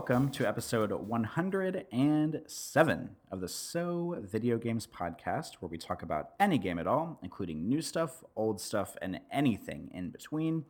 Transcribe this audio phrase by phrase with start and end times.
[0.00, 6.56] welcome to episode 107 of the So Video Games podcast, where we talk about any
[6.56, 10.64] game at all, including new stuff, old stuff, and anything in between.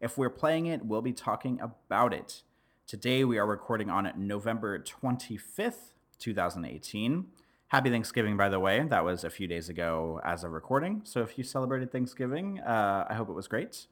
[0.00, 2.44] If we're playing it, we'll be talking about it.
[2.86, 7.26] Today, we are recording on November 25th, 2018.
[7.66, 8.86] Happy Thanksgiving, by the way.
[8.88, 11.00] That was a few days ago as of recording.
[11.02, 13.88] So if you celebrated Thanksgiving, uh, I hope it was great.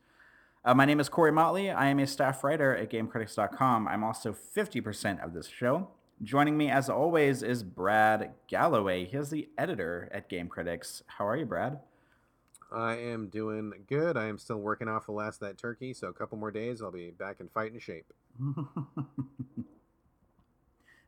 [0.66, 1.70] Uh, my name is Corey Motley.
[1.70, 3.86] I am a staff writer at GameCritics.com.
[3.86, 5.90] I'm also 50% of this show.
[6.24, 9.06] Joining me, as always, is Brad Gallaway.
[9.06, 11.04] He is the editor at Game Critics.
[11.06, 11.78] How are you, Brad?
[12.72, 14.16] I am doing good.
[14.16, 16.82] I am still working off the last of that turkey, so a couple more days,
[16.82, 18.12] I'll be back in fighting shape.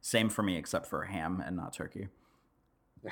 [0.01, 2.07] Same for me, except for ham and not turkey.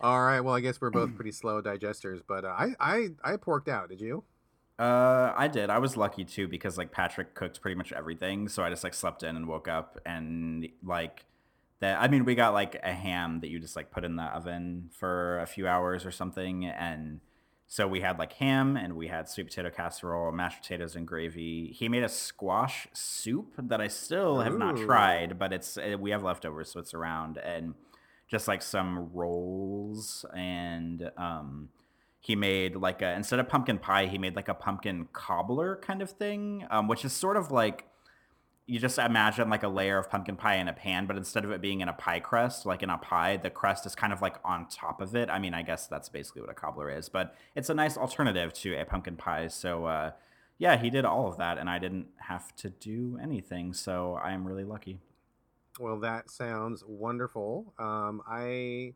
[0.00, 0.40] All right.
[0.40, 3.88] Well, I guess we're both pretty slow digesters, but uh, I I I porked out.
[3.88, 4.24] Did you?
[4.78, 5.70] Uh, I did.
[5.70, 8.94] I was lucky too because like Patrick cooked pretty much everything, so I just like
[8.94, 11.24] slept in and woke up and like
[11.80, 12.00] that.
[12.00, 14.90] I mean, we got like a ham that you just like put in the oven
[14.92, 17.20] for a few hours or something, and
[17.66, 21.74] so we had like ham and we had sweet potato casserole, mashed potatoes and gravy.
[21.74, 24.58] He made a squash soup that I still have Ooh.
[24.58, 27.74] not tried, but it's uh, we have leftovers, so it's around and
[28.28, 31.68] just like some rolls and um
[32.20, 36.02] he made like a instead of pumpkin pie he made like a pumpkin cobbler kind
[36.02, 37.86] of thing um, which is sort of like
[38.66, 41.52] you just imagine like a layer of pumpkin pie in a pan but instead of
[41.52, 44.20] it being in a pie crust like in a pie the crust is kind of
[44.20, 45.30] like on top of it.
[45.30, 48.52] I mean i guess that's basically what a cobbler is but it's a nice alternative
[48.54, 50.10] to a pumpkin pie so uh,
[50.58, 54.44] yeah he did all of that and i didn't have to do anything so i'm
[54.44, 54.98] really lucky
[55.78, 57.74] well, that sounds wonderful.
[57.78, 58.94] Um, I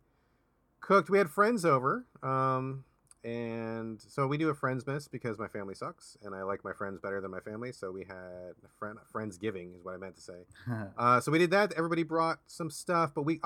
[0.81, 1.11] cooked.
[1.11, 2.85] We had friends over, um,
[3.23, 6.73] and so we do a friends miss because my family sucks, and I like my
[6.73, 7.73] friends better than my family.
[7.73, 10.47] So we had a friend friends giving is what I meant to say.
[10.99, 11.73] uh, so we did that.
[11.75, 13.41] Everybody brought some stuff, but we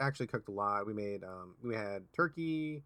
[0.00, 0.86] actually cooked a lot.
[0.86, 2.82] We made um, we had turkey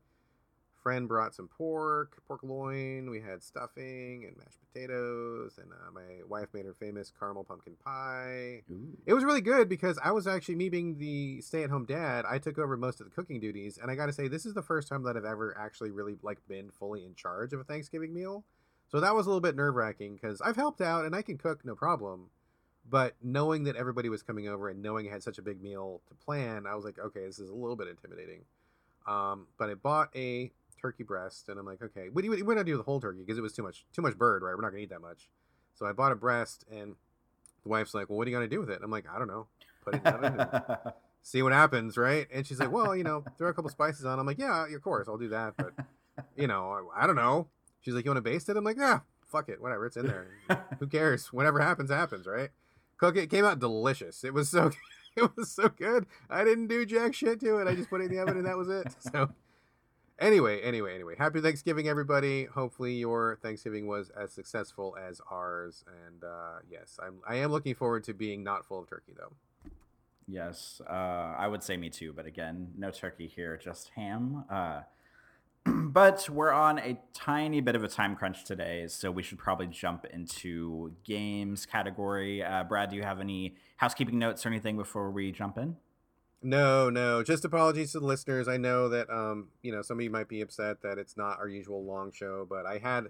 [0.83, 3.11] friend brought some pork, pork loin.
[3.11, 7.75] We had stuffing and mashed potatoes, and uh, my wife made her famous caramel pumpkin
[7.84, 8.62] pie.
[8.71, 8.97] Ooh.
[9.06, 12.25] It was really good because I was actually me being the stay-at-home dad.
[12.28, 14.55] I took over most of the cooking duties, and I got to say, this is
[14.55, 17.65] the first time that I've ever actually really like been fully in charge of a
[17.65, 18.45] Thanksgiving meal.
[18.91, 21.65] So that was a little bit nerve-wracking because I've helped out and I can cook
[21.65, 22.31] no problem.
[22.91, 26.00] But knowing that everybody was coming over and knowing I had such a big meal
[26.09, 28.45] to plan, I was like, okay, this is a little bit intimidating.
[29.06, 30.50] Um, but I bought a
[30.81, 33.43] turkey breast, and I'm like, okay, we we're not do the whole turkey because it
[33.43, 34.55] was too much too much bird, right?
[34.55, 35.28] We're not gonna eat that much.
[35.75, 36.94] So I bought a breast, and
[37.62, 38.77] the wife's like, well, what are you gonna do with it?
[38.77, 39.47] And I'm like, I don't know,
[39.84, 40.93] put it in the oven.
[41.22, 42.27] See what happens, right?
[42.33, 44.19] And she's like, well, you know, throw a couple spices on.
[44.19, 45.72] I'm like, yeah, of course, I'll do that, but
[46.37, 47.49] you know, I, I don't know.
[47.81, 48.56] She's like, you want to baste it?
[48.56, 49.00] I'm like, yeah,
[49.31, 50.28] fuck it, whatever, it's in there.
[50.78, 51.33] Who cares?
[51.33, 52.50] Whatever happens, happens, right?
[52.97, 53.25] Cook it.
[53.25, 54.25] it came out delicious.
[54.25, 54.72] It was so,
[55.16, 56.06] it was so good.
[56.28, 57.69] I didn't do jack shit to it.
[57.69, 58.95] I just put it in the oven, and that was it.
[59.00, 59.31] So
[60.21, 61.15] Anyway, anyway, anyway.
[61.17, 62.47] Happy Thanksgiving, everybody.
[62.47, 65.84] Hopefully, your Thanksgiving was as successful as ours.
[66.06, 69.33] And uh, yes, I'm I am looking forward to being not full of turkey, though.
[70.27, 72.12] Yes, uh, I would say me too.
[72.12, 74.45] But again, no turkey here, just ham.
[74.51, 74.81] Uh,
[75.67, 79.69] but we're on a tiny bit of a time crunch today, so we should probably
[79.69, 82.43] jump into games category.
[82.43, 85.77] Uh, Brad, do you have any housekeeping notes or anything before we jump in?
[86.43, 87.22] No, no.
[87.22, 88.47] Just apologies to the listeners.
[88.47, 91.38] I know that um, you know, some of you might be upset that it's not
[91.38, 93.09] our usual long show, but I had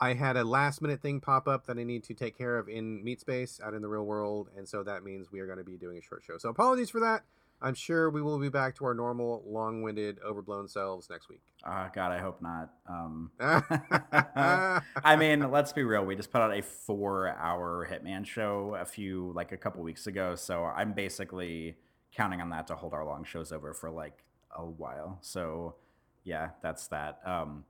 [0.00, 2.68] I had a last minute thing pop up that I need to take care of
[2.68, 5.58] in Meat Space out in the real world, and so that means we are going
[5.58, 6.38] to be doing a short show.
[6.38, 7.24] So apologies for that.
[7.60, 11.42] I'm sure we will be back to our normal, long-winded, overblown selves next week.
[11.64, 12.70] Oh God, I hope not.
[12.88, 16.04] Um, I mean, let's be real.
[16.04, 20.34] We just put out a four-hour Hitman show a few, like a couple weeks ago,
[20.34, 21.76] so I'm basically
[22.14, 24.24] counting on that to hold our long shows over for like
[24.56, 25.18] a while.
[25.22, 25.76] So
[26.24, 27.20] yeah, that's that.
[27.24, 27.64] Um,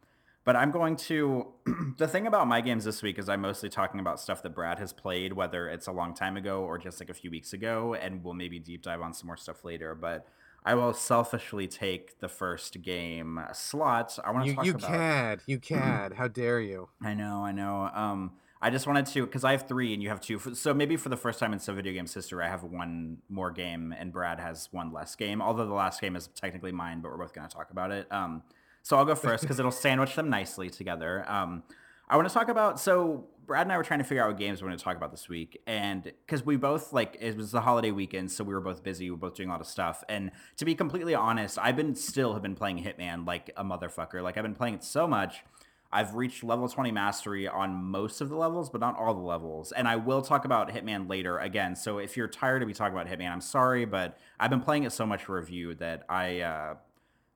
[0.44, 1.46] but I'm going to.
[1.98, 4.78] the thing about my games this week is I'm mostly talking about stuff that Brad
[4.78, 7.94] has played, whether it's a long time ago or just like a few weeks ago,
[7.94, 9.94] and we'll maybe deep dive on some more stuff later.
[9.94, 10.26] But
[10.64, 14.18] I will selfishly take the first game slot.
[14.24, 14.82] I want to talk you about.
[14.82, 16.12] You cad, you cad.
[16.14, 16.88] How dare you?
[17.02, 17.90] I know, I know.
[17.94, 18.32] Um,
[18.64, 20.38] I just wanted to because I have three and you have two.
[20.54, 23.50] So maybe for the first time in some video games history, I have one more
[23.50, 25.42] game and Brad has one less game.
[25.42, 28.06] Although the last game is technically mine, but we're both going to talk about it.
[28.12, 28.44] Um,
[28.82, 31.28] so I'll go first because it'll sandwich them nicely together.
[31.28, 31.64] Um,
[32.08, 34.38] I want to talk about so Brad and I were trying to figure out what
[34.38, 37.50] games we're going to talk about this week, and because we both like it was
[37.52, 39.06] the holiday weekend, so we were both busy.
[39.06, 41.94] We were both doing a lot of stuff, and to be completely honest, I've been
[41.94, 44.22] still have been playing Hitman like a motherfucker.
[44.22, 45.42] Like I've been playing it so much
[45.92, 49.72] I've reached level 20 mastery on most of the levels, but not all the levels.
[49.72, 51.76] And I will talk about Hitman later again.
[51.76, 54.84] So if you're tired of me talking about Hitman, I'm sorry, but I've been playing
[54.84, 56.74] it so much for review that I uh,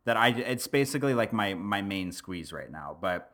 [0.07, 2.97] that I it's basically like my my main squeeze right now.
[2.99, 3.31] But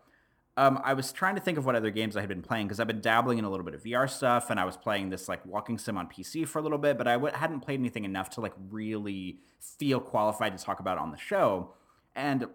[0.56, 2.80] um, I was trying to think of what other games I had been playing because
[2.80, 5.28] I've been dabbling in a little bit of VR stuff, and I was playing this
[5.28, 8.04] like walking sim on PC for a little bit, but I w- hadn't played anything
[8.04, 11.72] enough to like really feel qualified to talk about on the show.
[12.14, 12.46] And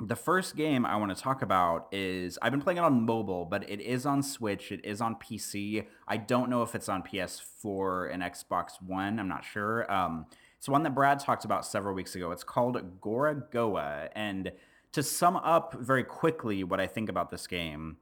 [0.00, 3.44] the first game I want to talk about is I've been playing it on mobile,
[3.44, 4.72] but it is on Switch.
[4.72, 5.86] It is on PC.
[6.08, 9.20] I don't know if it's on PS4 and Xbox One.
[9.20, 9.90] I'm not sure.
[9.92, 10.26] Um,
[10.58, 12.32] it's one that Brad talked about several weeks ago.
[12.32, 14.08] It's called Gorogoa.
[14.16, 14.50] And
[14.92, 17.98] to sum up very quickly what I think about this game,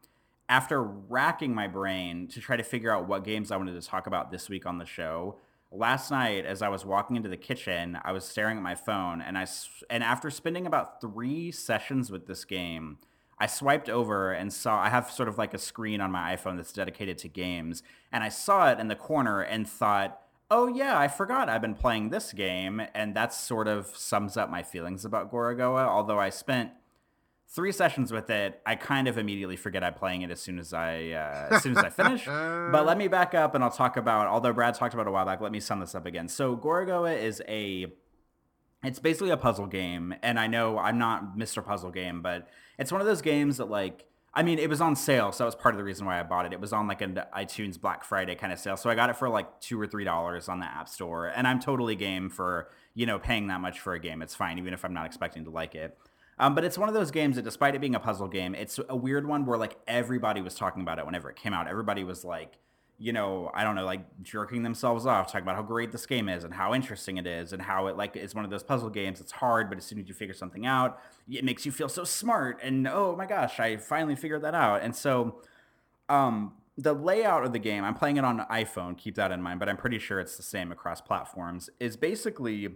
[0.49, 4.07] after racking my brain to try to figure out what games I wanted to talk
[4.07, 5.37] about this week on the show,
[5.73, 9.21] last night as I was walking into the kitchen, I was staring at my phone,
[9.21, 9.47] and I
[9.91, 12.99] and after spending about three sessions with this game,
[13.39, 16.57] I swiped over and saw I have sort of like a screen on my iPhone
[16.57, 17.83] that's dedicated to games,
[18.13, 20.21] and I saw it in the corner and thought,
[20.51, 24.51] "Oh yeah, I forgot I've been playing this game," and that sort of sums up
[24.51, 25.87] my feelings about Gorogoa.
[25.87, 26.73] Although I spent
[27.55, 30.73] three sessions with it, I kind of immediately forget I'm playing it as soon as
[30.73, 32.25] I uh, as soon as I finish.
[32.27, 34.27] but let me back up and I'll talk about.
[34.27, 36.29] Although Brad talked about a while back, let me sum this up again.
[36.29, 37.87] So Gorogoa is a
[38.83, 41.65] it's basically a puzzle game, and I know I'm not Mr.
[41.65, 44.07] Puzzle Game, but it's one of those games that like.
[44.35, 46.23] I mean, it was on sale, so that was part of the reason why I
[46.23, 46.55] bought it.
[46.55, 49.17] It was on like an iTunes Black Friday kind of sale, so I got it
[49.17, 52.71] for like two or three dollars on the App Store, and I'm totally game for
[52.95, 54.23] you know paying that much for a game.
[54.23, 55.99] It's fine, even if I'm not expecting to like it.
[56.43, 58.81] Um, but it's one of those games that, despite it being a puzzle game, it's
[58.89, 61.69] a weird one where like everybody was talking about it whenever it came out.
[61.69, 62.59] Everybody was like,
[62.99, 66.29] you know, I don't know, like jerking themselves off, talking about how great this game
[66.29, 68.91] is and how interesting it is and how it like is one of those puzzle
[68.91, 69.21] games.
[69.21, 71.01] It's hard, but as soon as you figure something out,
[71.31, 72.59] it makes you feel so smart.
[72.61, 74.83] And oh my gosh, I finally figured that out.
[74.83, 75.43] And so,
[76.09, 79.61] um, the layout of the game, I'm playing it on iPhone, keep that in mind,
[79.61, 82.75] but I'm pretty sure it's the same across platforms, is basically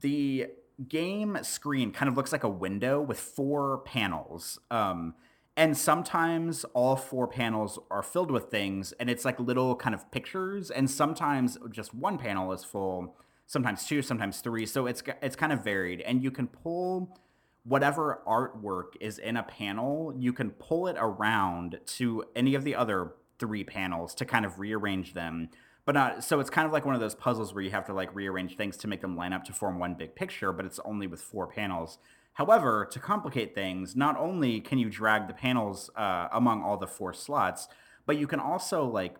[0.00, 0.46] the
[0.88, 4.58] game screen kind of looks like a window with four panels.
[4.70, 5.14] Um,
[5.56, 10.10] and sometimes all four panels are filled with things, and it's like little kind of
[10.10, 10.70] pictures.
[10.70, 14.66] And sometimes just one panel is full, sometimes two, sometimes three.
[14.66, 17.18] So it's it's kind of varied, and you can pull
[17.64, 20.14] whatever artwork is in a panel.
[20.16, 24.58] You can pull it around to any of the other three panels to kind of
[24.58, 25.48] rearrange them
[25.86, 27.94] but not so it's kind of like one of those puzzles where you have to
[27.94, 30.80] like rearrange things to make them line up to form one big picture but it's
[30.84, 31.98] only with four panels.
[32.34, 36.86] However to complicate things not only can you drag the panels uh, among all the
[36.86, 37.68] four slots
[38.04, 39.16] but you can also like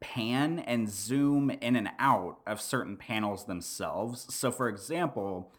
[0.00, 4.34] pan and zoom in and out of certain panels themselves.
[4.34, 5.52] So for example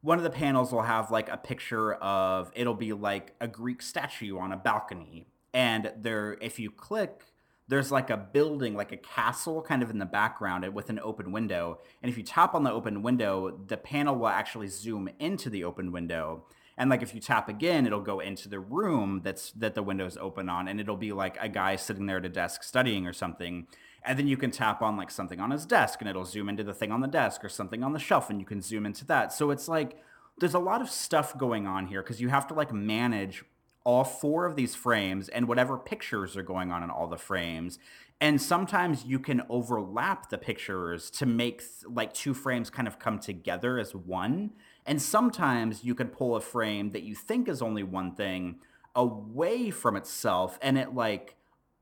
[0.00, 3.82] one of the panels will have like a picture of it'll be like a greek
[3.82, 5.26] statue on a balcony.
[5.52, 7.31] And there if you click
[7.72, 11.00] there's like a building, like a castle kind of in the background uh, with an
[11.02, 11.78] open window.
[12.02, 15.64] And if you tap on the open window, the panel will actually zoom into the
[15.64, 16.44] open window.
[16.76, 20.18] And like if you tap again, it'll go into the room that's that the window's
[20.18, 23.14] open on, and it'll be like a guy sitting there at a desk studying or
[23.14, 23.66] something.
[24.04, 26.64] And then you can tap on like something on his desk, and it'll zoom into
[26.64, 29.06] the thing on the desk or something on the shelf, and you can zoom into
[29.06, 29.32] that.
[29.32, 29.96] So it's like
[30.38, 33.44] there's a lot of stuff going on here because you have to like manage
[33.84, 37.78] all four of these frames and whatever pictures are going on in all the frames.
[38.20, 42.98] And sometimes you can overlap the pictures to make th- like two frames kind of
[42.98, 44.52] come together as one.
[44.86, 48.60] And sometimes you can pull a frame that you think is only one thing
[48.94, 51.34] away from itself and it like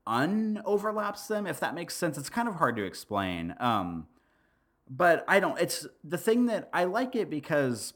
[0.07, 2.17] unoverlaps them, if that makes sense.
[2.17, 3.53] It's kind of hard to explain.
[3.59, 4.07] Um,
[4.89, 7.93] but I don't, it's the thing that I like it because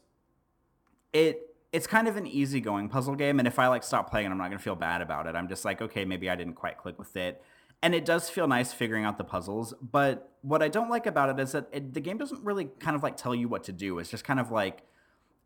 [1.12, 4.38] it it's kind of an easygoing puzzle game, and if I like stop playing, I'm
[4.38, 5.34] not gonna feel bad about it.
[5.34, 7.42] I'm just like, okay, maybe I didn't quite click with it,
[7.82, 9.74] and it does feel nice figuring out the puzzles.
[9.80, 12.96] But what I don't like about it is that it, the game doesn't really kind
[12.96, 13.98] of like tell you what to do.
[13.98, 14.82] It's just kind of like,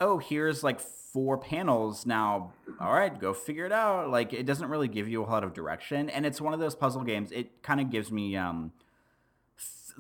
[0.00, 2.52] oh, here's like four panels now.
[2.80, 4.10] All right, go figure it out.
[4.10, 6.74] Like it doesn't really give you a lot of direction, and it's one of those
[6.74, 7.32] puzzle games.
[7.32, 8.72] It kind of gives me um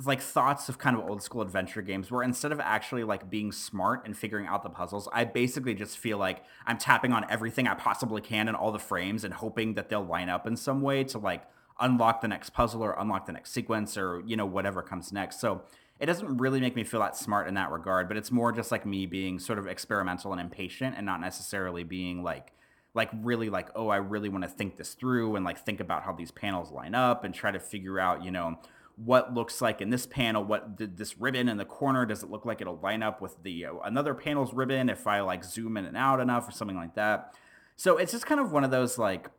[0.06, 3.52] like thoughts of kind of old school adventure games where instead of actually like being
[3.52, 7.66] smart and figuring out the puzzles, I basically just feel like I'm tapping on everything
[7.66, 10.82] I possibly can in all the frames and hoping that they'll line up in some
[10.82, 11.44] way to like
[11.80, 15.40] unlock the next puzzle or unlock the next sequence or you know whatever comes next.
[15.40, 15.62] So
[15.98, 18.70] it doesn't really make me feel that smart in that regard, but it's more just
[18.70, 22.52] like me being sort of experimental and impatient and not necessarily being like
[22.94, 26.02] like really like oh I really want to think this through and like think about
[26.02, 28.58] how these panels line up and try to figure out, you know,
[28.96, 32.30] what looks like in this panel what the, this ribbon in the corner does it
[32.30, 35.76] look like it'll line up with the uh, another panel's ribbon if i like zoom
[35.76, 37.34] in and out enough or something like that
[37.76, 39.30] So it's just kind of one of those like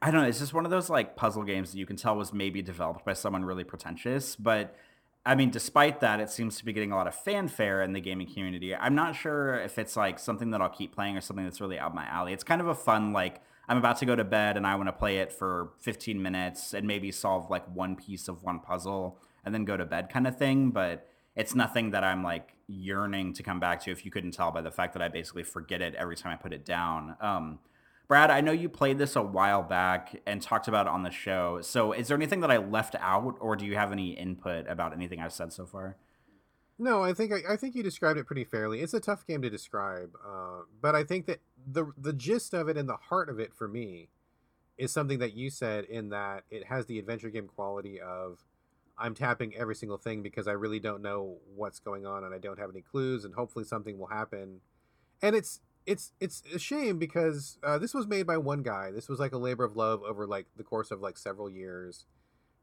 [0.00, 2.16] I don't know, it's just one of those like puzzle games that you can tell
[2.16, 4.76] was maybe developed by someone really pretentious, but
[5.26, 8.00] I mean, despite that, it seems to be getting a lot of fanfare in the
[8.00, 8.74] gaming community.
[8.74, 11.78] I'm not sure if it's like something that I'll keep playing or something that's really
[11.78, 12.32] out my alley.
[12.34, 14.88] It's kind of a fun like I'm about to go to bed and I want
[14.88, 19.18] to play it for 15 minutes and maybe solve like one piece of one puzzle
[19.44, 21.06] and then go to bed kind of thing, but
[21.36, 24.62] it's nothing that I'm like yearning to come back to if you couldn't tell by
[24.62, 27.16] the fact that I basically forget it every time I put it down.
[27.20, 27.58] Um,
[28.06, 31.10] Brad, I know you played this a while back and talked about it on the
[31.10, 31.60] show.
[31.62, 34.92] So, is there anything that I left out, or do you have any input about
[34.92, 35.96] anything I've said so far?
[36.78, 38.80] No, I think I, I think you described it pretty fairly.
[38.80, 42.68] It's a tough game to describe, uh, but I think that the the gist of
[42.68, 44.08] it and the heart of it for me
[44.76, 48.44] is something that you said in that it has the adventure game quality of
[48.98, 52.38] I'm tapping every single thing because I really don't know what's going on and I
[52.38, 54.60] don't have any clues and hopefully something will happen.
[55.22, 58.90] And it's it's it's a shame because uh, this was made by one guy.
[58.90, 62.06] This was like a labor of love over like the course of like several years,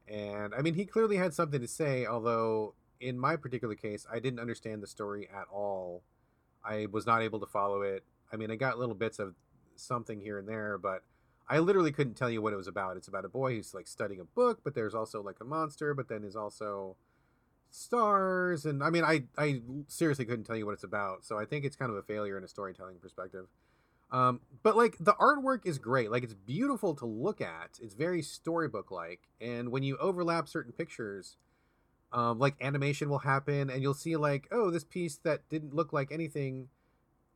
[0.08, 2.04] and I mean he clearly had something to say.
[2.06, 6.02] Although in my particular case, I didn't understand the story at all.
[6.64, 8.04] I was not able to follow it.
[8.32, 9.34] I mean, I got little bits of
[9.76, 11.02] something here and there, but
[11.48, 12.96] I literally couldn't tell you what it was about.
[12.96, 15.92] It's about a boy who's like studying a book, but there's also like a monster,
[15.92, 16.96] but then is also
[17.74, 21.44] stars and i mean i i seriously couldn't tell you what it's about so i
[21.46, 23.46] think it's kind of a failure in a storytelling perspective
[24.10, 28.20] um, but like the artwork is great like it's beautiful to look at it's very
[28.20, 31.38] storybook like and when you overlap certain pictures
[32.12, 35.92] um, like animation will happen and you'll see like oh this piece that didn't look
[35.92, 36.68] like anything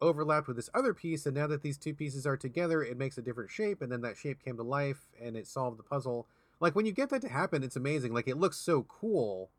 [0.00, 3.16] overlapped with this other piece and now that these two pieces are together it makes
[3.16, 6.26] a different shape and then that shape came to life and it solved the puzzle
[6.60, 9.50] like when you get that to happen it's amazing like it looks so cool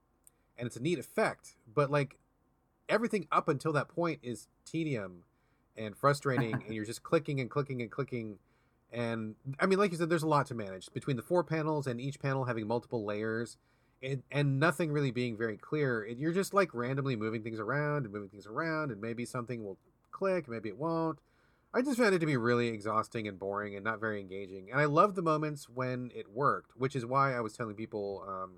[0.57, 1.55] and it's a neat effect.
[1.73, 2.17] But like
[2.89, 5.23] everything up until that point is tedium
[5.77, 8.39] and frustrating, and you're just clicking and clicking and clicking.
[8.91, 11.87] And I mean, like you said, there's a lot to manage between the four panels
[11.87, 13.57] and each panel having multiple layers.
[14.01, 16.03] And, and nothing really being very clear.
[16.03, 19.63] And you're just like randomly moving things around and moving things around, and maybe something
[19.63, 19.77] will
[20.11, 21.19] click, maybe it won't.
[21.73, 24.69] I just found it to be really exhausting and boring and not very engaging.
[24.71, 28.23] And I love the moments when it worked, which is why I was telling people
[28.27, 28.55] um,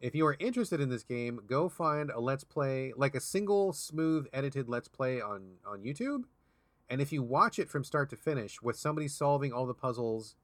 [0.00, 3.72] if you are interested in this game, go find a let's play, like a single
[3.72, 6.24] smooth edited let's play on on YouTube.
[6.88, 10.36] And if you watch it from start to finish with somebody solving all the puzzles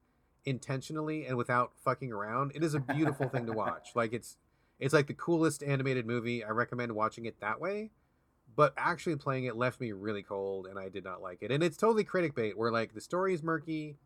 [0.44, 3.90] intentionally and without fucking around, it is a beautiful thing to watch.
[3.94, 4.36] Like it's
[4.80, 6.44] it's like the coolest animated movie.
[6.44, 7.90] I recommend watching it that way.
[8.56, 11.50] But actually playing it left me really cold and I did not like it.
[11.50, 13.96] And it's totally critic bait where like the story is murky,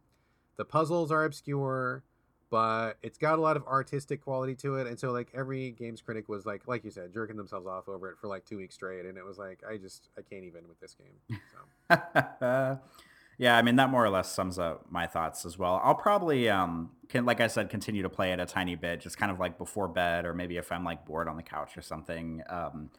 [0.57, 2.02] the puzzles are obscure,
[2.50, 6.00] but it's got a lot of artistic quality to it and so like every games
[6.00, 8.75] critic was like like you said jerking themselves off over it for like two weeks
[8.75, 12.78] straight and it was like i just i can't even with this game so
[13.38, 16.49] yeah i mean that more or less sums up my thoughts as well i'll probably
[16.49, 19.40] um can like i said continue to play it a tiny bit just kind of
[19.40, 22.90] like before bed or maybe if i'm like bored on the couch or something um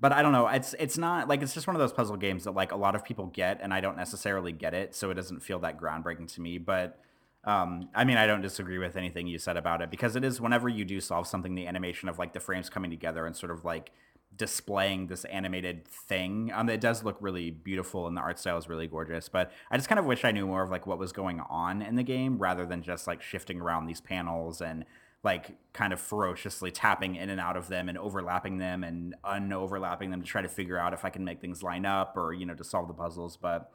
[0.00, 0.46] but I don't know.
[0.46, 2.94] It's it's not like it's just one of those puzzle games that like a lot
[2.94, 6.32] of people get, and I don't necessarily get it, so it doesn't feel that groundbreaking
[6.34, 6.58] to me.
[6.58, 7.00] But
[7.44, 10.40] um, I mean, I don't disagree with anything you said about it because it is
[10.40, 13.50] whenever you do solve something, the animation of like the frames coming together and sort
[13.50, 13.90] of like
[14.36, 16.50] displaying this animated thing.
[16.54, 19.28] Um, it does look really beautiful and the art style is really gorgeous.
[19.28, 21.82] But I just kind of wish I knew more of like what was going on
[21.82, 24.84] in the game rather than just like shifting around these panels and
[25.24, 30.10] like kind of ferociously tapping in and out of them and overlapping them and unoverlapping
[30.10, 32.46] them to try to figure out if I can make things line up or you
[32.46, 33.36] know to solve the puzzles.
[33.36, 33.70] But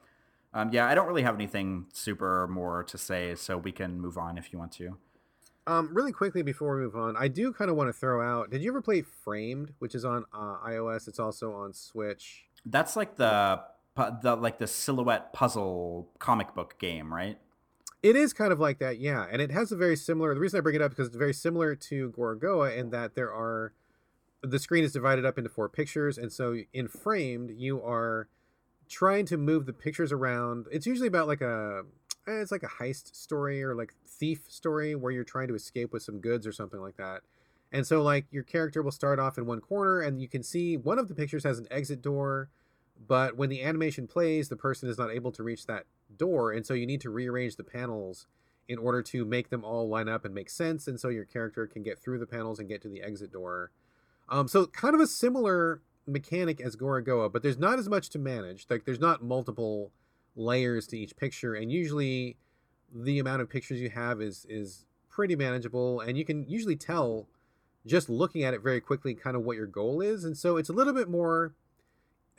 [0.53, 4.17] um, yeah, I don't really have anything super more to say, so we can move
[4.17, 4.97] on if you want to.
[5.65, 8.51] Um, really quickly before we move on, I do kind of want to throw out.
[8.51, 11.07] Did you ever play Framed, which is on uh, iOS?
[11.07, 12.45] It's also on Switch.
[12.65, 13.61] That's like the
[13.95, 17.37] the like the silhouette puzzle comic book game, right?
[18.01, 19.25] It is kind of like that, yeah.
[19.31, 20.33] And it has a very similar.
[20.33, 23.31] The reason I bring it up because it's very similar to Gorogoa in that there
[23.31, 23.73] are
[24.41, 28.27] the screen is divided up into four pictures, and so in Framed you are
[28.89, 30.65] trying to move the pictures around.
[30.71, 31.83] It's usually about like a
[32.27, 36.03] it's like a heist story or like thief story where you're trying to escape with
[36.03, 37.21] some goods or something like that.
[37.71, 40.77] And so like your character will start off in one corner and you can see
[40.77, 42.49] one of the pictures has an exit door,
[43.07, 46.65] but when the animation plays, the person is not able to reach that door and
[46.65, 48.27] so you need to rearrange the panels
[48.69, 51.67] in order to make them all line up and make sense and so your character
[51.67, 53.71] can get through the panels and get to the exit door.
[54.29, 58.19] Um, so kind of a similar mechanic as Gorogoa, but there's not as much to
[58.19, 58.67] manage.
[58.69, 59.91] Like there's not multiple
[60.35, 62.37] layers to each picture, and usually
[62.93, 67.27] the amount of pictures you have is is pretty manageable, and you can usually tell
[67.85, 70.69] just looking at it very quickly kind of what your goal is, and so it's
[70.69, 71.53] a little bit more.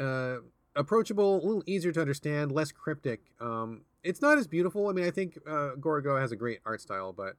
[0.00, 0.38] Uh,
[0.76, 3.20] approachable, a little easier to understand, less cryptic.
[3.40, 4.88] Um, it's not as beautiful.
[4.88, 7.36] I mean, I think uh, Gorogoa has a great art style, but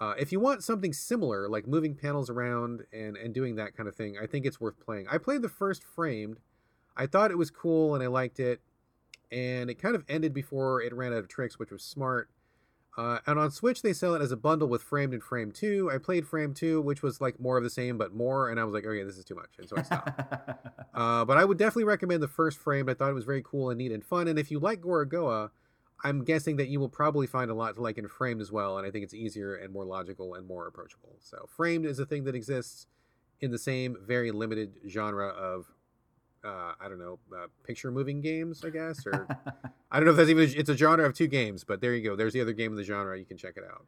[0.00, 3.88] uh, if you want something similar, like moving panels around and and doing that kind
[3.88, 5.06] of thing, I think it's worth playing.
[5.08, 6.38] I played the first Framed.
[6.96, 8.60] I thought it was cool and I liked it,
[9.30, 12.30] and it kind of ended before it ran out of tricks, which was smart.
[12.96, 15.88] Uh, and on Switch, they sell it as a bundle with Framed and Framed 2.
[15.92, 18.50] I played Framed 2, which was like more of the same, but more.
[18.50, 19.50] And I was like, okay, this is too much.
[19.56, 20.20] And so I stopped.
[20.94, 22.90] uh, but I would definitely recommend the first Framed.
[22.90, 24.26] I thought it was very cool and neat and fun.
[24.26, 25.50] And if you like Gorogoa,
[26.02, 28.78] I'm guessing that you will probably find a lot to like in Framed as well.
[28.78, 31.16] And I think it's easier and more logical and more approachable.
[31.20, 32.86] So Framed is a thing that exists
[33.40, 35.66] in the same very limited genre of
[36.44, 39.26] uh, I don't know, uh, picture moving games, I guess, or
[39.90, 42.02] I don't know if that's even it's a genre of two games, but there you
[42.02, 42.16] go.
[42.16, 43.18] There's the other game of the genre.
[43.18, 43.86] You can check it out.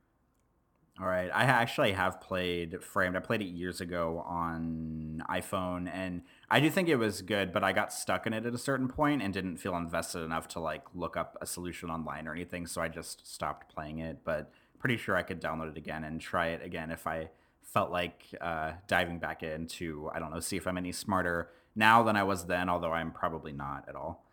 [1.00, 3.16] All right, I actually have played Framed.
[3.16, 7.64] I played it years ago on iPhone, and I do think it was good, but
[7.64, 10.60] I got stuck in it at a certain point and didn't feel invested enough to
[10.60, 12.66] like look up a solution online or anything.
[12.66, 14.18] So I just stopped playing it.
[14.24, 17.30] But pretty sure I could download it again and try it again if I
[17.62, 22.02] felt like uh, diving back into I don't know, see if I'm any smarter now
[22.02, 24.24] than I was then, although I'm probably not at all.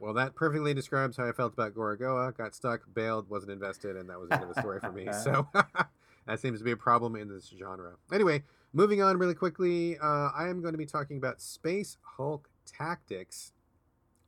[0.00, 2.36] Well, that perfectly describes how I felt about Gorogoa.
[2.36, 5.08] Got stuck, bailed, wasn't invested, and that was the end of the story for me.
[5.12, 5.48] So
[6.26, 7.94] that seems to be a problem in this genre.
[8.12, 12.48] Anyway, moving on really quickly, uh, I am going to be talking about Space Hulk
[12.64, 13.52] Tactics.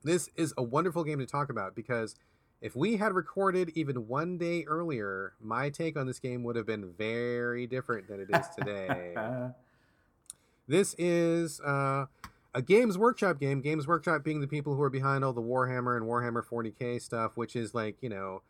[0.02, 2.16] This is a wonderful game to talk about because
[2.60, 6.66] if we had recorded even one day earlier, my take on this game would have
[6.66, 9.14] been very different than it is today.
[10.70, 12.06] This is uh,
[12.54, 13.60] a Games Workshop game.
[13.60, 17.36] Games Workshop being the people who are behind all the Warhammer and Warhammer 40k stuff,
[17.36, 18.42] which is like, you know,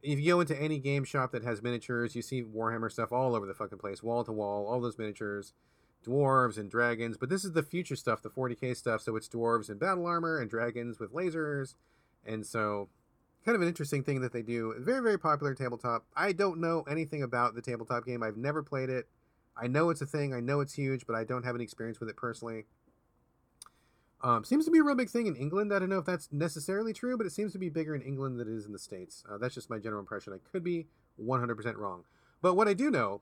[0.00, 3.34] if you go into any game shop that has miniatures, you see Warhammer stuff all
[3.34, 5.52] over the fucking place, wall to wall, all those miniatures,
[6.06, 7.16] dwarves and dragons.
[7.16, 9.00] But this is the future stuff, the 40k stuff.
[9.00, 11.74] So it's dwarves in battle armor and dragons with lasers.
[12.24, 12.88] And so,
[13.44, 14.76] kind of an interesting thing that they do.
[14.78, 16.04] Very, very popular tabletop.
[16.14, 19.08] I don't know anything about the tabletop game, I've never played it.
[19.56, 20.34] I know it's a thing.
[20.34, 22.64] I know it's huge, but I don't have any experience with it personally.
[24.22, 25.72] Um, seems to be a real big thing in England.
[25.72, 28.40] I don't know if that's necessarily true, but it seems to be bigger in England
[28.40, 29.22] than it is in the States.
[29.30, 30.32] Uh, that's just my general impression.
[30.32, 30.86] I could be
[31.22, 32.04] 100% wrong.
[32.40, 33.20] But what I do know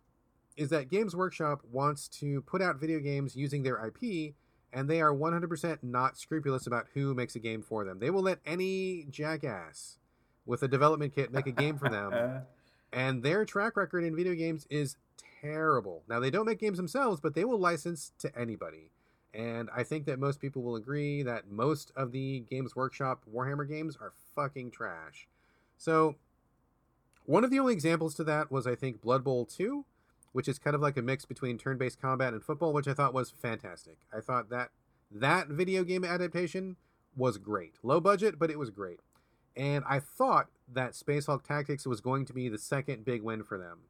[0.56, 4.34] is that Games Workshop wants to put out video games using their IP,
[4.72, 7.98] and they are 100% not scrupulous about who makes a game for them.
[7.98, 9.98] They will let any jackass
[10.46, 12.42] with a development kit make a game for them.
[12.92, 14.96] and their track record in video games is
[15.42, 16.02] terrible.
[16.08, 18.90] Now they don't make games themselves, but they will license to anybody.
[19.34, 23.66] And I think that most people will agree that most of the Games Workshop Warhammer
[23.66, 25.26] games are fucking trash.
[25.78, 26.16] So
[27.24, 29.84] one of the only examples to that was I think Blood Bowl 2,
[30.32, 33.14] which is kind of like a mix between turn-based combat and football, which I thought
[33.14, 33.98] was fantastic.
[34.14, 34.70] I thought that
[35.10, 36.76] that video game adaptation
[37.16, 37.74] was great.
[37.82, 39.00] Low budget, but it was great.
[39.56, 43.42] And I thought that Space Hulk Tactics was going to be the second big win
[43.42, 43.80] for them.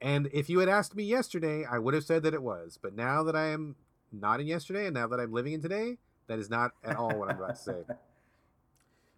[0.00, 2.78] And if you had asked me yesterday, I would have said that it was.
[2.80, 3.76] But now that I am
[4.12, 7.14] not in yesterday and now that I'm living in today, that is not at all
[7.18, 7.82] what I'm about to say.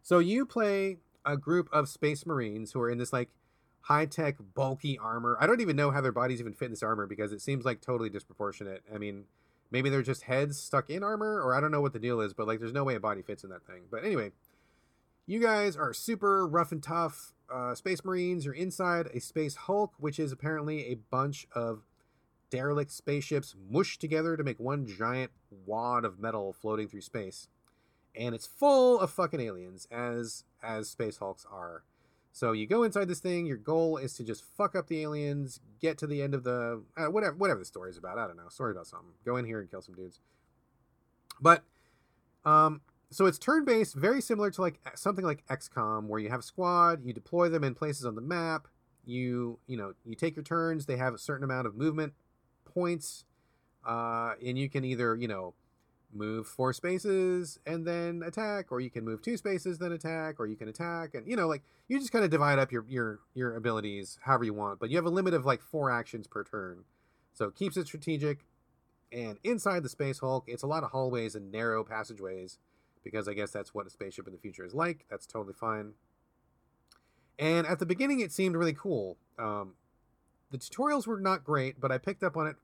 [0.02, 3.28] So you play a group of space marines who are in this like
[3.82, 5.36] high-tech bulky armor.
[5.40, 7.64] I don't even know how their bodies even fit in this armor because it seems
[7.64, 8.82] like totally disproportionate.
[8.92, 9.24] I mean,
[9.70, 12.32] maybe they're just heads stuck in armor or I don't know what the deal is,
[12.34, 13.82] but like there's no way a body fits in that thing.
[13.90, 14.32] But anyway,
[15.26, 18.44] you guys are super rough and tough uh, Space Marines.
[18.44, 21.82] You're inside a Space Hulk, which is apparently a bunch of
[22.50, 25.30] derelict spaceships mushed together to make one giant
[25.66, 27.48] wad of metal floating through space.
[28.14, 31.84] And it's full of fucking aliens, as as Space Hulks are.
[32.32, 33.46] So you go inside this thing.
[33.46, 36.82] Your goal is to just fuck up the aliens, get to the end of the
[36.96, 38.18] uh, whatever whatever the story is about.
[38.18, 38.48] I don't know.
[38.48, 39.10] Story about something.
[39.24, 40.20] Go in here and kill some dudes.
[41.40, 41.62] But
[42.44, 42.82] um,
[43.12, 46.44] so it's turn based, very similar to like something like XCOM, where you have a
[46.44, 48.68] squad, you deploy them in places on the map.
[49.04, 50.86] You you know you take your turns.
[50.86, 52.12] They have a certain amount of movement
[52.64, 53.24] points,
[53.84, 55.54] uh, and you can either you know
[56.12, 60.46] move four spaces and then attack, or you can move two spaces then attack, or
[60.46, 63.18] you can attack, and you know like you just kind of divide up your your
[63.34, 64.78] your abilities however you want.
[64.78, 66.84] But you have a limit of like four actions per turn,
[67.32, 68.44] so it keeps it strategic.
[69.12, 72.58] And inside the Space Hulk, it's a lot of hallways and narrow passageways
[73.04, 75.06] because I guess that's what a spaceship in the future is like.
[75.10, 75.92] That's totally fine.
[77.38, 79.16] And at the beginning, it seemed really cool.
[79.38, 79.74] Um,
[80.50, 82.56] the tutorials were not great, but I picked up on it,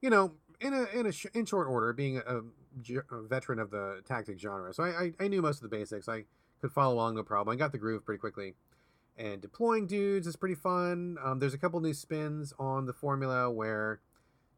[0.00, 2.40] you know, in a in a sh- in short order, being a,
[3.28, 4.72] veteran of the tactic genre.
[4.74, 6.08] So I, I, I knew most of the basics.
[6.08, 6.24] I
[6.60, 7.54] could follow along no problem.
[7.54, 8.54] I got the groove pretty quickly.
[9.16, 11.16] And deploying dudes is pretty fun.
[11.24, 14.00] Um, there's a couple new spins on the formula where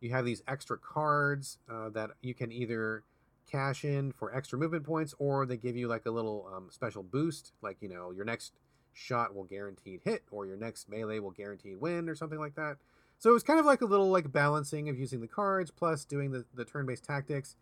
[0.01, 3.05] you have these extra cards uh, that you can either
[3.51, 7.03] cash in for extra movement points, or they give you like a little um, special
[7.03, 8.53] boost, like you know your next
[8.93, 12.77] shot will guaranteed hit, or your next melee will guaranteed win, or something like that.
[13.19, 16.05] So it was kind of like a little like balancing of using the cards plus
[16.05, 17.57] doing the, the turn based tactics.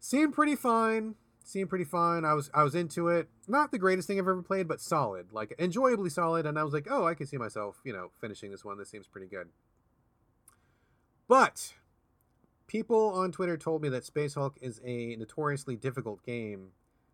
[0.00, 1.14] Seemed pretty fine.
[1.44, 2.24] Seemed pretty fine.
[2.24, 3.28] I was I was into it.
[3.46, 6.46] Not the greatest thing I've ever played, but solid, like enjoyably solid.
[6.46, 8.78] And I was like, oh, I can see myself, you know, finishing this one.
[8.78, 9.48] This seems pretty good.
[11.28, 11.74] But
[12.70, 16.68] people on Twitter told me that Space Hulk is a notoriously difficult game,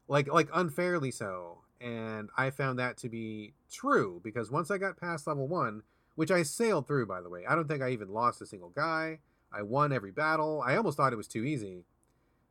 [0.07, 1.63] like like unfairly so.
[1.81, 5.83] And I found that to be true because once I got past level one,
[6.15, 8.69] which I sailed through, by the way, I don't think I even lost a single
[8.69, 9.21] guy.
[9.51, 10.63] I won every battle.
[10.65, 11.85] I almost thought it was too easy.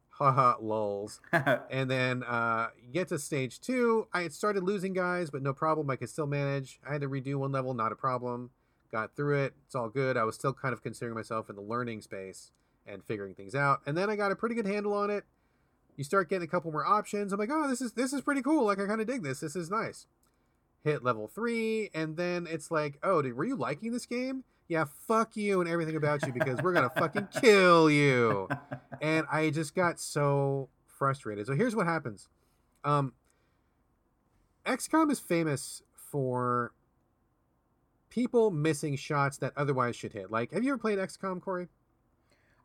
[0.09, 1.21] Haha, lulls.
[1.31, 4.07] and then uh, get to stage two.
[4.13, 5.89] I had started losing guys, but no problem.
[5.91, 6.79] I could still manage.
[6.87, 8.49] I had to redo one level, not a problem.
[8.91, 9.53] Got through it.
[9.65, 10.17] It's all good.
[10.17, 12.51] I was still kind of considering myself in the learning space
[12.87, 13.81] and figuring things out.
[13.85, 15.23] And then I got a pretty good handle on it.
[15.97, 17.31] You start getting a couple more options.
[17.31, 18.65] I'm like, oh, this is this is pretty cool.
[18.65, 19.39] Like I kind of dig this.
[19.39, 20.07] This is nice.
[20.83, 24.43] Hit level three, and then it's like, oh, did, were you liking this game?
[24.67, 28.49] Yeah, fuck you and everything about you because we're gonna fucking kill you.
[29.01, 31.45] And I just got so frustrated.
[31.45, 32.29] So here's what happens.
[32.85, 33.13] Um,
[34.65, 36.71] XCOM is famous for
[38.09, 40.31] people missing shots that otherwise should hit.
[40.31, 41.67] Like, have you ever played XCOM, Corey?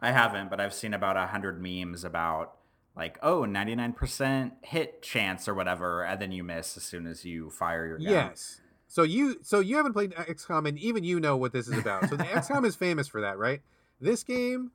[0.01, 2.57] I haven't, but I've seen about a hundred memes about
[2.97, 7.51] like, oh, 99% hit chance or whatever, and then you miss as soon as you
[7.51, 8.09] fire your gun.
[8.09, 8.61] Yes.
[8.89, 12.09] So you so you haven't played XCOM and even you know what this is about.
[12.09, 13.63] So the XCOM is famous for that, right?
[14.01, 14.73] This game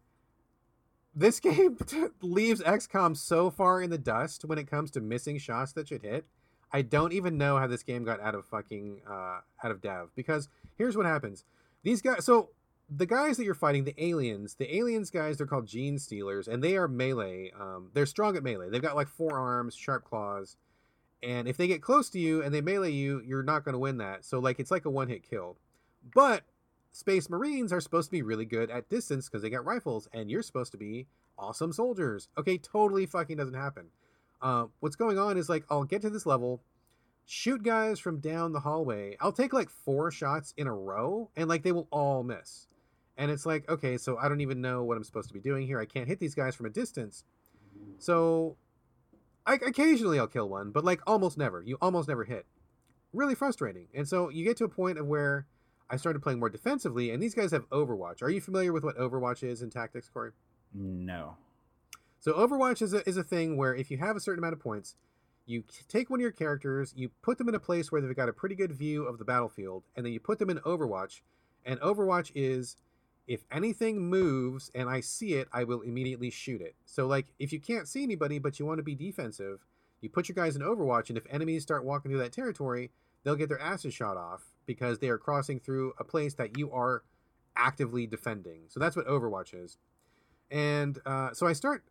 [1.13, 1.77] this game
[2.21, 6.01] leaves XCOM so far in the dust when it comes to missing shots that should
[6.01, 6.25] hit.
[6.71, 10.09] I don't even know how this game got out of fucking uh, out of dev
[10.15, 11.43] because here's what happens.
[11.83, 12.51] These guys so
[12.89, 16.78] the guys that you're fighting, the aliens, the aliens guys, they're called Genestealers, and they
[16.78, 17.52] are melee.
[17.60, 18.69] Um, they're strong at melee.
[18.69, 20.58] They've got like four arms, sharp claws,
[21.24, 23.80] and if they get close to you and they melee you, you're not going to
[23.80, 24.24] win that.
[24.24, 25.58] So like it's like a one hit kill.
[26.13, 26.43] But
[26.91, 30.30] space marines are supposed to be really good at distance because they got rifles, and
[30.30, 32.30] you're supposed to be awesome soldiers.
[32.38, 33.88] Okay, totally fucking doesn't happen.
[34.41, 36.62] Uh, what's going on is like I'll get to this level,
[37.26, 39.17] shoot guys from down the hallway.
[39.19, 42.67] I'll take like four shots in a row, and like they will all miss.
[43.17, 45.65] And it's like, okay, so I don't even know what I'm supposed to be doing
[45.65, 45.80] here.
[45.80, 47.23] I can't hit these guys from a distance.
[47.97, 48.58] So
[49.45, 51.62] I occasionally I'll kill one, but like almost never.
[51.62, 52.45] You almost never hit.
[53.13, 53.88] Really frustrating.
[53.93, 55.45] And so you get to a point of where
[55.89, 58.21] I started playing more defensively, and these guys have Overwatch.
[58.21, 60.32] Are you familiar with what Overwatch is in tactics, Corey?
[60.73, 61.38] No.
[62.19, 64.60] So Overwatch is a, is a thing where if you have a certain amount of
[64.60, 64.95] points,
[65.45, 68.30] you take one of your characters, you put them in a place where they've got
[68.30, 71.21] a pretty good view of the battlefield, and then you put them in Overwatch.
[71.63, 72.75] And Overwatch is
[73.27, 76.75] if anything moves and I see it, I will immediately shoot it.
[76.85, 79.65] So like if you can't see anybody but you want to be defensive,
[80.01, 82.91] you put your guys in Overwatch and if enemies start walking through that territory,
[83.23, 86.71] they'll get their asses shot off because they are crossing through a place that you
[86.71, 87.03] are
[87.55, 88.61] actively defending.
[88.67, 89.77] So that's what Overwatch is.
[90.51, 91.83] And uh, so I start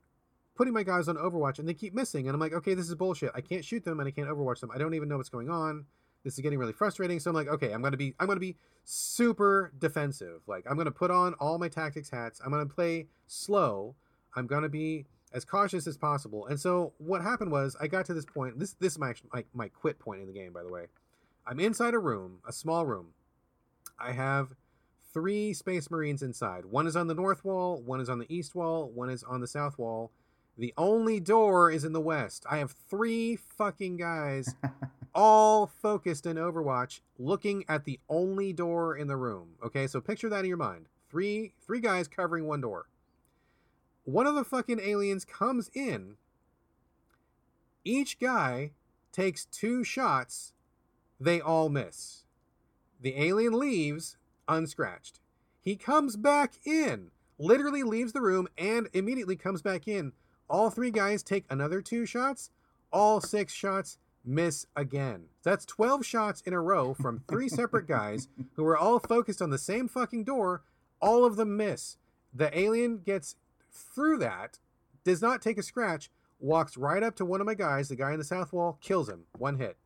[0.55, 2.95] putting my guys on Overwatch and they keep missing and I'm like, "Okay, this is
[2.95, 3.33] bullshit.
[3.35, 4.71] I can't shoot them and I can't Overwatch them.
[4.73, 5.87] I don't even know what's going on."
[6.25, 8.57] This is getting really frustrating so i'm like okay i'm gonna be i'm gonna be
[8.85, 10.43] super defensive.
[10.47, 12.41] Like i'm gonna put on all my tactics hats.
[12.45, 13.95] I'm gonna play slow.
[14.37, 16.47] I'm gonna be as cautious as possible.
[16.47, 19.45] And so what happened was i got to this point this this is my my,
[19.53, 20.87] my quit point in the game by the way.
[21.47, 23.09] I'm inside a room a small room.
[23.99, 24.55] I have
[25.13, 26.65] three space marines inside.
[26.67, 29.41] One is on the north wall one is on the east wall one is on
[29.41, 30.11] the south wall
[30.57, 34.55] the only door is in the west i have three fucking guys
[35.15, 39.51] all focused in Overwatch, looking at the only door in the room.
[39.65, 40.87] Okay, so picture that in your mind.
[41.09, 42.87] Three three guys covering one door.
[44.05, 46.17] One of the fucking aliens comes in.
[47.85, 48.73] Each guy
[49.13, 50.53] takes two shots.
[51.21, 52.25] They all miss.
[53.01, 54.17] The alien leaves
[54.49, 55.21] unscratched.
[55.61, 60.13] He comes back in, literally leaves the room and immediately comes back in.
[60.49, 62.51] All three guys take another two shots.
[62.93, 65.25] All six shots miss again.
[65.43, 69.51] That's 12 shots in a row from three separate guys who are all focused on
[69.51, 70.63] the same fucking door.
[71.01, 71.97] All of them miss.
[72.33, 73.37] The alien gets
[73.71, 74.59] through that,
[75.05, 78.13] does not take a scratch, walks right up to one of my guys, the guy
[78.13, 79.25] in the south wall, kills him.
[79.37, 79.77] One hit.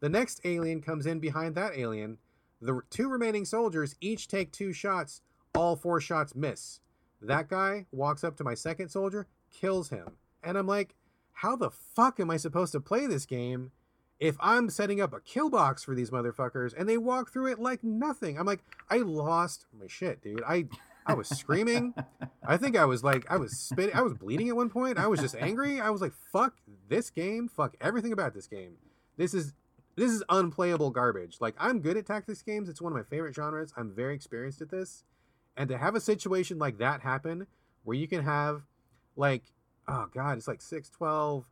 [0.00, 2.18] The next alien comes in behind that alien.
[2.60, 5.22] The two remaining soldiers each take two shots.
[5.54, 6.80] All four shots miss.
[7.20, 10.16] That guy walks up to my second soldier, kills him.
[10.42, 10.94] And I'm like,
[11.32, 13.70] how the fuck am I supposed to play this game
[14.18, 17.58] if I'm setting up a kill box for these motherfuckers and they walk through it
[17.58, 18.38] like nothing?
[18.38, 20.42] I'm like, I lost my shit, dude.
[20.46, 20.66] I
[21.06, 21.94] I was screaming.
[22.46, 23.94] I think I was like, I was spitting.
[23.94, 24.98] I was bleeding at one point.
[24.98, 25.80] I was just angry.
[25.80, 26.56] I was like, fuck
[26.88, 27.48] this game.
[27.48, 28.74] Fuck everything about this game.
[29.16, 29.54] This is
[29.96, 31.38] this is unplayable garbage.
[31.40, 32.68] Like I'm good at tactics games.
[32.68, 33.72] It's one of my favorite genres.
[33.76, 35.04] I'm very experienced at this.
[35.56, 37.46] And to have a situation like that happen
[37.82, 38.62] where you can have
[39.18, 39.42] like
[39.86, 41.44] oh god, it's like 6 12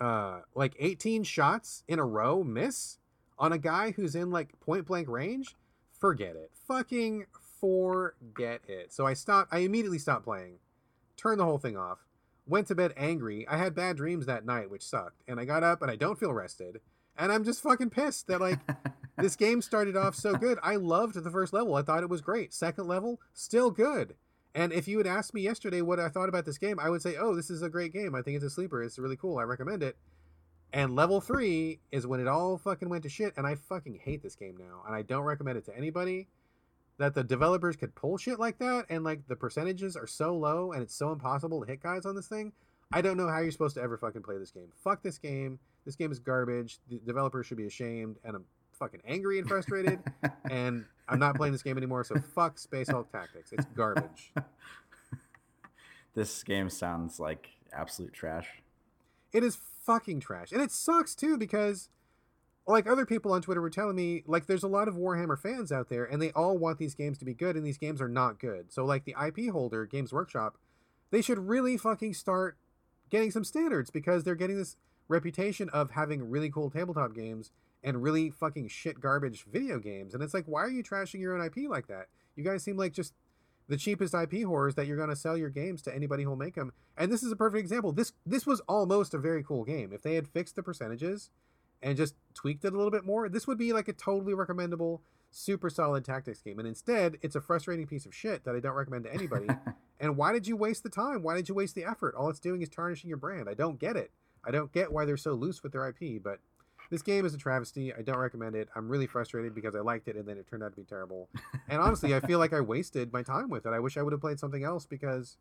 [0.00, 2.98] uh like 18 shots in a row miss
[3.38, 5.56] on a guy who's in like point blank range,
[5.98, 6.50] forget it.
[6.68, 7.26] Fucking
[7.60, 8.92] forget it.
[8.92, 10.58] So I stopped I immediately stopped playing.
[11.16, 11.98] Turned the whole thing off.
[12.46, 13.46] Went to bed angry.
[13.48, 15.22] I had bad dreams that night, which sucked.
[15.26, 16.80] And I got up and I don't feel rested
[17.16, 18.58] and I'm just fucking pissed that like
[19.18, 20.58] this game started off so good.
[20.62, 21.74] I loved the first level.
[21.74, 22.52] I thought it was great.
[22.52, 24.14] Second level, still good.
[24.54, 27.02] And if you had asked me yesterday what I thought about this game, I would
[27.02, 28.14] say, "Oh, this is a great game.
[28.14, 28.82] I think it's a sleeper.
[28.82, 29.38] It's really cool.
[29.38, 29.96] I recommend it."
[30.72, 34.22] And level 3 is when it all fucking went to shit and I fucking hate
[34.24, 36.28] this game now and I don't recommend it to anybody.
[36.98, 40.72] That the developers could pull shit like that and like the percentages are so low
[40.72, 42.52] and it's so impossible to hit guys on this thing.
[42.92, 44.72] I don't know how you're supposed to ever fucking play this game.
[44.82, 45.58] Fuck this game.
[45.84, 46.78] This game is garbage.
[46.88, 50.00] The developers should be ashamed, and I'm fucking angry and frustrated.
[50.50, 52.04] and I'm not playing this game anymore.
[52.04, 53.52] So fuck Space Hulk Tactics.
[53.52, 54.32] It's garbage.
[56.14, 58.62] this game sounds like absolute trash.
[59.32, 61.88] It is fucking trash, and it sucks too because,
[62.66, 65.72] like other people on Twitter were telling me, like there's a lot of Warhammer fans
[65.72, 68.08] out there, and they all want these games to be good, and these games are
[68.08, 68.72] not good.
[68.72, 70.56] So like the IP holder, Games Workshop,
[71.10, 72.56] they should really fucking start
[73.10, 74.76] getting some standards because they're getting this
[75.08, 77.50] reputation of having really cool tabletop games
[77.84, 80.14] and really fucking shit garbage video games.
[80.14, 82.06] And it's like, why are you trashing your own IP like that?
[82.34, 83.12] You guys seem like just
[83.68, 86.54] the cheapest IP whores that you're going to sell your games to anybody who'll make
[86.54, 86.72] them.
[86.96, 87.92] And this is a perfect example.
[87.92, 89.92] This this was almost a very cool game.
[89.92, 91.30] If they had fixed the percentages
[91.82, 95.02] and just tweaked it a little bit more, this would be like a totally recommendable,
[95.30, 96.58] super solid tactics game.
[96.58, 99.48] And instead, it's a frustrating piece of shit that I don't recommend to anybody.
[100.00, 101.22] and why did you waste the time?
[101.22, 102.14] Why did you waste the effort?
[102.14, 103.48] All it's doing is tarnishing your brand.
[103.48, 104.10] I don't get it.
[104.46, 106.38] I don't get why they're so loose with their IP, but
[106.90, 107.92] this game is a travesty.
[107.92, 108.68] I don't recommend it.
[108.74, 111.28] I'm really frustrated because I liked it and then it turned out to be terrible.
[111.68, 113.70] And honestly, I feel like I wasted my time with it.
[113.70, 115.36] I wish I would have played something else because,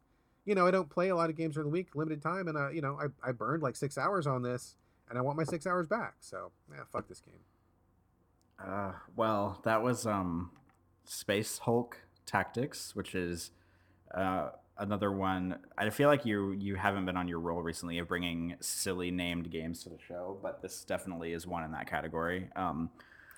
[0.46, 2.58] you know, I don't play a lot of games during the week, limited time, and
[2.58, 4.76] uh, you know, I, I burned like six hours on this,
[5.10, 6.16] and I want my six hours back.
[6.20, 7.36] So, yeah, fuck this game.
[8.64, 10.52] Uh, well, that was um,
[11.06, 13.52] Space Hulk Tactics, which is
[14.16, 15.58] uh, another one.
[15.78, 19.52] I feel like you you haven't been on your roll recently of bringing silly named
[19.52, 22.50] games to the show, but this definitely is one in that category.
[22.56, 22.90] Um,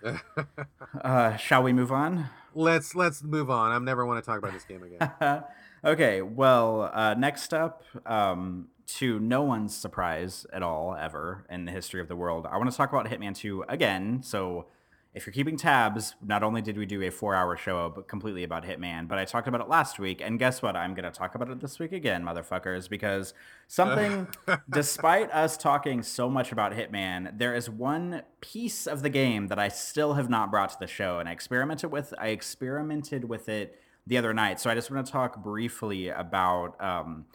[1.03, 2.29] uh, shall we move on?
[2.53, 3.71] Let's let's move on.
[3.71, 5.43] I'm never want to talk about this game again.
[5.83, 6.21] okay.
[6.21, 12.01] Well, uh, next up, um, to no one's surprise at all, ever in the history
[12.01, 14.21] of the world, I want to talk about Hitman Two again.
[14.23, 14.67] So
[15.15, 18.43] if you're keeping tabs, not only did we do a four hour show but completely
[18.43, 20.21] about Hitman, but I talked about it last week.
[20.21, 20.75] And guess what?
[20.75, 23.33] I'm going to talk about it this week again, motherfuckers, because
[23.69, 24.27] something,
[24.69, 29.57] despite us talking so much about Hitman, there is one piece of the game that
[29.57, 31.19] I still have not brought to the show.
[31.19, 34.59] And I experimented with, I experimented with it the other night.
[34.59, 37.25] So I just want to talk briefly about, um,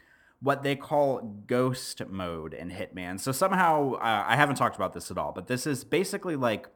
[0.43, 3.21] what they call ghost mode in Hitman.
[3.21, 6.69] So somehow, uh, I haven't talked about this at all, but this is basically like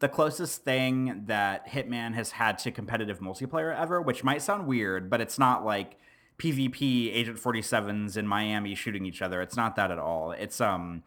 [0.00, 5.08] the closest thing that Hitman has had to competitive multiplayer ever, which might sound weird,
[5.08, 5.96] but it's not like
[6.38, 9.40] PvP Agent 47s in Miami shooting each other.
[9.40, 10.32] It's not that at all.
[10.32, 11.04] It's um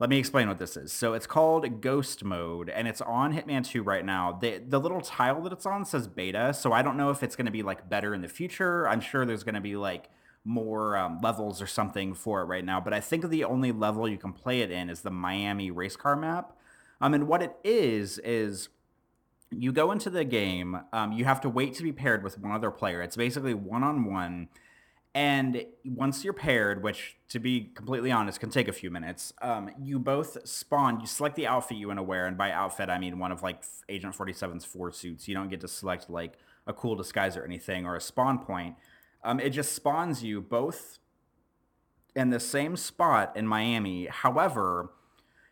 [0.00, 0.92] let me explain what this is.
[0.92, 4.38] So it's called Ghost Mode, and it's on Hitman 2 right now.
[4.40, 7.34] The the little tile that it's on says beta, so I don't know if it's
[7.34, 8.88] going to be like better in the future.
[8.88, 10.08] I'm sure there's going to be like
[10.44, 14.08] more um, levels or something for it right now, but I think the only level
[14.08, 16.56] you can play it in is the Miami race car map.
[17.00, 18.68] Um, and what it is is
[19.50, 20.80] you go into the game.
[20.92, 23.02] Um, you have to wait to be paired with one other player.
[23.02, 24.48] It's basically one on one.
[25.14, 29.70] And once you're paired, which to be completely honest can take a few minutes, um,
[29.80, 31.00] you both spawn.
[31.00, 33.42] You select the outfit you want to wear, and by outfit I mean one of
[33.42, 35.26] like Agent 47's four suits.
[35.26, 36.34] You don't get to select like
[36.66, 38.76] a cool disguise or anything or a spawn point.
[39.24, 40.98] Um, it just spawns you both
[42.14, 44.06] in the same spot in Miami.
[44.06, 44.90] However,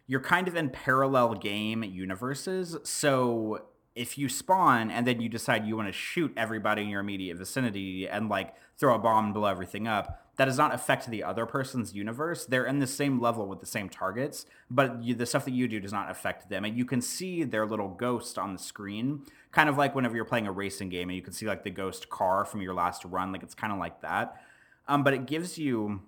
[0.06, 2.76] you're kind of in parallel game universes.
[2.84, 7.00] So if you spawn and then you decide you want to shoot everybody in your
[7.00, 11.08] immediate vicinity and like throw a bomb and blow everything up, that does not affect
[11.08, 12.44] the other person's universe.
[12.44, 15.66] They're in the same level with the same targets, but you, the stuff that you
[15.66, 16.66] do does not affect them.
[16.66, 20.26] And you can see their little ghost on the screen, kind of like whenever you're
[20.26, 23.02] playing a racing game and you can see like the ghost car from your last
[23.06, 23.32] run.
[23.32, 24.42] Like it's kind of like that.
[24.88, 26.02] Um, but it gives you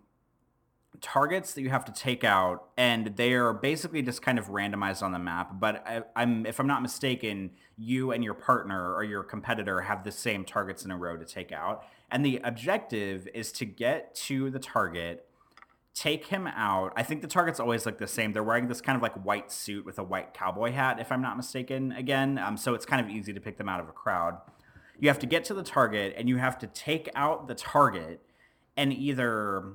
[1.01, 5.03] targets that you have to take out, and they are basically just kind of randomized
[5.03, 5.61] on the map.
[5.61, 10.05] But I, I'm, if I'm not mistaken, you and your partner or your competitor have
[10.05, 14.14] the same targets in a row to take out, and the objective is to get
[14.14, 15.24] to the target
[15.94, 16.92] take him out.
[16.96, 18.33] I think the target's always like the same.
[18.33, 21.20] They're wearing this kind of like white suit with a white cowboy hat, if I'm
[21.20, 21.90] not mistaken.
[21.90, 24.38] Again, um, so it's kind of easy to pick them out of a crowd.
[25.01, 28.20] You have to get to the target, and you have to take out the target,
[28.77, 29.74] and either.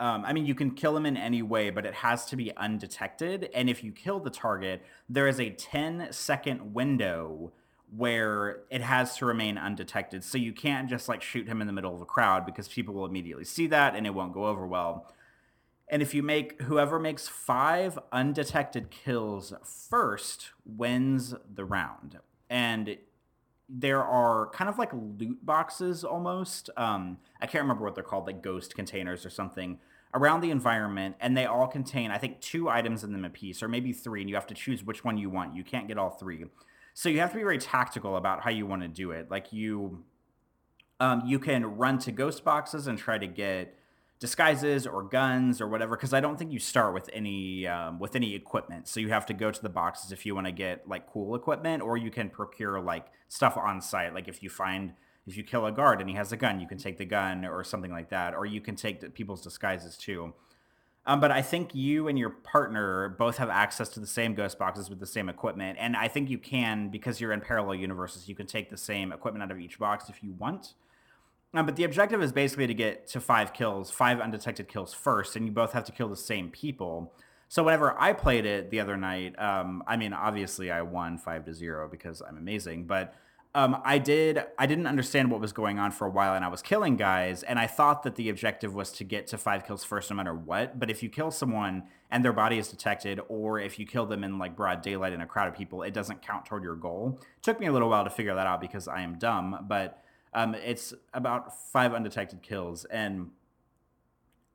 [0.00, 2.56] Um, I mean, you can kill him in any way, but it has to be
[2.56, 3.50] undetected.
[3.52, 7.52] And if you kill the target, there is a 10 second window
[7.96, 10.22] where it has to remain undetected.
[10.22, 12.94] So you can't just like shoot him in the middle of a crowd because people
[12.94, 15.12] will immediately see that and it won't go over well.
[15.90, 22.18] And if you make whoever makes five undetected kills first wins the round.
[22.50, 22.98] And
[23.68, 26.70] there are kind of like loot boxes almost.
[26.76, 29.78] Um, I can't remember what they're called, like ghost containers or something
[30.14, 31.16] around the environment.
[31.20, 34.22] And they all contain, I think, two items in them a piece, or maybe three.
[34.22, 35.54] And you have to choose which one you want.
[35.54, 36.46] You can't get all three.
[36.94, 39.30] So you have to be very tactical about how you want to do it.
[39.30, 40.02] Like you,
[40.98, 43.77] um, you can run to ghost boxes and try to get
[44.20, 48.16] disguises or guns or whatever because i don't think you start with any um, with
[48.16, 48.88] any equipment.
[48.88, 51.34] So you have to go to the boxes if you want to get like cool
[51.34, 54.14] equipment or you can procure like stuff on site.
[54.14, 54.92] Like if you find
[55.26, 57.44] if you kill a guard and he has a gun you can take the gun
[57.44, 60.32] or something like that or you can take people's disguises too.
[61.06, 64.58] Um, but i think you and your partner both have access to the same ghost
[64.58, 68.28] boxes with the same equipment and i think you can because you're in parallel universes
[68.28, 70.74] you can take the same equipment out of each box if you want
[71.54, 75.36] um, but the objective is basically to get to five kills, five undetected kills first,
[75.36, 77.12] and you both have to kill the same people.
[77.48, 81.46] So whenever I played it the other night, um, I mean, obviously I won five
[81.46, 83.14] to zero because I'm amazing, but
[83.54, 86.48] um, I did I didn't understand what was going on for a while, and I
[86.48, 89.82] was killing guys, and I thought that the objective was to get to five kills
[89.82, 90.78] first, no matter what.
[90.78, 94.22] But if you kill someone and their body is detected, or if you kill them
[94.22, 97.18] in like broad daylight in a crowd of people, it doesn't count toward your goal.
[97.20, 100.04] It took me a little while to figure that out because I am dumb, but
[100.34, 103.30] um, it's about five undetected kills, and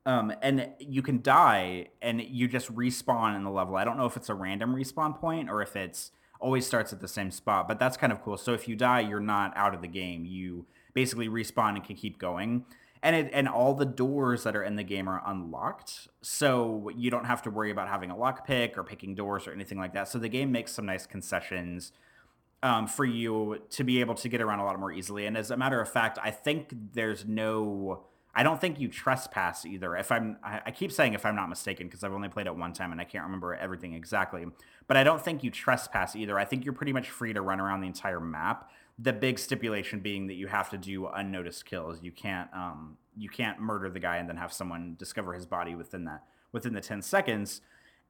[0.06, 3.76] um, and you can die, and you just respawn in the level.
[3.76, 6.10] I don't know if it's a random respawn point or if it's
[6.40, 8.36] always starts at the same spot, but that's kind of cool.
[8.36, 10.26] So if you die, you're not out of the game.
[10.26, 12.66] You basically respawn and can keep going.
[13.02, 17.10] And it, and all the doors that are in the game are unlocked, so you
[17.10, 20.08] don't have to worry about having a lockpick or picking doors or anything like that.
[20.08, 21.92] So the game makes some nice concessions
[22.64, 25.26] um, for you to be able to get around a lot more easily.
[25.26, 28.04] And as a matter of fact, I think there's no.
[28.36, 29.94] I don't think you trespass either.
[29.94, 32.72] If I'm, I keep saying if I'm not mistaken because I've only played it one
[32.72, 34.44] time and I can't remember everything exactly.
[34.88, 36.36] But I don't think you trespass either.
[36.36, 38.72] I think you're pretty much free to run around the entire map.
[38.98, 42.02] The big stipulation being that you have to do unnoticed kills.
[42.02, 45.76] You can't, um, you can't murder the guy and then have someone discover his body
[45.76, 47.60] within that within the ten seconds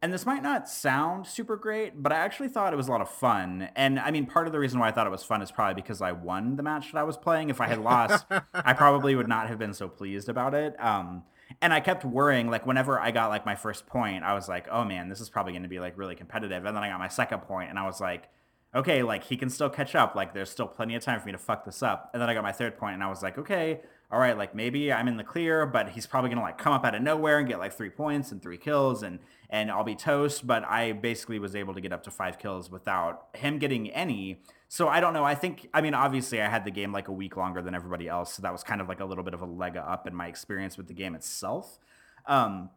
[0.05, 3.01] and this might not sound super great, but I actually thought it was a lot
[3.01, 3.71] of fun.
[3.75, 5.81] And I mean, part of the reason why I thought it was fun is probably
[5.81, 7.49] because I won the match that I was playing.
[7.49, 10.79] If I had lost, I probably would not have been so pleased about it.
[10.79, 11.23] Um,
[11.63, 14.69] and I kept worrying, like whenever I got like my first point, I was like,
[14.71, 16.67] oh man, this is probably going to be like really competitive.
[16.67, 18.29] And then I got my second point, and I was like,
[18.75, 20.15] okay, like he can still catch up.
[20.15, 22.11] Like there's still plenty of time for me to fuck this up.
[22.13, 24.55] And then I got my third point, and I was like, okay, all right, like
[24.55, 27.39] maybe I'm in the clear, but he's probably gonna like come up out of nowhere
[27.39, 29.19] and get like three points and three kills, and
[29.51, 30.47] and I'll be toast.
[30.47, 34.43] But I basically was able to get up to five kills without him getting any.
[34.69, 35.25] So I don't know.
[35.25, 38.09] I think I mean obviously I had the game like a week longer than everybody
[38.09, 40.15] else, so that was kind of like a little bit of a leg up in
[40.15, 41.79] my experience with the game itself.
[42.27, 42.71] Um,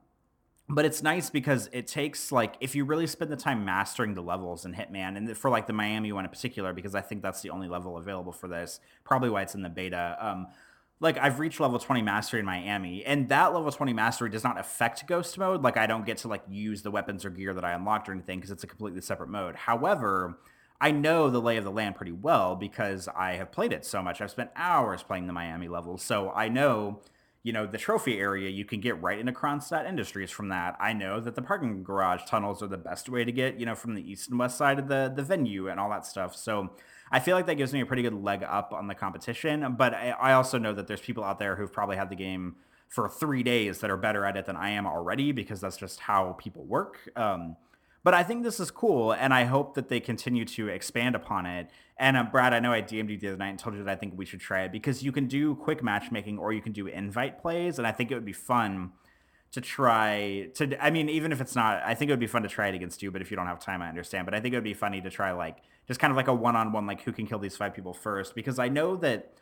[0.69, 4.21] but it's nice because it takes like if you really spend the time mastering the
[4.21, 7.41] levels in Hitman, and for like the Miami one in particular, because I think that's
[7.41, 8.79] the only level available for this.
[9.03, 10.17] Probably why it's in the beta.
[10.19, 10.47] Um,
[10.99, 14.59] like I've reached level 20 mastery in Miami, and that level 20 mastery does not
[14.59, 15.61] affect ghost mode.
[15.61, 18.13] Like I don't get to like use the weapons or gear that I unlocked or
[18.13, 19.55] anything because it's a completely separate mode.
[19.55, 20.39] However,
[20.81, 24.01] I know the lay of the land pretty well because I have played it so
[24.01, 24.21] much.
[24.21, 27.01] I've spent hours playing the Miami levels, so I know
[27.43, 30.75] you know the trophy area you can get right into Kronstadt Industries from that.
[30.79, 33.75] I know that the parking garage tunnels are the best way to get you know
[33.75, 36.35] from the east and west side of the the venue and all that stuff.
[36.35, 36.71] So
[37.11, 39.75] I feel like that gives me a pretty good leg up on the competition.
[39.77, 42.55] But I, I also know that there's people out there who've probably had the game
[42.87, 46.01] for three days that are better at it than I am already because that's just
[46.01, 47.09] how people work.
[47.15, 47.57] Um,
[48.03, 51.45] but I think this is cool, and I hope that they continue to expand upon
[51.45, 51.69] it.
[51.97, 53.91] And uh, Brad, I know I DM'd you the other night and told you that
[53.91, 56.71] I think we should try it because you can do quick matchmaking or you can
[56.71, 58.91] do invite plays, and I think it would be fun
[59.51, 60.81] to try to.
[60.81, 62.75] I mean, even if it's not, I think it would be fun to try it
[62.75, 63.11] against you.
[63.11, 64.25] But if you don't have time, I understand.
[64.25, 65.57] But I think it would be funny to try like
[65.87, 68.59] just kind of like a one-on-one like who can kill these five people first because
[68.59, 69.33] i know that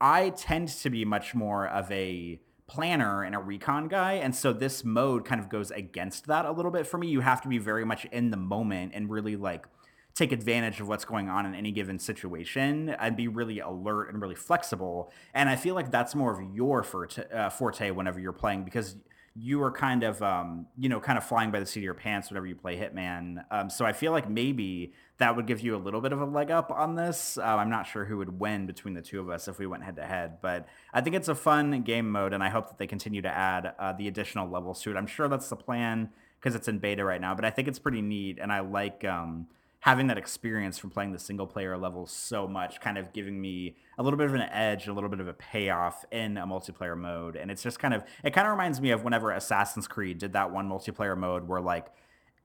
[0.00, 4.52] i tend to be much more of a planner and a recon guy and so
[4.52, 7.08] this mode kind of goes against that a little bit for me.
[7.08, 9.66] You have to be very much in the moment and really like
[10.14, 14.22] take advantage of what's going on in any given situation and be really alert and
[14.22, 18.32] really flexible and i feel like that's more of your forte, uh, forte whenever you're
[18.32, 18.96] playing because
[19.36, 21.94] you are kind of um, you know kind of flying by the seat of your
[21.94, 23.44] pants whenever you play hitman.
[23.50, 26.24] Um, so i feel like maybe that would give you a little bit of a
[26.24, 27.36] leg up on this.
[27.36, 29.82] Uh, i'm not sure who would win between the two of us if we went
[29.82, 32.78] head to head but i think it's a fun game mode and i hope that
[32.78, 34.96] they continue to add uh, the additional levels to it.
[34.96, 36.10] I'm sure that's the plan
[36.40, 39.04] because it's in beta right now but i think it's pretty neat and i like
[39.04, 39.48] um,
[39.84, 43.76] having that experience from playing the single player level so much, kind of giving me
[43.98, 46.96] a little bit of an edge, a little bit of a payoff in a multiplayer
[46.96, 47.36] mode.
[47.36, 50.32] And it's just kind of, it kind of reminds me of whenever Assassin's Creed did
[50.32, 51.88] that one multiplayer mode where like,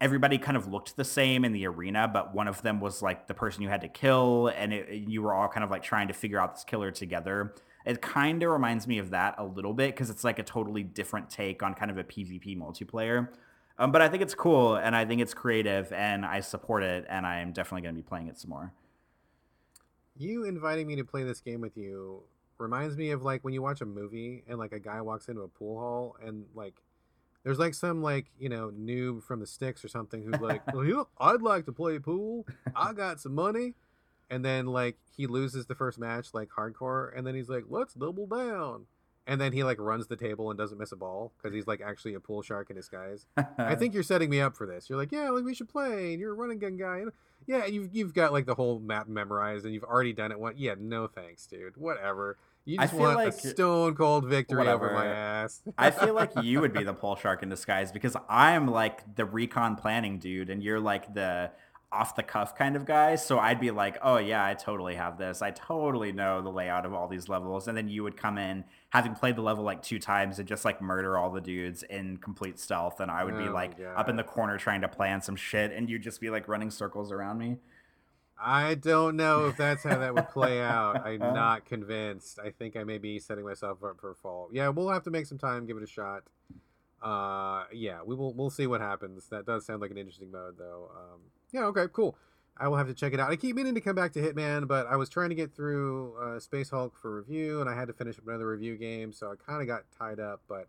[0.02, 3.28] everybody kind of looked the same in the arena, but one of them was like
[3.28, 6.10] the person you had to kill, and it, you were all kind of like trying
[6.10, 7.54] to figure out this killer together.
[7.86, 10.84] It kind of reminds me of that a little bit because it's like a totally
[10.84, 13.30] different take on kind of a PvP multiplayer.
[13.80, 17.06] Um, but I think it's cool and I think it's creative and I support it
[17.10, 18.74] and I'm definitely going to be playing it some more.
[20.18, 22.24] You inviting me to play this game with you
[22.58, 25.42] reminds me of like when you watch a movie and like a guy walks into
[25.42, 26.82] a pool hall and like
[27.46, 31.10] there's like some like you know noob from the sticks or something who's like, well,
[31.18, 32.46] I'd like to play pool.
[32.76, 33.76] I got some money,
[34.30, 37.94] and then like he loses the first match like hardcore, and then he's like, let's
[37.94, 38.88] double down
[39.30, 41.82] and then he like runs the table and doesn't miss a ball because he's like
[41.82, 43.28] actually a pool shark in disguise.
[43.60, 44.90] I think you're setting me up for this.
[44.90, 46.98] You're like, yeah, like we should play, and you're a running gun guy.
[46.98, 47.12] And
[47.46, 50.40] yeah, you've you've got like the whole map memorized, and you've already done it.
[50.40, 51.78] One, yeah, no thanks, dude.
[51.78, 52.38] Whatever.
[52.66, 54.88] You just want like a stone cold victory whatever.
[54.88, 55.62] over my ass.
[55.78, 59.26] I feel like you would be the pool shark in disguise because I'm like the
[59.26, 61.52] recon planning dude, and you're like the
[61.92, 63.16] off the cuff kind of guy.
[63.16, 65.42] So I'd be like, oh yeah, I totally have this.
[65.44, 67.68] I totally know the layout of all these levels.
[67.68, 70.66] And then you would come in having played the level like two times and just
[70.66, 73.00] like murder all the dudes in complete stealth.
[73.00, 75.72] And I would oh be like up in the corner trying to plan some shit
[75.72, 77.58] and you'd just be like running circles around me.
[78.42, 81.06] I don't know if that's how that would play out.
[81.06, 82.40] I'm not convinced.
[82.40, 84.50] I think I may be setting myself up for a fall.
[84.52, 86.24] Yeah, we'll have to make some time, give it a shot.
[87.02, 88.34] Uh, yeah, we will.
[88.34, 89.28] We'll see what happens.
[89.30, 90.90] That does sound like an interesting mode, though.
[90.96, 91.20] Um,
[91.52, 92.18] yeah, okay, cool.
[92.60, 93.32] I will have to check it out.
[93.32, 96.14] I keep meaning to come back to Hitman, but I was trying to get through
[96.22, 99.36] uh, Space Hulk for review, and I had to finish another review game, so I
[99.36, 100.42] kind of got tied up.
[100.50, 100.68] But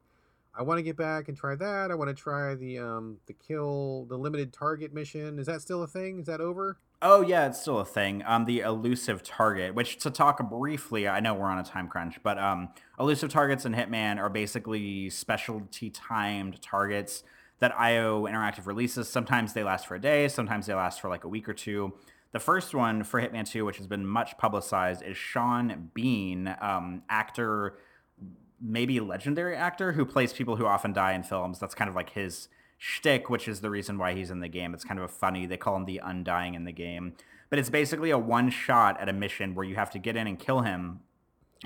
[0.54, 1.90] I want to get back and try that.
[1.90, 5.38] I want to try the um the kill the limited target mission.
[5.38, 6.20] Is that still a thing?
[6.20, 6.78] Is that over?
[7.02, 8.22] Oh yeah, it's still a thing.
[8.26, 12.22] Um, the elusive target, which to talk briefly, I know we're on a time crunch,
[12.22, 12.68] but um,
[12.98, 17.24] elusive targets in Hitman are basically specialty timed targets
[17.60, 19.08] that IO Interactive releases.
[19.08, 21.92] Sometimes they last for a day, sometimes they last for like a week or two.
[22.32, 27.02] The first one for Hitman 2, which has been much publicized, is Sean Bean, um,
[27.08, 27.76] actor,
[28.60, 31.58] maybe legendary actor, who plays people who often die in films.
[31.58, 32.48] That's kind of like his
[32.78, 34.74] shtick, which is the reason why he's in the game.
[34.74, 35.44] It's kind of a funny.
[35.44, 37.14] They call him the Undying in the game,
[37.50, 40.28] but it's basically a one shot at a mission where you have to get in
[40.28, 41.00] and kill him,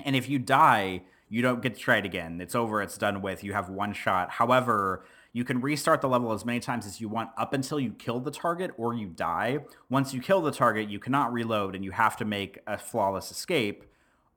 [0.03, 2.41] and if you die, you don't get to try it again.
[2.41, 2.81] It's over.
[2.83, 3.45] It's done with.
[3.45, 4.31] You have one shot.
[4.31, 5.05] However,
[5.35, 8.21] you can restart the level as many times as you want up until you kill
[8.21, 9.59] the target or you die.
[9.91, 13.33] Once you kill the target, you cannot reload and you have to make a flawless
[13.33, 13.85] escape.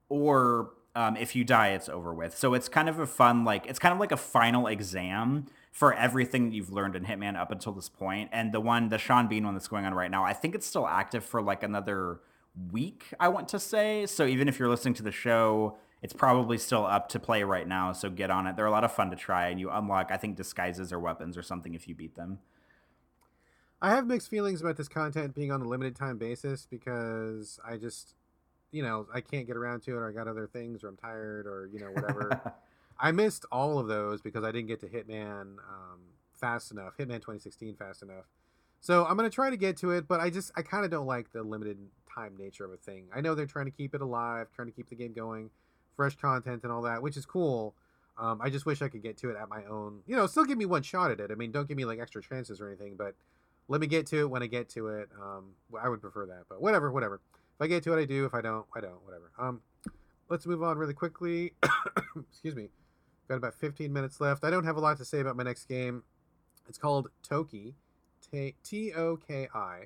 [0.09, 2.35] Or um, if you die, it's over with.
[2.35, 5.93] So it's kind of a fun, like, it's kind of like a final exam for
[5.93, 8.31] everything you've learned in Hitman up until this point.
[8.33, 10.65] And the one, the Sean Bean one that's going on right now, I think it's
[10.65, 12.21] still active for like another
[12.71, 14.07] week, I want to say.
[14.07, 17.67] So even if you're listening to the show, it's probably still up to play right
[17.67, 18.55] now, so get on it.
[18.55, 21.37] They're a lot of fun to try, and you unlock, I think, disguises or weapons
[21.37, 22.39] or something if you beat them.
[23.81, 27.77] I have mixed feelings about this content being on a limited time basis because I
[27.77, 28.15] just,
[28.71, 30.97] you know, I can't get around to it, or I got other things, or I'm
[30.97, 32.53] tired, or you know, whatever.
[32.99, 35.99] I missed all of those because I didn't get to Hitman um,
[36.33, 38.25] fast enough, Hitman 2016 fast enough.
[38.81, 41.07] So I'm gonna try to get to it, but I just I kind of don't
[41.07, 41.77] like the limited
[42.11, 43.05] time nature of a thing.
[43.15, 45.49] I know they're trying to keep it alive, trying to keep the game going
[45.97, 47.75] fresh content and all that, which is cool.
[48.17, 49.99] Um, I just wish I could get to it at my own.
[50.07, 51.29] You know, still give me one shot at it.
[51.31, 53.15] I mean, don't give me like extra chances or anything, but
[53.67, 55.09] let me get to it when I get to it.
[55.21, 57.15] Um, I would prefer that, but whatever, whatever.
[57.35, 58.25] If I get to it, I do.
[58.25, 59.03] If I don't, I don't.
[59.03, 59.31] Whatever.
[59.37, 59.61] Um,
[60.29, 61.53] let's move on really quickly.
[62.31, 62.69] Excuse me.
[63.27, 64.43] Got about 15 minutes left.
[64.43, 66.03] I don't have a lot to say about my next game.
[66.69, 67.75] It's called Toki,
[68.31, 69.85] T O K I.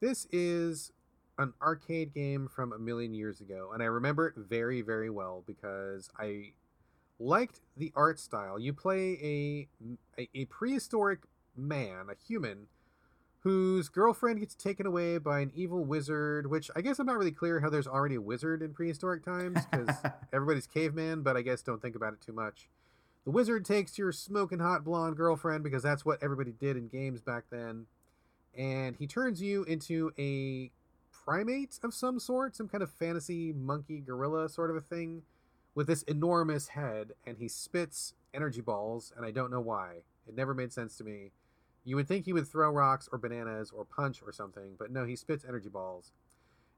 [0.00, 0.92] This is
[1.40, 5.42] an arcade game from a million years ago, and I remember it very, very well
[5.46, 6.52] because I
[7.18, 8.58] liked the art style.
[8.58, 9.68] You play
[10.18, 11.20] a, a, a prehistoric
[11.56, 12.66] man, a human,
[13.40, 17.32] whose girlfriend gets taken away by an evil wizard, which I guess I'm not really
[17.32, 19.96] clear how there's already a wizard in prehistoric times because
[20.32, 22.68] everybody's caveman, but I guess don't think about it too much.
[23.24, 27.22] The wizard takes your smoking hot blonde girlfriend because that's what everybody did in games
[27.22, 27.86] back then,
[28.56, 30.70] and he turns you into a
[31.30, 35.22] primate of some sort, some kind of fantasy monkey gorilla sort of a thing
[35.74, 40.02] with this enormous head, and he spits energy balls, and I don't know why.
[40.26, 41.30] It never made sense to me
[41.84, 45.04] you would think he would throw rocks or bananas or punch or something, but no,
[45.04, 46.12] he spits energy balls.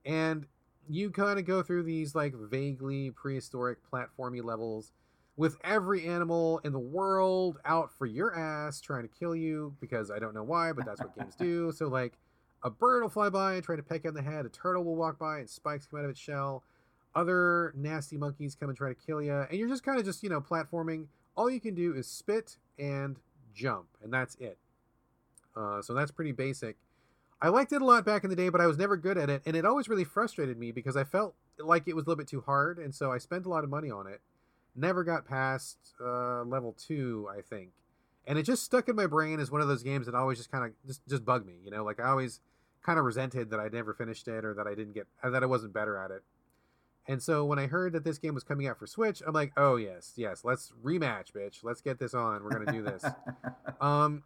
[0.05, 0.46] And
[0.88, 4.92] you kind of go through these like vaguely prehistoric platformy levels
[5.36, 10.11] with every animal in the world out for your ass trying to kill you because
[10.11, 11.72] I don't know why, but that's what games do.
[11.76, 12.14] So like
[12.63, 14.97] a bird will fly by and try to peck on the head, a turtle will
[14.97, 16.63] walk by and spikes come out of its shell.
[17.15, 20.23] Other nasty monkeys come and try to kill you, and you're just kind of just,
[20.23, 21.07] you know, platforming.
[21.37, 23.19] All you can do is spit and
[23.55, 24.59] jump, and that's it.
[25.55, 26.77] Uh, so that's pretty basic.
[27.43, 29.29] I liked it a lot back in the day, but I was never good at
[29.29, 32.19] it, and it always really frustrated me because I felt like it was a little
[32.19, 34.21] bit too hard, and so I spent a lot of money on it.
[34.75, 37.73] Never got past uh, level two, I think,
[38.27, 40.51] and it just stuck in my brain as one of those games that always just
[40.51, 41.55] kind of just just bugged me.
[41.63, 42.41] You know, like I always
[42.83, 45.47] kind of resented that I never finished it or that I didn't get that I
[45.47, 46.22] wasn't better at it.
[47.09, 49.53] And so when I heard that this game was coming out for Switch, I'm like,
[49.57, 51.64] oh yes, yes, let's rematch, bitch.
[51.64, 52.45] Let's get this on.
[52.45, 53.05] We're gonna do this.
[53.80, 54.22] um,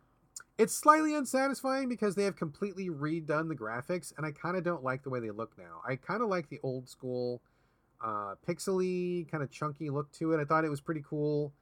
[0.59, 4.83] it's slightly unsatisfying because they have completely redone the graphics, and I kind of don't
[4.83, 5.81] like the way they look now.
[5.87, 7.43] I kind of like the old school,
[8.03, 10.41] uh, pixely, kind of chunky look to it.
[10.41, 11.53] I thought it was pretty cool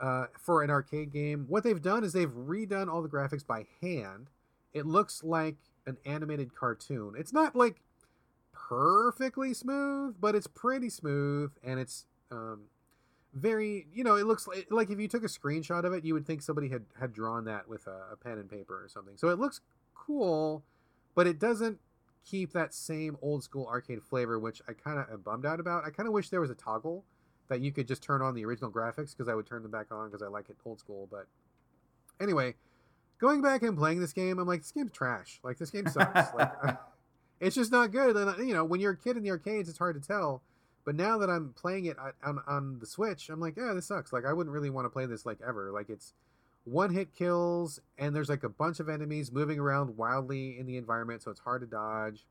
[0.00, 1.46] uh, for an arcade game.
[1.48, 4.28] What they've done is they've redone all the graphics by hand.
[4.74, 5.56] It looks like
[5.86, 7.14] an animated cartoon.
[7.16, 7.82] It's not like
[8.52, 12.64] perfectly smooth, but it's pretty smooth, and it's um,
[13.34, 16.12] very you know it looks like, like if you took a screenshot of it you
[16.12, 19.16] would think somebody had had drawn that with a, a pen and paper or something
[19.16, 19.60] so it looks
[19.94, 20.62] cool
[21.14, 21.78] but it doesn't
[22.24, 25.84] keep that same old school arcade flavor which i kind of am bummed out about
[25.84, 27.04] i kind of wish there was a toggle
[27.48, 29.86] that you could just turn on the original graphics because i would turn them back
[29.90, 31.26] on because i like it old school but
[32.20, 32.54] anyway
[33.22, 36.34] going back and playing this game i'm like this game's trash like this game sucks
[36.34, 36.52] like
[37.40, 39.78] it's just not good and you know when you're a kid in the arcades it's
[39.78, 40.42] hard to tell
[40.84, 44.12] but now that I'm playing it on, on the Switch, I'm like, yeah, this sucks.
[44.12, 45.70] Like, I wouldn't really want to play this like ever.
[45.70, 46.12] Like, it's
[46.64, 50.76] one hit kills, and there's like a bunch of enemies moving around wildly in the
[50.76, 52.26] environment, so it's hard to dodge.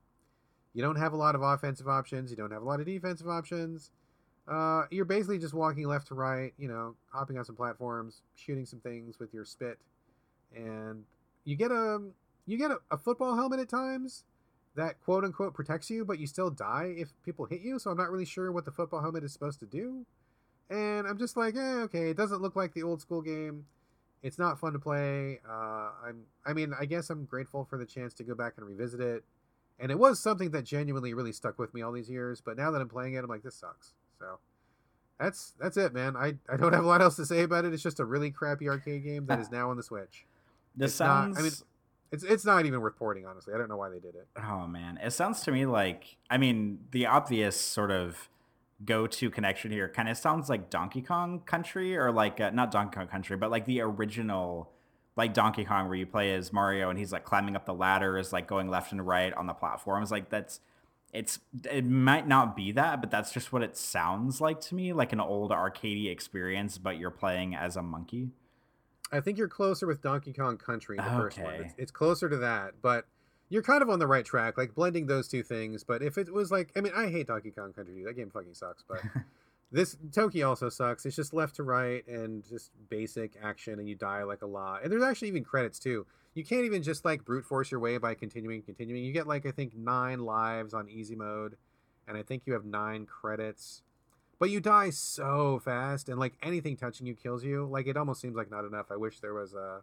[0.74, 2.30] You don't have a lot of offensive options.
[2.30, 3.90] You don't have a lot of defensive options.
[4.48, 8.66] Uh, you're basically just walking left to right, you know, hopping on some platforms, shooting
[8.66, 9.78] some things with your spit,
[10.54, 11.04] and
[11.44, 12.00] you get a
[12.46, 14.24] you get a, a football helmet at times
[14.74, 17.78] that quote unquote protects you, but you still die if people hit you.
[17.78, 20.06] So I'm not really sure what the football helmet is supposed to do.
[20.70, 23.66] And I'm just like, eh, okay, it doesn't look like the old school game.
[24.22, 25.40] It's not fun to play.
[25.46, 28.66] Uh, I'm, I mean, I guess I'm grateful for the chance to go back and
[28.66, 29.24] revisit it.
[29.78, 32.40] And it was something that genuinely really stuck with me all these years.
[32.40, 33.94] But now that I'm playing it, I'm like, this sucks.
[34.18, 34.38] So
[35.18, 36.16] that's that's it, man.
[36.16, 37.74] I, I don't have a lot else to say about it.
[37.74, 40.24] It's just a really crappy arcade game that is now on the Switch.
[40.76, 41.36] This it's sounds.
[41.36, 41.52] Not, I mean,
[42.12, 43.54] it's it's not even worth porting, honestly.
[43.54, 44.28] I don't know why they did it.
[44.36, 48.28] Oh man, it sounds to me like I mean the obvious sort of
[48.84, 52.96] go-to connection here kind of sounds like Donkey Kong Country or like uh, not Donkey
[52.96, 54.70] Kong Country, but like the original
[55.16, 58.32] like Donkey Kong where you play as Mario and he's like climbing up the ladders,
[58.32, 60.10] like going left and right on the platforms.
[60.10, 60.60] Like that's
[61.12, 61.38] it's
[61.70, 65.12] it might not be that, but that's just what it sounds like to me, like
[65.12, 68.30] an old arcadey experience, but you're playing as a monkey.
[69.12, 71.16] I think you're closer with Donkey Kong Country, the okay.
[71.16, 71.54] first one.
[71.54, 73.06] It's, it's, closer to that, but
[73.50, 75.84] you're kind of on the right track, like blending those two things.
[75.84, 78.02] But if it was like, I mean, I hate Donkey Kong Country.
[78.04, 78.82] That game fucking sucks.
[78.88, 79.02] But
[79.70, 81.04] this Toki also sucks.
[81.04, 84.82] It's just left to right and just basic action, and you die like a lot.
[84.82, 86.06] And there's actually even credits too.
[86.34, 89.04] You can't even just like brute force your way by continuing, continuing.
[89.04, 91.56] You get like I think nine lives on easy mode,
[92.08, 93.82] and I think you have nine credits
[94.42, 97.64] but you die so fast and like anything touching you kills you.
[97.64, 98.86] Like it almost seems like not enough.
[98.90, 99.82] I wish there was a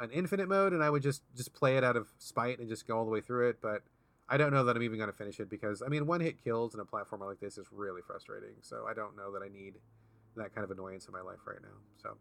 [0.00, 2.88] an infinite mode and i would just just play it out of spite and just
[2.88, 3.82] go all the way through it but
[4.28, 6.42] i don't know that i'm even going to finish it because i mean one hit
[6.42, 9.48] kills in a platformer like this is really frustrating so i don't know that i
[9.48, 9.74] need
[10.34, 12.16] that kind of annoyance in my life right now so.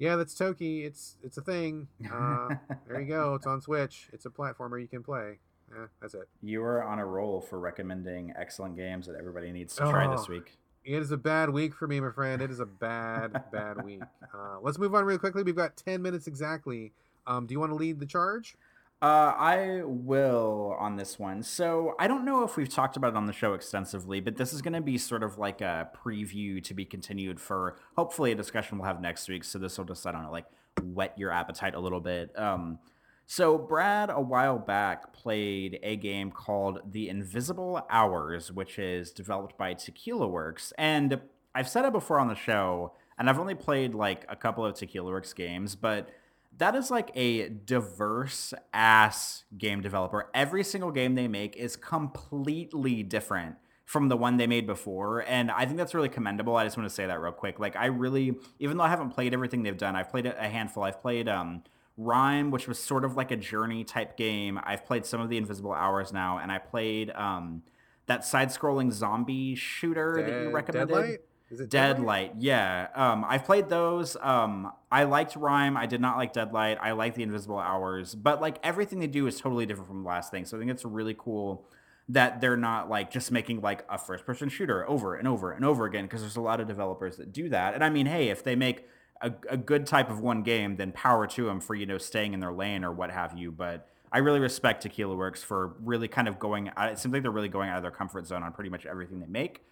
[0.00, 0.84] Yeah that's toki.
[0.84, 1.86] It's it's a thing.
[2.12, 2.56] Uh,
[2.88, 3.34] there you go.
[3.36, 4.08] It's on switch.
[4.12, 5.38] It's a platformer you can play.
[5.72, 6.28] Yeah, that's it.
[6.42, 10.26] You are on a roll for recommending excellent games that everybody needs to try this
[10.28, 10.58] oh, week.
[10.84, 12.42] It is a bad week for me, my friend.
[12.42, 14.02] It is a bad, bad week.
[14.34, 15.42] Uh, let's move on real quickly.
[15.42, 16.92] We've got 10 minutes exactly.
[17.26, 18.56] Um, do you want to lead the charge?
[19.00, 21.42] Uh, I will on this one.
[21.42, 24.52] So I don't know if we've talked about it on the show extensively, but this
[24.52, 28.34] is going to be sort of like a preview to be continued for hopefully a
[28.34, 29.44] discussion we'll have next week.
[29.44, 30.46] So this will just, I don't know, like
[30.82, 32.38] whet your appetite a little bit.
[32.38, 32.78] Um,
[33.26, 39.56] So, Brad, a while back, played a game called The Invisible Hours, which is developed
[39.56, 40.74] by Tequila Works.
[40.76, 41.20] And
[41.54, 44.74] I've said it before on the show, and I've only played like a couple of
[44.74, 46.10] Tequila Works games, but
[46.58, 50.28] that is like a diverse ass game developer.
[50.34, 53.56] Every single game they make is completely different
[53.86, 55.20] from the one they made before.
[55.26, 56.56] And I think that's really commendable.
[56.56, 57.58] I just want to say that real quick.
[57.58, 60.82] Like, I really, even though I haven't played everything they've done, I've played a handful.
[60.82, 61.62] I've played, um,
[61.98, 64.58] RiME, which was sort of like a journey type game.
[64.64, 67.62] I've played some of the Invisible Hours now, and I played um,
[68.06, 70.94] that side-scrolling zombie shooter Dead, that you recommended.
[70.94, 71.20] Deadlight?
[71.50, 72.30] Is it Deadlight?
[72.30, 72.42] Deadlight?
[72.42, 72.88] Yeah.
[72.94, 74.16] Um, I've played those.
[74.20, 75.76] Um, I liked RiME.
[75.76, 76.78] I did not like Deadlight.
[76.80, 80.08] I like the Invisible Hours, but like everything they do is totally different from the
[80.08, 80.46] last thing.
[80.46, 81.68] So I think it's really cool
[82.08, 85.84] that they're not like just making like a first-person shooter over and over and over
[85.86, 87.74] again because there's a lot of developers that do that.
[87.74, 88.86] And I mean, hey, if they make
[89.24, 92.34] a, a good type of one game, then power to them for you know staying
[92.34, 93.50] in their lane or what have you.
[93.50, 96.70] But I really respect Tequila Works for really kind of going.
[96.78, 99.20] It seems like they're really going out of their comfort zone on pretty much everything
[99.20, 99.62] they make.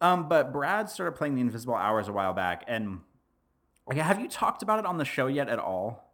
[0.00, 3.00] Um, but Brad started playing the Invisible Hours a while back, and
[3.86, 6.12] like, have you talked about it on the show yet at all?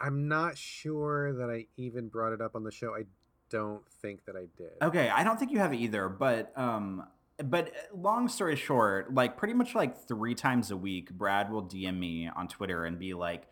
[0.00, 2.94] I'm not sure that I even brought it up on the show.
[2.96, 3.04] I
[3.48, 4.72] don't think that I did.
[4.82, 7.04] Okay, I don't think you have either, but um,
[7.42, 11.62] but uh, long story short, like pretty much like three times a week, Brad will
[11.62, 13.46] DM me on Twitter and be like,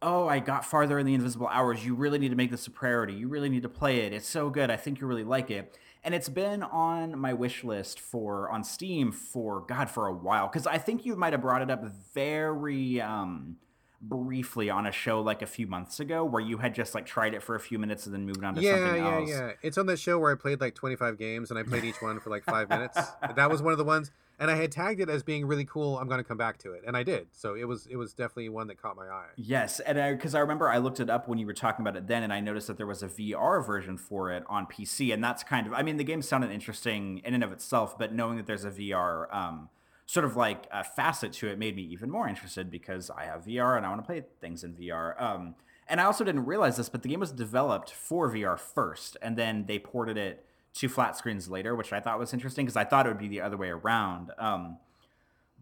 [0.00, 1.84] "Oh, I got farther in the Invisible Hours.
[1.84, 3.14] You really need to make this a priority.
[3.14, 4.12] You really need to play it.
[4.12, 4.70] It's so good.
[4.70, 8.64] I think you really like it." And it's been on my wish list for on
[8.64, 11.84] Steam for God for a while because I think you might have brought it up
[12.12, 13.56] very um
[14.02, 17.34] briefly on a show like a few months ago where you had just like tried
[17.34, 19.28] it for a few minutes and then moved on to yeah, something else.
[19.30, 19.52] Yeah, yeah, yeah.
[19.62, 22.18] It's on that show where I played like 25 games and I played each one
[22.18, 22.98] for like five minutes.
[23.36, 25.98] That was one of the ones, and I had tagged it as being really cool.
[25.98, 27.28] I'm going to come back to it, and I did.
[27.32, 29.28] So it was it was definitely one that caught my eye.
[29.36, 31.96] Yes, and because I, I remember I looked it up when you were talking about
[31.96, 35.14] it then, and I noticed that there was a VR version for it on PC,
[35.14, 38.12] and that's kind of I mean the game sounded interesting in and of itself, but
[38.12, 39.32] knowing that there's a VR.
[39.34, 39.68] Um,
[40.06, 43.44] sort of like a facet to it made me even more interested because I have
[43.44, 45.20] VR and I want to play things in VR.
[45.20, 45.54] Um,
[45.88, 49.36] and I also didn't realize this, but the game was developed for VR first, and
[49.36, 50.44] then they ported it
[50.74, 53.28] to flat screens later, which I thought was interesting because I thought it would be
[53.28, 54.30] the other way around.
[54.38, 54.78] Um,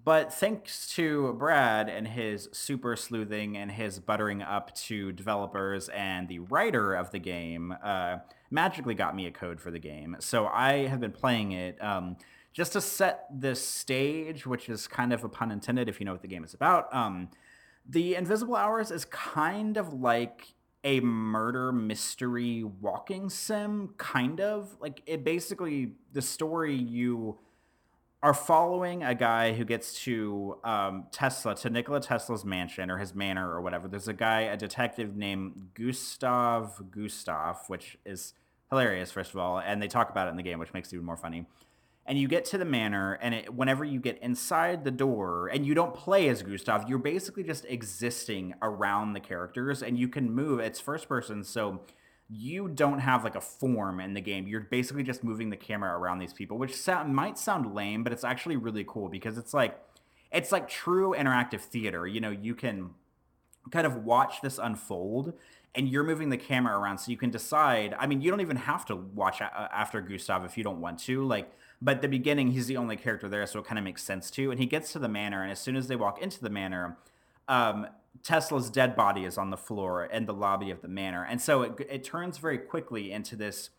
[0.03, 6.27] but thanks to Brad and his super sleuthing and his buttering up to developers and
[6.29, 8.19] the writer of the game, uh,
[8.51, 10.17] magically got me a code for the game.
[10.21, 11.83] So I have been playing it.
[11.83, 12.17] Um,
[12.53, 16.13] just to set the stage, which is kind of a pun intended if you know
[16.13, 16.93] what the game is about.
[16.95, 17.31] Um,
[17.89, 25.03] the Invisible Hours is kind of like a murder mystery walking sim, kind of like
[25.07, 25.25] it.
[25.25, 27.39] Basically, the story you
[28.23, 33.15] are following a guy who gets to um, Tesla, to Nikola Tesla's mansion or his
[33.15, 33.89] manor or whatever.
[33.89, 38.35] There's a guy, a detective named Gustav Gustav, which is
[38.69, 40.97] hilarious, first of all, and they talk about it in the game, which makes it
[40.97, 41.47] even more funny
[42.07, 45.65] and you get to the manor and it, whenever you get inside the door and
[45.65, 50.31] you don't play as gustav you're basically just existing around the characters and you can
[50.31, 51.81] move it's first person so
[52.31, 54.47] you don't have like a form in the game.
[54.47, 56.77] You're basically just moving the camera around these people which
[57.07, 59.79] might sound lame but it's actually really cool because it's like
[60.31, 62.07] it's like true interactive theater.
[62.07, 62.91] You know you can
[63.73, 65.35] kind of watch this unfold
[65.75, 68.57] and you're moving the camera around so you can decide i mean you don't even
[68.57, 71.53] have to watch a- after gustav if you don't want to like
[71.83, 74.51] but the beginning, he's the only character there, so it kind of makes sense too.
[74.51, 76.99] And he gets to the manor, and as soon as they walk into the manor,
[77.49, 77.87] um,
[78.23, 81.63] Tesla's dead body is on the floor in the lobby of the manor, and so
[81.63, 83.71] it, it turns very quickly into this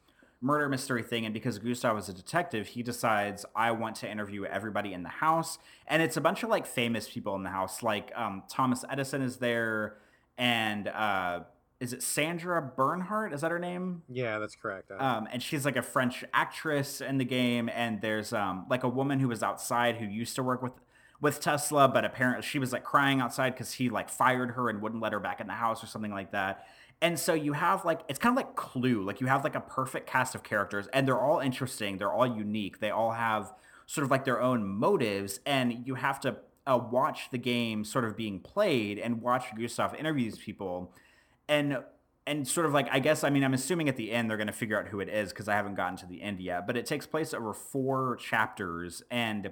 [0.44, 1.26] murder mystery thing.
[1.26, 5.10] And because Gustav is a detective, he decides I want to interview everybody in the
[5.10, 8.84] house, and it's a bunch of like famous people in the house, like um, Thomas
[8.89, 9.98] Edison is there,
[10.39, 11.42] and uh,
[11.82, 13.34] is it Sandra Bernhard?
[13.34, 14.03] Is that her name?
[14.07, 14.91] Yeah, that's correct.
[14.91, 17.69] Um, and she's like a French actress in the game.
[17.73, 20.73] And there's um, like a woman who was outside who used to work with
[21.19, 24.82] with Tesla, but apparently she was like crying outside because he like fired her and
[24.82, 26.67] wouldn't let her back in the house or something like that.
[27.01, 29.59] And so you have like it's kind of like Clue, like you have like a
[29.59, 33.51] perfect cast of characters, and they're all interesting, they're all unique, they all have
[33.88, 38.05] sort of like their own motives, and you have to uh, watch the game sort
[38.05, 40.93] of being played and watch Gustav interview these people
[41.48, 41.80] and
[42.28, 44.48] and sort of like I guess I mean I'm assuming at the end they're going
[44.48, 46.68] to figure out who it is because I haven't gotten to the end yet.
[46.68, 49.52] But it takes place over four chapters, and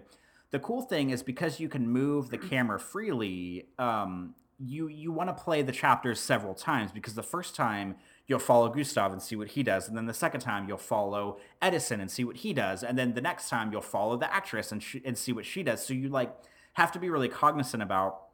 [0.52, 3.68] the cool thing is because you can move the camera freely.
[3.78, 7.96] Um, you you want to play the chapters several times because the first time
[8.28, 11.40] you'll follow Gustav and see what he does, and then the second time you'll follow
[11.62, 14.72] Edison and see what he does, and then the next time you'll follow the actress
[14.72, 15.86] and sh- and see what she does.
[15.86, 16.36] So you like
[16.74, 18.29] have to be really cognizant about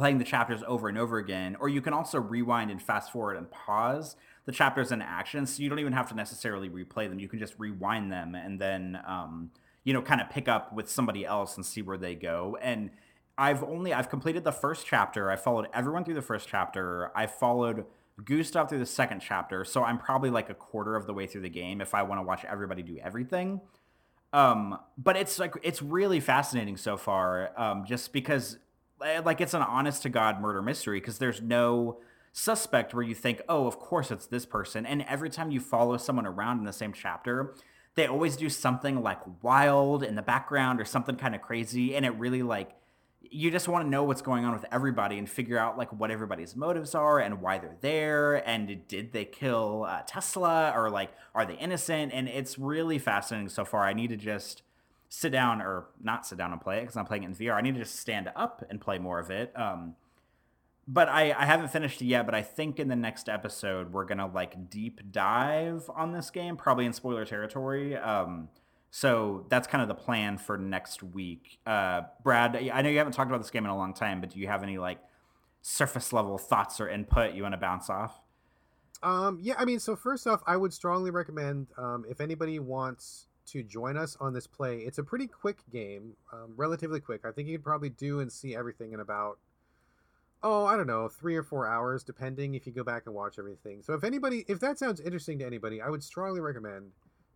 [0.00, 3.36] playing the chapters over and over again, or you can also rewind and fast forward
[3.36, 7.18] and pause the chapters in action, so you don't even have to necessarily replay them.
[7.18, 9.50] You can just rewind them and then, um,
[9.84, 12.56] you know, kind of pick up with somebody else and see where they go.
[12.62, 12.88] And
[13.36, 15.30] I've only I've completed the first chapter.
[15.30, 17.12] I followed everyone through the first chapter.
[17.14, 17.84] I followed
[18.24, 21.42] Gustav through the second chapter, so I'm probably like a quarter of the way through
[21.42, 23.60] the game if I want to watch everybody do everything.
[24.32, 28.56] Um, but it's like it's really fascinating so far, um, just because
[29.00, 31.98] like it's an honest to god murder mystery because there's no
[32.32, 35.96] suspect where you think, oh, of course it's this person, and every time you follow
[35.96, 37.54] someone around in the same chapter,
[37.96, 42.06] they always do something like wild in the background or something kind of crazy, and
[42.06, 42.76] it really like
[43.22, 46.10] you just want to know what's going on with everybody and figure out like what
[46.10, 51.10] everybody's motives are and why they're there and did they kill uh, tesla or like
[51.34, 52.12] are they innocent?
[52.12, 53.84] And it's really fascinating so far.
[53.84, 54.62] I need to just
[55.10, 57.54] sit down or not sit down and play it because i'm playing it in vr
[57.54, 59.94] i need to just stand up and play more of it um,
[60.88, 64.06] but I, I haven't finished it yet but i think in the next episode we're
[64.06, 68.48] gonna like deep dive on this game probably in spoiler territory um,
[68.90, 71.60] so that's kind of the plan for next week.
[71.64, 74.30] Uh, Brad, I know you haven't talked about this game in a long time, but
[74.30, 74.98] do you have any like
[75.62, 78.20] surface level thoughts or input you want to bounce off?
[79.02, 83.26] Um, yeah, I mean, so first off, I would strongly recommend um, if anybody wants
[83.52, 87.22] to join us on this play, it's a pretty quick game, um, relatively quick.
[87.24, 89.38] I think you could probably do and see everything in about,
[90.42, 93.38] oh, I don't know, three or four hours, depending if you go back and watch
[93.38, 93.82] everything.
[93.82, 96.92] So if anybody, if that sounds interesting to anybody, I would strongly recommend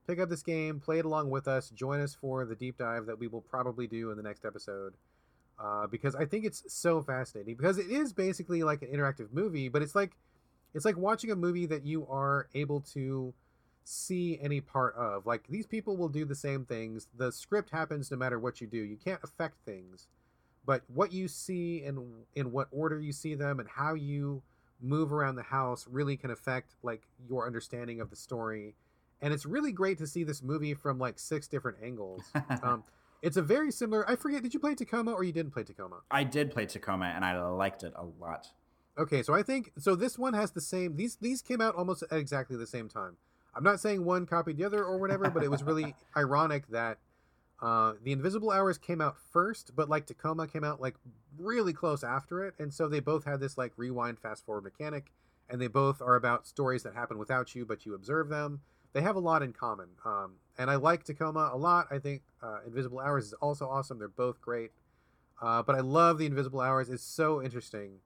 [0.07, 3.07] pick up this game, play it along with us, join us for the deep dive
[3.07, 4.95] that we will probably do in the next episode.
[5.59, 7.55] Uh, because I think it's so fascinating.
[7.55, 10.17] Because it is basically like an interactive movie, but it's like
[10.75, 13.33] it's like watching a movie that you are able to
[13.85, 15.27] see any part of.
[15.27, 17.09] Like these people will do the same things.
[17.17, 18.79] The script happens no matter what you do.
[18.79, 20.09] You can't affect things,
[20.65, 24.43] but what you see and in what order you see them and how you
[24.81, 28.75] move around the house really can affect like your understanding of the story
[29.25, 32.23] and it's really great to see this movie from like six different angles.
[32.63, 32.85] um,
[33.23, 34.09] it's a very similar.
[34.09, 34.43] I forget.
[34.43, 36.01] Did you play Tacoma or you didn't play Tacoma?
[36.11, 38.49] I did play Tacoma, and I liked it a lot.
[38.99, 39.95] Okay, so I think so.
[39.97, 40.97] This one has the same.
[40.97, 43.17] These these came out almost at exactly the same time.
[43.57, 46.99] I'm not saying one copied the other or whatever, but it was really ironic that
[47.63, 50.97] uh, the Invisible Hours came out first, but like Tacoma came out like
[51.39, 55.13] really close after it, and so they both had this like rewind, fast forward mechanic,
[55.49, 58.61] and they both are about stories that happen without you, but you observe them
[58.95, 59.89] they have a lot in common.
[60.07, 61.89] Um, and I like Tacoma a lot.
[61.91, 63.99] I think uh, Invisible Hours is also awesome.
[63.99, 64.71] They're both great.
[65.43, 66.89] Uh, but I love the Invisible Hours.
[66.89, 67.99] It's so interesting.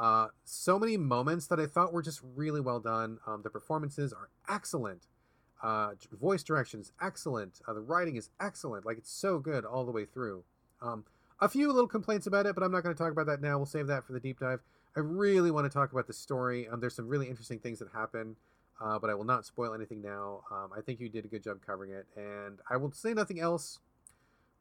[0.00, 3.18] Uh, so many moments that I thought were just really well done.
[3.26, 5.06] Um, the performances are excellent.
[5.62, 7.60] Uh, voice direction is excellent.
[7.68, 8.86] Uh, the writing is excellent.
[8.86, 10.42] Like it's so good all the way through.
[10.80, 11.04] Um,
[11.38, 13.58] a few little complaints about it, but I'm not going to talk about that now.
[13.58, 14.60] We'll save that for the deep dive.
[14.96, 16.66] I really want to talk about the story.
[16.66, 18.36] Um, there's some really interesting things that happen
[18.80, 20.40] uh, but I will not spoil anything now.
[20.50, 23.40] Um, I think you did a good job covering it, and I will say nothing
[23.40, 23.78] else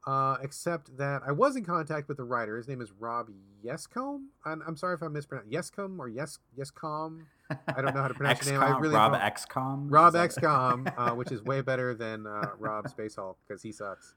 [0.07, 2.57] uh, except that I was in contact with the writer.
[2.57, 3.29] His name is Rob
[3.63, 4.25] Yescombe.
[4.45, 7.25] I'm, I'm sorry if I mispronounced Yescombe or Yes Yescom.
[7.49, 8.61] I don't know how to pronounce his name.
[8.61, 9.87] I really Rob XCOM.
[9.89, 14.13] Rob XCOM, uh, which is way better than uh, Rob Space Hulk because he sucks.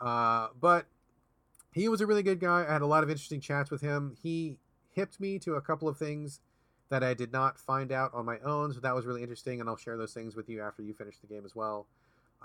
[0.00, 0.86] Uh, but
[1.72, 2.64] he was a really good guy.
[2.68, 4.16] I had a lot of interesting chats with him.
[4.22, 4.58] He
[4.92, 6.40] hipped me to a couple of things
[6.88, 8.72] that I did not find out on my own.
[8.72, 11.18] So that was really interesting, and I'll share those things with you after you finish
[11.18, 11.86] the game as well.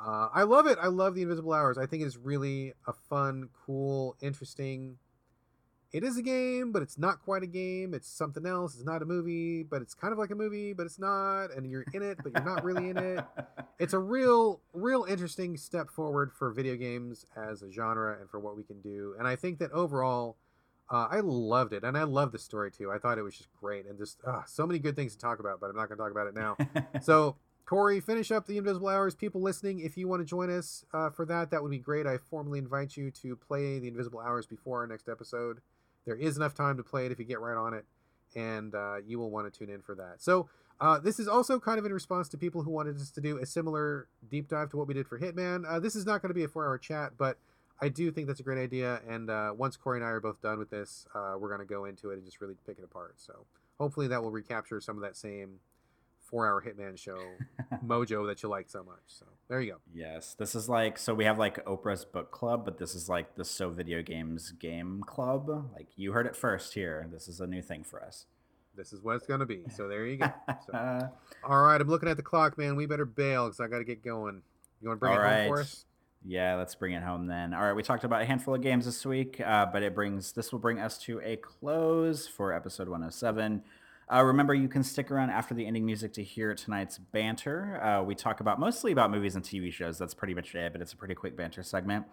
[0.04, 0.78] Uh, I love it.
[0.82, 1.78] I love the Invisible Hours.
[1.78, 4.97] I think it's really a fun, cool, interesting.
[5.91, 7.93] It is a game, but it's not quite a game.
[7.93, 8.76] It's something else.
[8.76, 11.47] It's not a movie, but it's kind of like a movie, but it's not.
[11.56, 13.24] And you're in it, but you're not really in it.
[13.80, 18.39] It's a real, real interesting step forward for video games as a genre and for
[18.39, 19.16] what we can do.
[19.18, 20.38] And I think that overall,
[20.88, 22.91] uh, I loved it, and I love the story too.
[22.91, 25.39] I thought it was just great, and just uh, so many good things to talk
[25.39, 25.60] about.
[25.60, 26.58] But I'm not going to talk about it now.
[27.02, 29.16] so, Corey, finish up the Invisible Hours.
[29.16, 32.05] People listening, if you want to join us uh, for that, that would be great.
[32.05, 35.62] I formally invite you to play the Invisible Hours before our next episode.
[36.05, 37.86] There is enough time to play it if you get right on it,
[38.36, 40.16] and uh, you will want to tune in for that.
[40.22, 40.49] So.
[40.80, 43.38] Uh, this is also kind of in response to people who wanted us to do
[43.38, 45.64] a similar deep dive to what we did for Hitman.
[45.68, 47.38] Uh, this is not going to be a four-hour chat, but
[47.80, 48.99] I do think that's a great idea.
[49.07, 51.72] And uh, once Corey and I are both done with this, uh, we're going to
[51.72, 53.14] go into it and just really pick it apart.
[53.18, 53.45] So
[53.80, 55.59] hopefully that will recapture some of that same
[56.32, 57.20] four hour Hitman show
[57.86, 59.04] mojo that you like so much.
[59.08, 59.78] So there you go.
[59.94, 60.34] Yes.
[60.34, 63.46] This is like, so we have like Oprah's book club, but this is like the
[63.46, 65.70] So Video Games game club.
[65.76, 67.08] Like you heard it first here.
[67.12, 68.26] This is a new thing for us.
[68.76, 69.66] This is what it's going to be.
[69.76, 70.32] So there you go.
[70.66, 71.10] So,
[71.44, 71.80] all right.
[71.80, 72.78] I'm looking at the clock, man.
[72.78, 74.42] We better bail because I got to get going.
[74.82, 75.42] You want to bring All it right.
[75.44, 75.86] home for us?
[76.24, 77.54] Yeah, let's bring it home then.
[77.54, 80.32] All right, we talked about a handful of games this week, uh, but it brings
[80.34, 83.64] this will bring us to a close for episode 107.
[84.12, 87.82] Uh, remember, you can stick around after the ending music to hear tonight's banter.
[87.82, 89.97] Uh, we talk about mostly about movies and TV shows.
[89.97, 92.05] That's pretty much it, but it's a pretty quick banter segment.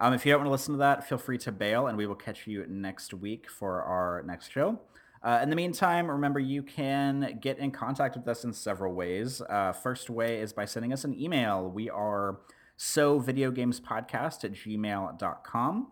[0.00, 2.06] Um, if you don't want to listen to that, feel free to bail, and we
[2.06, 4.80] will catch you next week for our next show.
[5.22, 9.42] Uh, in the meantime, remember you can get in contact with us in several ways.
[9.42, 11.70] Uh, first way is by sending us an email.
[11.70, 12.40] We are
[12.76, 15.90] so video games podcast at gmail.com.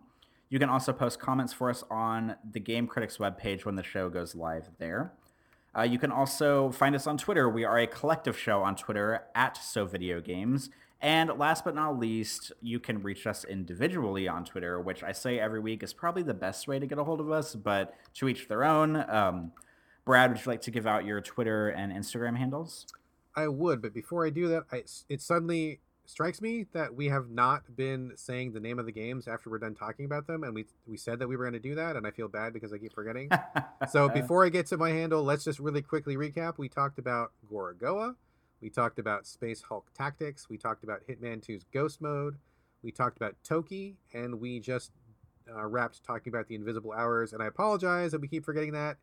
[0.49, 4.09] You can also post comments for us on the Game Critics webpage when the show
[4.09, 5.13] goes live there.
[5.75, 7.49] Uh, you can also find us on Twitter.
[7.49, 10.69] We are a collective show on Twitter at So Video Games.
[11.01, 15.39] And last but not least, you can reach us individually on Twitter, which I say
[15.39, 18.29] every week is probably the best way to get a hold of us, but to
[18.29, 19.03] each their own.
[19.09, 19.51] Um,
[20.05, 22.85] Brad, would you like to give out your Twitter and Instagram handles?
[23.35, 27.29] I would, but before I do that, I, it suddenly strikes me that we have
[27.29, 30.53] not been saying the name of the games after we're done talking about them, and
[30.53, 32.73] we we said that we were going to do that, and I feel bad because
[32.73, 33.29] I keep forgetting.
[33.89, 36.57] so before I get to my handle, let's just really quickly recap.
[36.57, 38.15] We talked about Gorogoa,
[38.61, 42.37] we talked about Space Hulk Tactics, we talked about Hitman 2's Ghost Mode,
[42.81, 44.91] we talked about Toki, and we just
[45.53, 47.33] uh, wrapped talking about the Invisible Hours.
[47.33, 48.97] And I apologize that we keep forgetting that.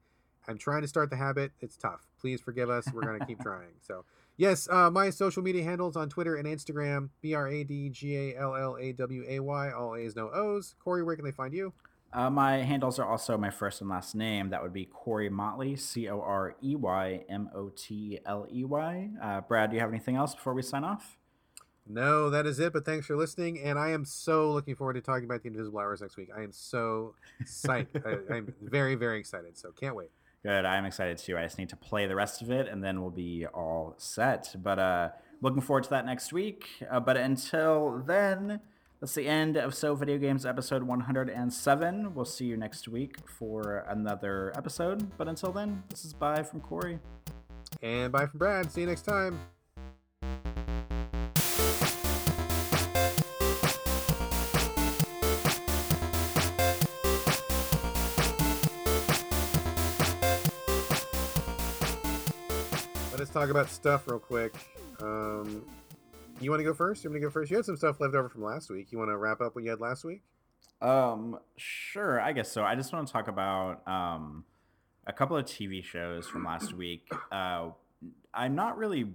[0.49, 1.53] I'm trying to start the habit.
[1.61, 2.07] It's tough.
[2.21, 2.87] Please forgive us.
[2.93, 3.75] We're going to keep trying.
[3.81, 4.05] So
[4.41, 8.17] Yes, uh, my social media handles on Twitter and Instagram: B R A D G
[8.17, 9.71] A L L A W A Y.
[9.71, 10.75] All A's, no O's.
[10.83, 11.75] Corey, where can they find you?
[12.11, 14.49] Uh, my handles are also my first and last name.
[14.49, 18.65] That would be Corey Motley, C O R E Y M O T L E
[18.65, 19.11] Y.
[19.23, 21.19] Uh, Brad, do you have anything else before we sign off?
[21.87, 22.73] No, that is it.
[22.73, 25.81] But thanks for listening, and I am so looking forward to talking about the Invisible
[25.81, 26.31] Hours next week.
[26.35, 27.15] I am so
[27.45, 28.07] psyched.
[28.31, 29.59] I, I'm very, very excited.
[29.59, 30.09] So can't wait.
[30.43, 30.65] Good.
[30.65, 31.37] I'm excited too.
[31.37, 34.55] I just need to play the rest of it and then we'll be all set.
[34.57, 35.09] But uh,
[35.43, 36.67] looking forward to that next week.
[36.91, 38.61] Uh, but until then,
[39.01, 42.15] that's the end of So Video Games episode 107.
[42.15, 45.17] We'll see you next week for another episode.
[45.19, 46.99] But until then, this is bye from Corey.
[47.83, 48.71] And bye from Brad.
[48.73, 49.60] See you next time.
[63.31, 64.53] Let's talk about stuff real quick.
[65.01, 65.63] Um,
[66.41, 67.05] you want to go first?
[67.05, 67.49] You want to go first?
[67.49, 68.91] You had some stuff left over from last week.
[68.91, 70.23] You want to wrap up what you had last week?
[70.83, 72.21] Um, sure.
[72.21, 72.65] I guess so.
[72.65, 74.45] I just want to talk about um,
[75.07, 77.09] a couple of TV shows from last week.
[77.31, 77.69] Uh,
[78.35, 79.07] I'm not really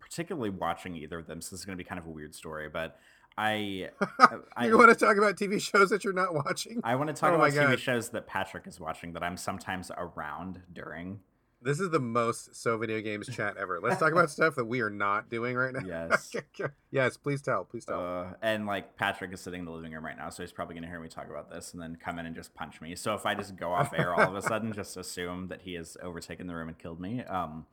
[0.00, 2.34] particularly watching either of them, so this is going to be kind of a weird
[2.34, 2.98] story, but.
[3.38, 3.88] I,
[4.56, 6.80] I you want to talk about TV shows that you're not watching?
[6.82, 9.90] I want to talk oh about TV shows that Patrick is watching that I'm sometimes
[9.96, 11.20] around during.
[11.62, 13.80] This is the most so video games chat ever.
[13.82, 15.82] Let's talk about stuff that we are not doing right now.
[15.84, 16.34] Yes.
[16.90, 17.64] yes, please tell.
[17.64, 18.00] Please tell.
[18.00, 20.74] Uh, and like Patrick is sitting in the living room right now, so he's probably
[20.74, 22.94] going to hear me talk about this and then come in and just punch me.
[22.96, 25.74] So if I just go off air all of a sudden, just assume that he
[25.74, 27.22] has overtaken the room and killed me.
[27.24, 27.66] Um,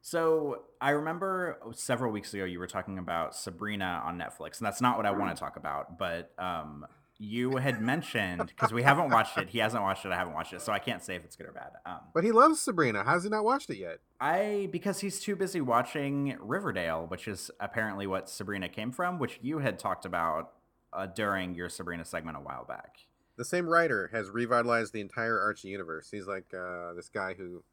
[0.00, 4.80] so I remember several weeks ago you were talking about Sabrina on Netflix, and that's
[4.80, 6.86] not what I want to talk about, but um,
[7.18, 9.48] you had mentioned because we haven't watched it.
[9.48, 10.12] He hasn't watched it.
[10.12, 11.70] I haven't watched it, so I can't say if it's good or bad.
[11.86, 13.04] Um, but he loves Sabrina.
[13.04, 13.98] How's he not watched it yet?
[14.20, 19.38] I because he's too busy watching Riverdale, which is apparently what Sabrina came from, which
[19.42, 20.52] you had talked about
[20.92, 22.96] uh, during your Sabrina segment a while back.
[23.36, 26.10] The same writer has revitalized the entire Archie universe.
[26.10, 27.64] He's like uh, this guy who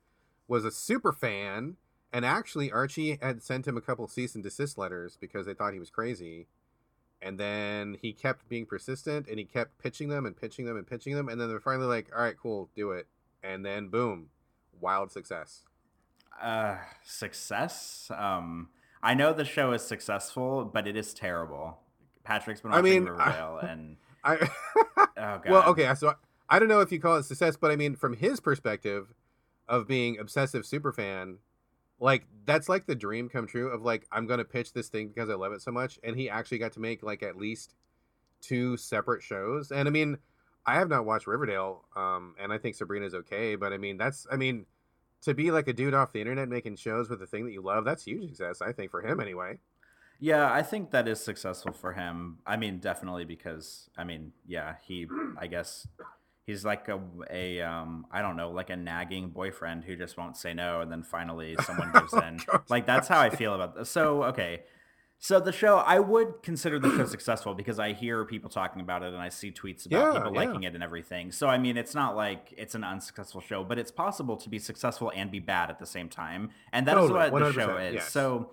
[0.47, 1.77] was a super fan,
[2.13, 5.73] and actually Archie had sent him a couple cease and desist letters because they thought
[5.73, 6.47] he was crazy
[7.21, 10.87] and then he kept being persistent and he kept pitching them and pitching them and
[10.87, 13.07] pitching them and then they're finally like all right cool do it.
[13.43, 14.27] And then boom
[14.79, 15.63] wild success.
[16.41, 18.09] Uh success?
[18.15, 18.69] Um
[19.01, 21.79] i know the show is successful but it is terrible.
[22.23, 25.49] Patrick's been watching I mean, Riverdale I, and i oh God.
[25.49, 26.13] well okay so I,
[26.49, 29.13] I don't know if you call it success but i mean from his perspective
[29.67, 31.37] of being obsessive super fan
[31.99, 35.29] like that's like the dream come true of like i'm gonna pitch this thing because
[35.29, 37.75] i love it so much and he actually got to make like at least
[38.41, 40.17] two separate shows and i mean
[40.65, 44.25] i have not watched riverdale um and i think sabrina's okay but i mean that's
[44.31, 44.65] i mean
[45.21, 47.61] to be like a dude off the internet making shows with the thing that you
[47.61, 49.57] love that's huge success i think for him anyway.
[50.21, 52.39] Yeah i think that is successful for him.
[52.45, 55.87] I mean definitely because i mean yeah he i guess
[56.49, 60.35] he's like a a um I don't know like a nagging boyfriend who just won't
[60.35, 62.39] say no and then finally someone gives in.
[62.69, 63.89] like that's how I feel about this.
[63.89, 64.63] So okay.
[65.21, 69.03] So the show I would consider the show successful because I hear people talking about
[69.03, 70.45] it and I see tweets about yeah, people yeah.
[70.45, 71.31] liking it and everything.
[71.31, 74.57] So I mean it's not like it's an unsuccessful show, but it's possible to be
[74.57, 76.49] successful and be bad at the same time.
[76.73, 77.95] And that's totally, what the show is.
[77.95, 78.11] Yes.
[78.11, 78.51] So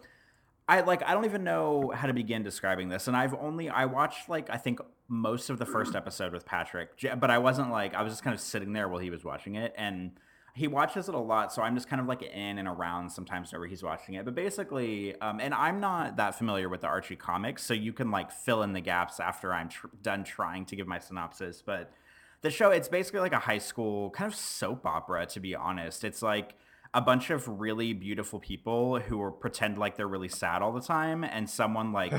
[0.68, 3.84] I like I don't even know how to begin describing this, and I've only I
[3.84, 7.94] watched like I think most of the first episode with Patrick, but I wasn't like
[7.94, 10.12] I was just kind of sitting there while he was watching it, and
[10.56, 13.52] he watches it a lot, so I'm just kind of like in and around sometimes
[13.52, 14.24] whenever he's watching it.
[14.24, 18.10] But basically, um, and I'm not that familiar with the Archie comics, so you can
[18.10, 21.62] like fill in the gaps after I'm tr- done trying to give my synopsis.
[21.64, 21.92] But
[22.40, 26.04] the show, it's basically like a high school kind of soap opera, to be honest.
[26.04, 26.54] It's like
[26.96, 30.80] a bunch of really beautiful people who are pretend like they're really sad all the
[30.80, 32.10] time and someone like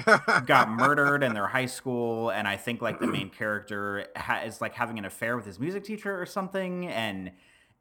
[0.46, 4.62] got murdered in their high school and i think like the main character ha- is
[4.62, 7.32] like having an affair with his music teacher or something and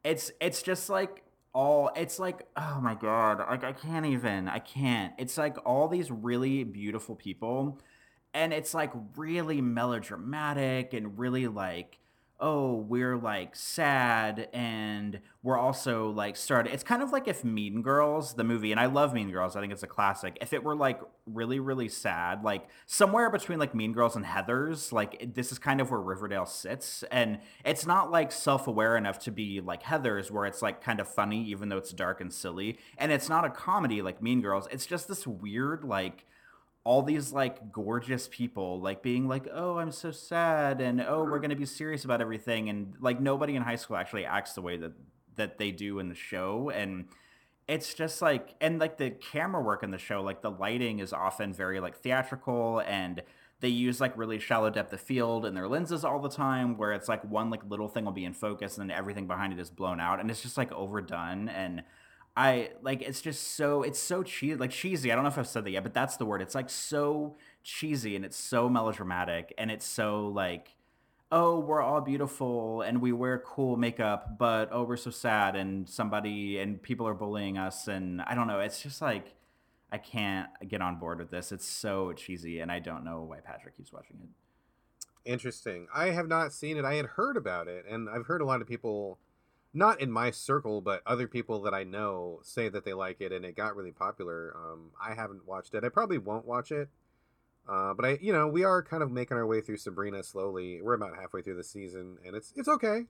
[0.03, 1.23] it's it's just like
[1.53, 5.13] all it's like oh my god like I can't even I can't.
[5.17, 7.79] It's like all these really beautiful people
[8.33, 11.99] and it's like really melodramatic and really like
[12.39, 16.71] oh, we're like sad and we're also like started.
[16.73, 19.61] It's kind of like if Mean Girls, the movie, and I love Mean Girls, I
[19.61, 20.37] think it's a classic.
[20.39, 24.91] If it were like really, really sad, like somewhere between like Mean Girls and Heathers,
[24.91, 27.03] like this is kind of where Riverdale sits.
[27.11, 30.99] And it's not like self aware enough to be like Heathers, where it's like kind
[30.99, 32.77] of funny, even though it's dark and silly.
[32.99, 34.67] And it's not a comedy like Mean Girls.
[34.69, 36.26] It's just this weird, like,
[36.87, 41.37] all these like gorgeous people like being like oh i'm so sad and oh we're
[41.37, 44.61] going to be serious about everything and like nobody in high school actually acts the
[44.61, 44.93] way that
[45.35, 47.03] that they do in the show and
[47.67, 51.11] it's just like and like the camera work in the show like the lighting is
[51.11, 53.21] often very like theatrical and
[53.59, 56.93] they use like really shallow depth of field in their lenses all the time where
[56.93, 59.59] it's like one like little thing will be in focus and then everything behind it
[59.59, 61.83] is blown out and it's just like overdone and
[62.37, 65.11] I like it's just so it's so cheesy like cheesy.
[65.11, 66.43] I don't know if I've said that yet, but that's the word.
[66.43, 70.75] It's like so cheesy and it's so melodramatic and it's so like
[71.31, 75.89] oh we're all beautiful and we wear cool makeup but oh we're so sad and
[75.89, 78.59] somebody and people are bullying us and I don't know.
[78.59, 79.33] It's just like
[79.91, 81.51] I can't get on board with this.
[81.51, 84.29] It's so cheesy and I don't know why Patrick keeps watching it.
[85.27, 85.87] Interesting.
[85.91, 86.85] I have not seen it.
[86.85, 89.17] I had heard about it and I've heard a lot of people
[89.77, 93.31] not in my circle, but other people that I know say that they like it,
[93.31, 94.55] and it got really popular.
[94.55, 95.83] Um, I haven't watched it.
[95.83, 96.89] I probably won't watch it,
[97.69, 100.81] uh, but I, you know, we are kind of making our way through Sabrina slowly.
[100.81, 103.05] We're about halfway through the season, and it's it's okay.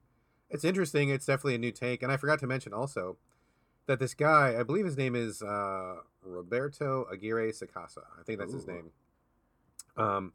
[0.50, 1.10] It's interesting.
[1.10, 3.18] It's definitely a new take, and I forgot to mention also
[3.86, 8.04] that this guy, I believe his name is uh, Roberto Aguirre Sacasa.
[8.20, 8.58] I think that's Ooh.
[8.58, 8.92] his name.
[9.96, 10.34] Um,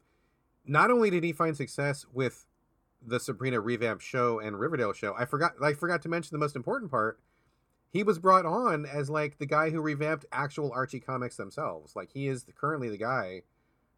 [0.65, 2.47] not only did he find success with
[3.05, 5.15] the Sabrina revamp show and Riverdale show.
[5.17, 7.19] I forgot I forgot to mention the most important part.
[7.89, 11.95] He was brought on as like the guy who revamped actual Archie comics themselves.
[11.95, 13.43] Like he is the, currently the guy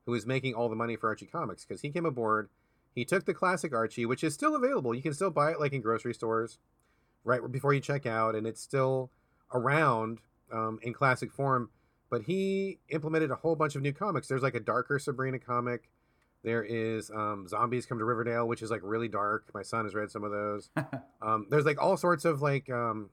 [0.06, 2.50] who is making all the money for Archie comics because he came aboard.
[2.94, 4.96] He took the classic Archie, which is still available.
[4.96, 6.60] You can still buy it like in grocery stores,
[7.24, 9.12] right before you check out, and it's still
[9.54, 10.20] around
[10.52, 11.70] um, in classic form.
[12.10, 14.28] But he implemented a whole bunch of new comics.
[14.28, 15.90] There's like a darker Sabrina comic.
[16.46, 19.50] There is um, Zombies Come to Riverdale, which is like really dark.
[19.56, 20.70] My son has read some of those.
[21.22, 23.10] um, there's like all sorts of like um,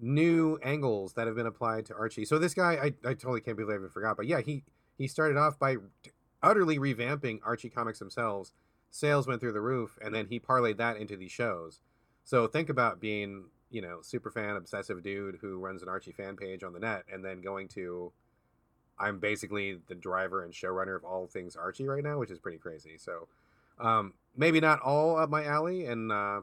[0.00, 2.24] new angles that have been applied to Archie.
[2.24, 4.16] So this guy, I, I totally can't believe I even forgot.
[4.16, 4.62] But yeah, he
[4.96, 5.78] he started off by
[6.44, 8.52] utterly revamping Archie comics themselves.
[8.88, 11.80] Sales went through the roof, and then he parlayed that into these shows.
[12.22, 16.36] So think about being, you know, super fan, obsessive dude who runs an Archie fan
[16.36, 18.12] page on the net, and then going to
[18.98, 22.58] I'm basically the driver and showrunner of all things Archie right now, which is pretty
[22.58, 22.96] crazy.
[22.96, 23.28] So
[23.78, 26.40] um, maybe not all up my alley, and uh,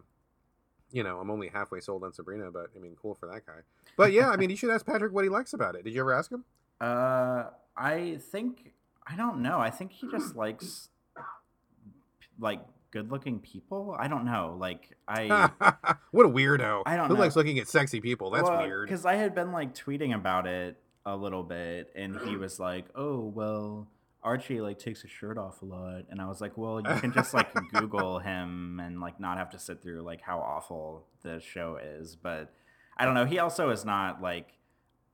[0.92, 3.60] you know I'm only halfway sold on Sabrina, but I mean, cool for that guy.
[3.96, 5.84] But yeah, I mean, you should ask Patrick what he likes about it.
[5.84, 6.44] Did you ever ask him?
[6.80, 7.46] Uh,
[7.78, 8.74] I think
[9.08, 9.60] I don't know.
[9.60, 10.90] I think he just likes
[12.40, 13.96] like good-looking people.
[13.98, 14.58] I don't know.
[14.60, 15.50] Like I,
[16.12, 16.84] what a weirdo.
[16.86, 17.08] I don't.
[17.08, 17.22] Who know.
[17.22, 18.32] likes looking at sexy people?
[18.32, 18.88] That's well, weird.
[18.88, 22.86] Because I had been like tweeting about it a little bit and he was like
[22.96, 23.88] oh well
[24.24, 27.12] archie like takes his shirt off a lot and i was like well you can
[27.14, 31.40] just like google him and like not have to sit through like how awful the
[31.40, 32.54] show is but
[32.98, 34.50] i don't know he also is not like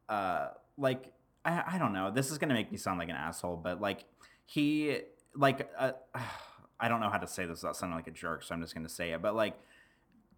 [0.09, 1.13] uh like
[1.45, 4.03] i, I don't know this is gonna make me sound like an asshole but like
[4.45, 4.99] he
[5.35, 5.91] like uh,
[6.79, 8.75] i don't know how to say this without sounding like a jerk so i'm just
[8.75, 9.57] gonna say it but like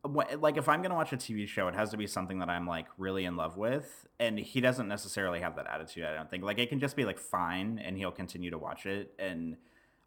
[0.03, 2.65] like if I'm gonna watch a TV show, it has to be something that I'm
[2.65, 6.05] like really in love with, and he doesn't necessarily have that attitude.
[6.05, 8.85] I don't think like it can just be like fine, and he'll continue to watch
[8.85, 9.57] it, and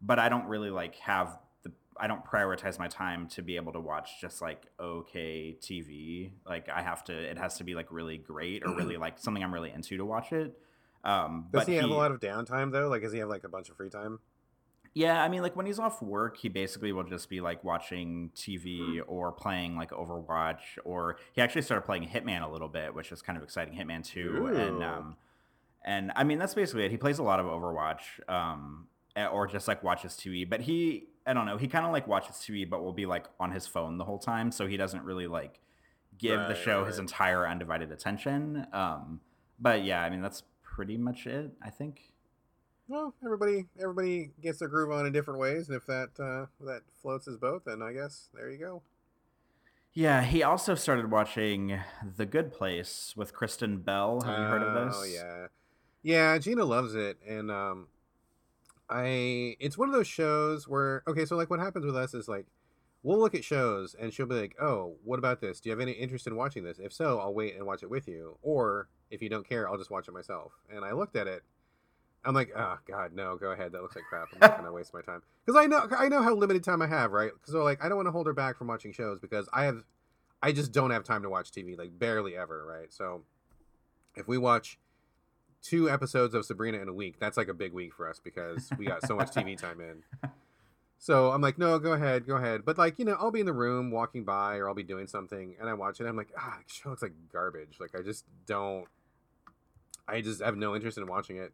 [0.01, 3.73] but I don't really like have the I don't prioritize my time to be able
[3.75, 6.33] to watch just like okay TV.
[6.47, 9.43] Like I have to, it has to be like really great or really like something
[9.43, 10.59] I'm really into to watch it.
[11.05, 12.89] Um, Does he have he, a lot of downtime though?
[12.89, 14.21] Like, does he have like a bunch of free time?
[14.95, 18.31] Yeah, I mean, like when he's off work, he basically will just be like watching
[18.37, 23.11] TV or playing like Overwatch, or he actually started playing Hitman a little bit, which
[23.11, 23.75] is kind of exciting.
[23.75, 24.55] Hitman Two, Ooh.
[24.55, 25.17] and um,
[25.83, 26.91] and I mean that's basically it.
[26.91, 28.87] He plays a lot of Overwatch, um,
[29.17, 30.49] or just like watches TV.
[30.49, 33.27] But he, I don't know, he kind of like watches TV, but will be like
[33.41, 35.59] on his phone the whole time, so he doesn't really like
[36.19, 36.89] give right, the show right.
[36.89, 38.67] his entire undivided attention.
[38.75, 39.21] Um,
[39.59, 41.53] but yeah, I mean that's pretty much it.
[41.63, 42.12] I think.
[42.89, 46.83] Well, everybody everybody gets their groove on in different ways, and if that uh, that
[47.01, 48.83] floats his boat, then I guess there you go.
[49.95, 51.79] Yeah, he also started watching
[52.17, 54.23] The Good Place with Kristen Bell.
[54.23, 54.97] Have you heard of this?
[54.99, 55.47] Oh yeah,
[56.03, 56.39] yeah.
[56.39, 57.89] Gina loves it, and um,
[58.89, 62.29] I it's one of those shows where okay, so like what happens with us is
[62.29, 62.47] like
[63.03, 65.61] we'll look at shows and she'll be like, "Oh, what about this?
[65.61, 66.79] Do you have any interest in watching this?
[66.79, 68.39] If so, I'll wait and watch it with you.
[68.43, 71.43] Or if you don't care, I'll just watch it myself." And I looked at it.
[72.25, 73.37] I'm like, "Oh God, no!
[73.37, 73.73] Go ahead.
[73.73, 74.29] That looks like crap.
[74.33, 76.87] I'm not gonna waste my time." Because I know I know how limited time I
[76.87, 77.31] have, right?
[77.33, 79.65] Because so, like I don't want to hold her back from watching shows because I
[79.65, 79.85] have,
[80.43, 82.93] I just don't have time to watch TV, like barely ever, right?
[82.93, 83.23] So
[84.15, 84.79] if we watch
[85.63, 88.71] two episodes of Sabrina in a week, that's like a big week for us because
[88.79, 90.31] we got so much TV time in.
[90.99, 92.65] So I'm like, no, go ahead, go ahead.
[92.65, 95.09] But like, you know, I'll be in the room walking by or I'll be doing
[95.09, 96.07] something and I watch it.
[96.07, 97.79] I'm like, ah, it show looks like garbage.
[97.81, 98.87] Like I just don't
[100.07, 101.53] I just have no interest in watching it.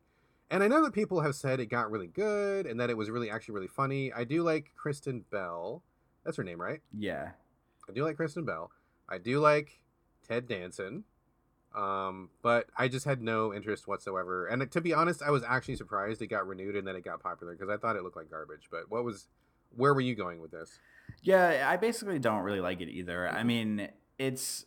[0.50, 3.10] And I know that people have said it got really good and that it was
[3.10, 4.12] really actually really funny.
[4.12, 5.82] I do like Kristen Bell.
[6.24, 6.80] That's her name, right?
[6.96, 7.30] Yeah.
[7.88, 8.70] I do like Kristen Bell.
[9.08, 9.80] I do like
[10.26, 11.04] Ted Danson.
[11.76, 14.46] Um, but I just had no interest whatsoever.
[14.46, 17.22] And to be honest, I was actually surprised it got renewed and then it got
[17.22, 18.68] popular because I thought it looked like garbage.
[18.70, 19.28] But what was,
[19.76, 20.78] where were you going with this?
[21.22, 23.28] Yeah, I basically don't really like it either.
[23.28, 23.88] I mean,
[24.18, 24.64] it's,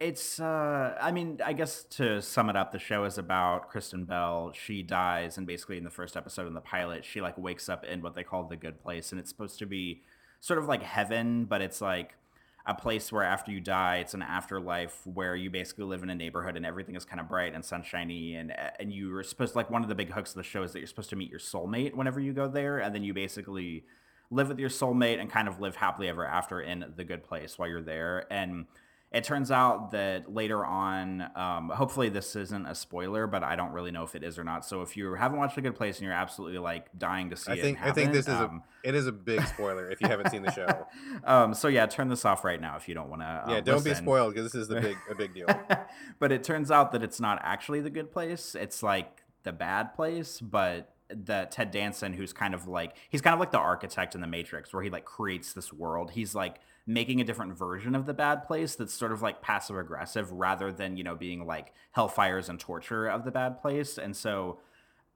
[0.00, 4.04] it's, uh, I mean, I guess to sum it up, the show is about Kristen
[4.06, 4.50] Bell.
[4.54, 7.84] She dies, and basically in the first episode in the pilot, she like wakes up
[7.84, 10.00] in what they call the good place, and it's supposed to be
[10.40, 12.14] sort of like heaven, but it's like
[12.66, 16.14] a place where after you die, it's an afterlife where you basically live in a
[16.14, 19.70] neighborhood and everything is kind of bright and sunshiny, and and you're supposed to, like
[19.70, 21.40] one of the big hooks of the show is that you're supposed to meet your
[21.40, 23.84] soulmate whenever you go there, and then you basically
[24.30, 27.58] live with your soulmate and kind of live happily ever after in the good place
[27.58, 28.64] while you're there, and
[29.12, 33.72] it turns out that later on, um, hopefully this isn't a spoiler, but I don't
[33.72, 34.64] really know if it is or not.
[34.64, 37.50] So if you haven't watched A Good Place and you're absolutely like dying to see
[37.50, 40.00] I it, think I think this um, is a it is a big spoiler if
[40.00, 40.86] you haven't seen the show.
[41.24, 43.26] um, so yeah, turn this off right now if you don't want to.
[43.26, 43.92] Uh, yeah, don't listen.
[43.92, 45.48] be spoiled because this is the big a big deal.
[46.20, 49.92] but it turns out that it's not actually the good place; it's like the bad
[49.92, 54.14] place, but the Ted Danson, who's kind of like he's kind of like the architect
[54.14, 56.12] in the Matrix, where he like creates this world.
[56.12, 59.76] He's like making a different version of the bad place that's sort of like passive
[59.76, 64.16] aggressive rather than you know being like hellfires and torture of the bad place and
[64.16, 64.58] so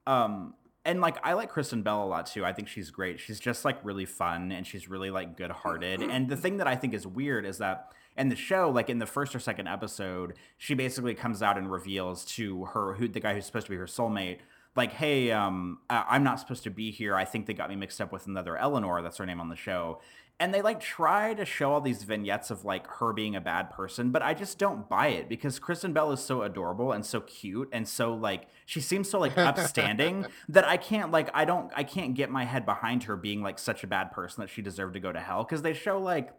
[0.06, 0.54] um
[0.84, 2.44] and like I like Kristen Bell a lot too.
[2.44, 3.18] I think she's great.
[3.18, 6.02] She's just like really fun and she's really like good-hearted.
[6.02, 8.98] And the thing that I think is weird is that in the show, like in
[8.98, 13.20] the first or second episode, she basically comes out and reveals to her who the
[13.20, 14.38] guy who's supposed to be her soulmate,
[14.76, 17.16] like, hey, um, I'm not supposed to be here.
[17.16, 19.02] I think they got me mixed up with another Eleanor.
[19.02, 20.00] That's her name on the show
[20.40, 23.70] and they like try to show all these vignettes of like her being a bad
[23.70, 27.20] person but i just don't buy it because kristen bell is so adorable and so
[27.20, 31.70] cute and so like she seems so like upstanding that i can't like i don't
[31.76, 34.60] i can't get my head behind her being like such a bad person that she
[34.62, 36.32] deserved to go to hell because they show like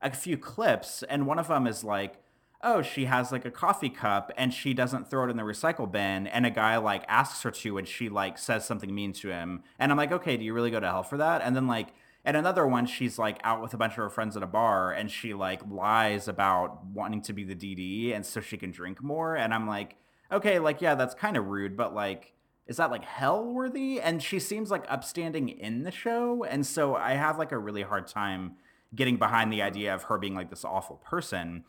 [0.00, 2.18] a few clips and one of them is like
[2.64, 5.90] oh, she has like a coffee cup and she doesn't throw it in the recycle
[5.90, 6.26] bin.
[6.28, 9.64] And a guy like asks her to and she like says something mean to him.
[9.78, 11.42] And I'm like, okay, do you really go to hell for that?
[11.42, 11.88] And then like
[12.24, 14.92] and another one, she's like out with a bunch of her friends at a bar
[14.92, 19.02] and she like lies about wanting to be the DD and so she can drink
[19.02, 19.34] more.
[19.34, 19.96] And I'm like,
[20.30, 22.32] okay, like, yeah, that's kind of rude, but like,
[22.66, 24.00] is that like hell worthy?
[24.00, 26.44] And she seems like upstanding in the show.
[26.44, 28.52] And so I have like a really hard time
[28.94, 31.64] getting behind the idea of her being like this awful person.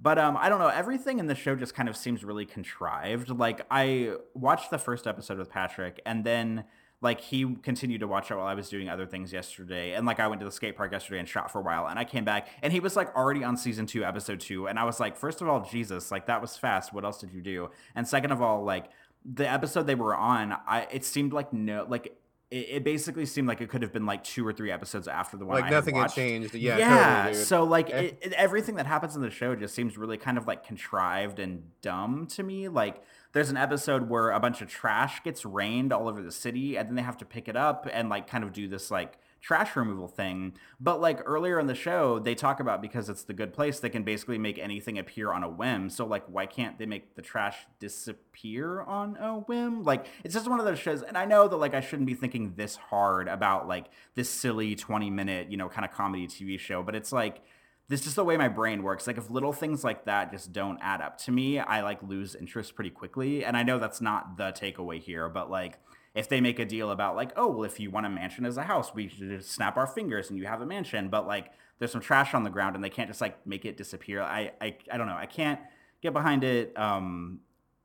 [0.00, 0.68] But um, I don't know.
[0.68, 3.30] Everything in the show just kind of seems really contrived.
[3.30, 6.64] Like I watched the first episode with Patrick, and then
[7.00, 9.92] like he continued to watch it while I was doing other things yesterday.
[9.92, 11.98] And like I went to the skate park yesterday and shot for a while and
[11.98, 14.66] I came back and he was like already on season two, episode two.
[14.66, 16.92] And I was like, first of all, Jesus, like that was fast.
[16.92, 17.70] What else did you do?
[17.94, 18.86] And second of all, like
[19.24, 22.16] the episode they were on, I it seemed like no like
[22.50, 25.36] it, it, basically seemed like it could have been like two or three episodes after
[25.36, 25.60] the one.
[25.60, 26.54] Like I nothing had, had changed.
[26.54, 26.78] Yeah.
[26.78, 27.22] Yeah.
[27.24, 28.12] Totally, so like eh.
[28.22, 31.64] it, everything that happens in the show just seems really kind of like contrived and
[31.82, 32.68] dumb to me.
[32.68, 33.02] Like
[33.36, 36.88] there's an episode where a bunch of trash gets rained all over the city, and
[36.88, 39.76] then they have to pick it up and like kind of do this like trash
[39.76, 40.54] removal thing.
[40.80, 43.90] But like earlier in the show, they talk about because it's the good place, they
[43.90, 45.90] can basically make anything appear on a whim.
[45.90, 49.82] So like, why can't they make the trash disappear on a whim?
[49.82, 51.02] Like, it's just one of those shows.
[51.02, 54.74] And I know that like I shouldn't be thinking this hard about like this silly
[54.74, 57.42] 20 minute, you know, kind of comedy TV show, but it's like
[57.88, 59.06] this is the way my brain works.
[59.06, 62.34] Like if little things like that just don't add up to me, I like lose
[62.34, 63.44] interest pretty quickly.
[63.44, 65.78] And I know that's not the takeaway here, but like
[66.14, 68.56] if they make a deal about like, oh, well, if you want a mansion as
[68.56, 71.08] a house, we should just snap our fingers and you have a mansion.
[71.08, 73.76] But like there's some trash on the ground and they can't just like make it
[73.76, 74.20] disappear.
[74.20, 75.16] I I, I don't know.
[75.16, 75.60] I can't
[76.02, 76.76] get behind it.
[76.76, 77.40] Um,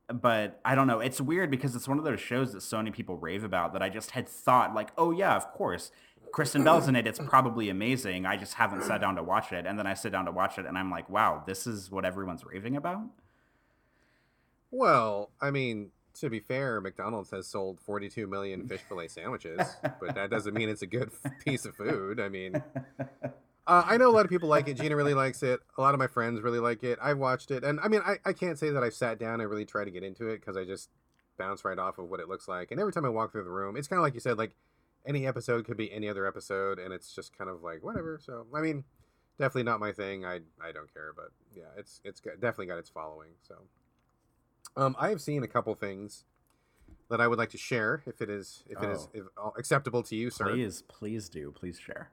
[0.07, 0.99] but I don't know.
[0.99, 3.81] It's weird because it's one of those shows that so many people rave about that
[3.81, 5.91] I just had thought like, oh yeah, of course
[6.31, 7.05] Kristen Bell's in it.
[7.07, 8.25] It's probably amazing.
[8.25, 9.65] I just haven't sat down to watch it.
[9.65, 12.05] And then I sit down to watch it and I'm like, wow, this is what
[12.05, 13.03] everyone's raving about.
[14.71, 19.59] Well, I mean, to be fair, McDonald's has sold 42 million fish fillet sandwiches,
[19.99, 21.11] but that doesn't mean it's a good
[21.45, 22.19] piece of food.
[22.19, 22.63] I mean,
[23.67, 24.75] uh, I know a lot of people like it.
[24.75, 25.59] Gina really likes it.
[25.77, 26.97] A lot of my friends really like it.
[27.01, 27.63] I've watched it.
[27.63, 29.91] And I mean, I, I can't say that I've sat down and really tried to
[29.91, 30.89] get into it because I just
[31.37, 32.71] bounce right off of what it looks like.
[32.71, 34.51] And every time I walk through the room, it's kind of like you said, like
[35.05, 38.19] any episode could be any other episode, and it's just kind of like whatever.
[38.21, 38.83] So I mean,
[39.37, 40.25] definitely not my thing.
[40.25, 43.29] I I don't care, but yeah, it's it's got, definitely got its following.
[43.41, 43.55] So,
[44.77, 46.25] um, I have seen a couple things
[47.09, 48.83] that I would like to share if it is if oh.
[48.83, 49.19] it is oh.
[49.49, 50.45] if, acceptable to you, sir.
[50.45, 51.51] Please, please do.
[51.51, 52.11] Please share.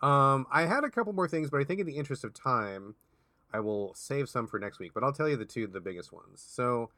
[0.00, 2.96] Um, I had a couple more things, but I think in the interest of time,
[3.52, 4.92] I will save some for next week.
[4.94, 6.44] But I'll tell you the two the biggest ones.
[6.44, 6.90] So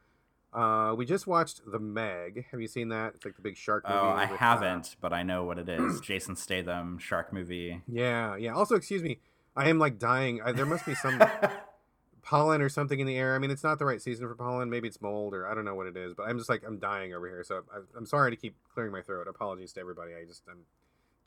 [0.55, 2.45] uh, we just watched The Meg.
[2.51, 3.13] Have you seen that?
[3.15, 3.99] It's like the big shark movie.
[3.99, 4.95] Oh, I with, haven't, uh...
[5.01, 5.99] but I know what it is.
[6.01, 7.81] Jason Statham shark movie.
[7.87, 8.53] Yeah, yeah.
[8.53, 9.19] Also, excuse me,
[9.55, 10.41] I am like dying.
[10.41, 11.21] I, there must be some
[12.21, 13.35] pollen or something in the air.
[13.35, 14.69] I mean, it's not the right season for pollen.
[14.69, 16.13] Maybe it's mold or I don't know what it is.
[16.13, 17.43] But I'm just like I'm dying over here.
[17.43, 19.27] So I, am sorry to keep clearing my throat.
[19.27, 20.13] Apologies to everybody.
[20.13, 20.65] I just I'm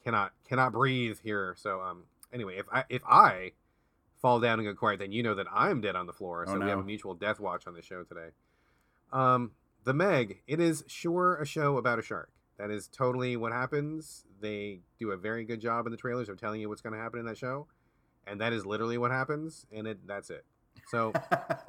[0.03, 1.55] cannot cannot breathe here.
[1.57, 3.53] So um anyway, if I if I
[4.21, 6.45] fall down and go quiet, then you know that I'm dead on the floor.
[6.47, 6.65] Oh, so oh, no.
[6.65, 8.31] we have a mutual death watch on the show today.
[9.13, 9.53] Um,
[9.85, 12.31] the Meg, it is sure a show about a shark.
[12.59, 14.25] That is totally what happens.
[14.41, 16.99] They do a very good job in the trailers of telling you what's going to
[16.99, 17.69] happen in that show,
[18.27, 20.45] and that is literally what happens, and it that's it.
[20.89, 21.13] So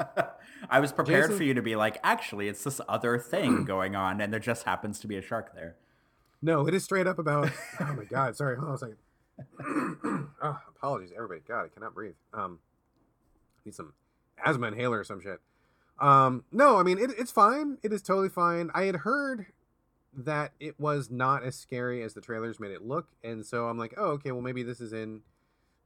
[0.70, 3.96] I was prepared Jason, for you to be like, actually, it's this other thing going
[3.96, 5.76] on, and there just happens to be a shark there.
[6.42, 7.52] No, it is straight up about.
[7.80, 8.36] oh my god!
[8.36, 10.28] Sorry, hold on a second.
[10.42, 11.42] oh, apologies, everybody.
[11.48, 12.16] God, I cannot breathe.
[12.34, 12.60] Um,
[13.66, 13.94] need some
[14.44, 15.40] asthma inhaler or some shit.
[16.00, 17.78] Um, no, I mean it, it's fine.
[17.84, 18.72] It is totally fine.
[18.74, 19.48] I had heard
[20.14, 23.78] that it was not as scary as the trailers made it look, and so I'm
[23.78, 25.22] like, oh, okay, well maybe this is in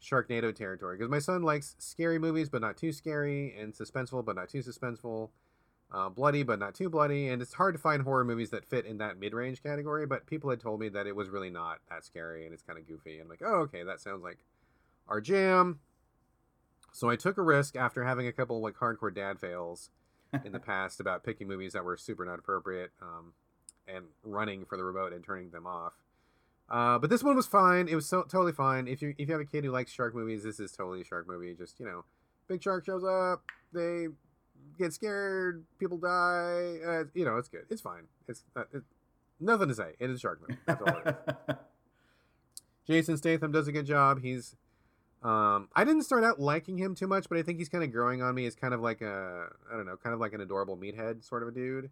[0.02, 4.36] Sharknado territory because my son likes scary movies, but not too scary, and suspenseful, but
[4.36, 5.30] not too suspenseful,
[5.92, 8.86] uh, bloody, but not too bloody, and it's hard to find horror movies that fit
[8.86, 10.06] in that mid-range category.
[10.06, 12.78] But people had told me that it was really not that scary, and it's kind
[12.78, 13.14] of goofy.
[13.14, 14.40] And I'm like, oh, okay, that sounds like
[15.08, 15.80] our jam.
[16.92, 19.90] So I took a risk after having a couple like hardcore dad fails
[20.46, 23.34] in the past about picking movies that were super not appropriate um,
[23.88, 25.94] and running for the remote and turning them off.
[26.70, 27.88] Uh, but this one was fine.
[27.88, 28.88] It was so totally fine.
[28.88, 31.06] If you if you have a kid who likes shark movies, this is totally a
[31.06, 31.54] shark movie.
[31.54, 32.06] Just you know,
[32.48, 33.44] big shark shows up,
[33.74, 34.08] they
[34.80, 36.78] get scared, people die.
[36.86, 37.66] Uh, you know, it's good.
[37.70, 38.04] It's fine.
[38.28, 38.84] It's uh, it,
[39.40, 39.94] nothing to say.
[40.00, 40.60] It is a shark movie.
[40.66, 41.16] That's all it
[41.50, 41.56] is.
[42.88, 44.22] Jason Statham does a good job.
[44.22, 44.56] He's
[45.24, 47.92] um, I didn't start out liking him too much, but I think he's kind of
[47.92, 50.42] growing on me as kind of like a I don't know, kind of like an
[50.42, 51.90] adorable meathead sort of a dude.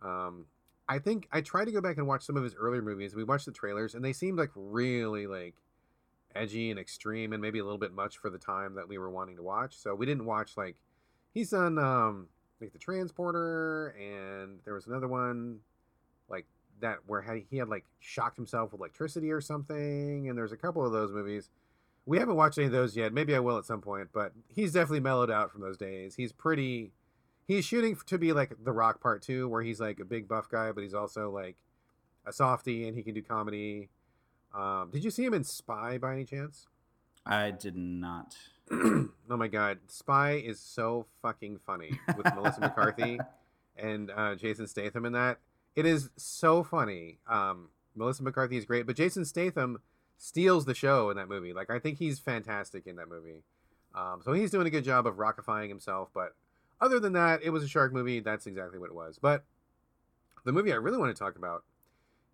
[0.00, 0.46] Um,
[0.88, 3.16] I think I tried to go back and watch some of his earlier movies.
[3.16, 5.54] We watched the trailers, and they seemed like really like
[6.36, 9.10] edgy and extreme, and maybe a little bit much for the time that we were
[9.10, 9.76] wanting to watch.
[9.76, 10.76] So we didn't watch like
[11.34, 12.28] he's done um,
[12.60, 15.58] like the Transporter, and there was another one
[16.28, 16.46] like
[16.80, 20.86] that where he had like shocked himself with electricity or something, and there's a couple
[20.86, 21.50] of those movies
[22.06, 23.12] we haven't watched any of those yet.
[23.12, 26.14] Maybe I will at some point, but he's definitely mellowed out from those days.
[26.16, 26.92] He's pretty.
[27.46, 30.48] He's shooting to be like The Rock Part Two, where he's like a big buff
[30.48, 31.56] guy, but he's also like
[32.26, 33.88] a softy and he can do comedy.
[34.54, 36.66] Um, did you see him in Spy by any chance?
[37.24, 38.36] I did not.
[38.70, 43.18] oh my god, Spy is so fucking funny with Melissa McCarthy
[43.76, 45.38] and uh, Jason Statham in that.
[45.74, 47.18] It is so funny.
[47.28, 49.80] Um, Melissa McCarthy is great, but Jason Statham
[50.22, 51.52] steals the show in that movie.
[51.52, 53.42] Like I think he's fantastic in that movie.
[53.92, 56.10] Um, so he's doing a good job of rockifying himself.
[56.14, 56.36] But
[56.80, 58.20] other than that, it was a shark movie.
[58.20, 59.18] That's exactly what it was.
[59.20, 59.44] But
[60.44, 61.64] the movie I really want to talk about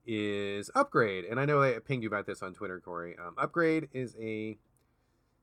[0.07, 3.17] is Upgrade, and I know I pinged you about this on Twitter, Corey.
[3.19, 4.59] Um, Upgrade is a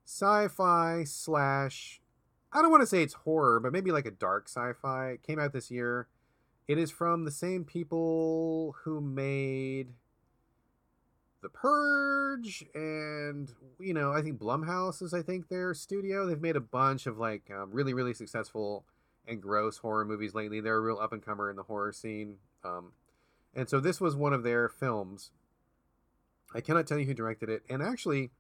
[0.05, 1.99] sci-fi slash.
[2.53, 5.09] I don't want to say it's horror, but maybe like a dark sci-fi.
[5.09, 6.07] It came out this year.
[6.67, 9.93] It is from the same people who made
[11.45, 16.25] the Purge, and you know, I think Blumhouse is I think their studio.
[16.25, 18.83] They've made a bunch of like um, really really successful
[19.27, 20.59] and gross horror movies lately.
[20.59, 22.93] They're a real up and comer in the horror scene, um,
[23.53, 25.29] and so this was one of their films.
[26.55, 28.31] I cannot tell you who directed it, and actually,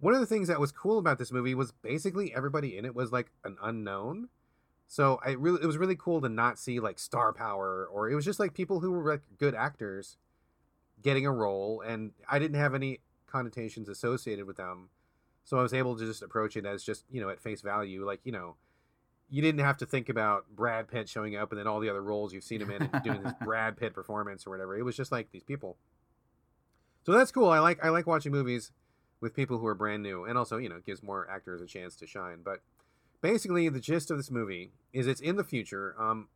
[0.00, 2.94] one of the things that was cool about this movie was basically everybody in it
[2.94, 4.30] was like an unknown.
[4.86, 8.14] So I really it was really cool to not see like star power or it
[8.14, 10.16] was just like people who were like good actors
[11.02, 14.88] getting a role and I didn't have any connotations associated with them.
[15.44, 18.04] So I was able to just approach it as just, you know, at face value
[18.04, 18.56] like, you know,
[19.30, 22.02] you didn't have to think about Brad Pitt showing up and then all the other
[22.02, 24.76] roles you've seen him in and doing this Brad Pitt performance or whatever.
[24.76, 25.76] It was just like these people.
[27.04, 27.48] So that's cool.
[27.48, 28.72] I like I like watching movies
[29.20, 31.96] with people who are brand new and also, you know, gives more actors a chance
[31.96, 32.38] to shine.
[32.44, 32.60] But
[33.20, 35.94] basically the gist of this movie is it's in the future.
[35.98, 36.28] Um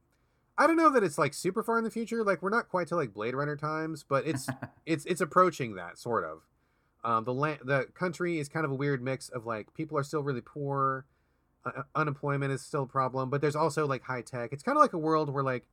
[0.59, 2.23] I don't know that it's like super far in the future.
[2.23, 4.49] Like we're not quite to like Blade Runner times, but it's
[4.87, 6.43] it's it's approaching that sort of.
[7.05, 10.05] Um, the land, the country is kind of a weird mix of like people are
[10.05, 11.05] still really poor,
[11.65, 14.53] uh, unemployment is still a problem, but there's also like high tech.
[14.53, 15.65] It's kind of like a world where like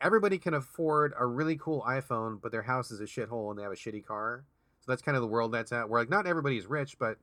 [0.00, 3.62] everybody can afford a really cool iPhone, but their house is a shithole and they
[3.62, 4.44] have a shitty car.
[4.80, 5.88] So that's kind of the world that's at.
[5.88, 7.18] Where like not everybody is rich, but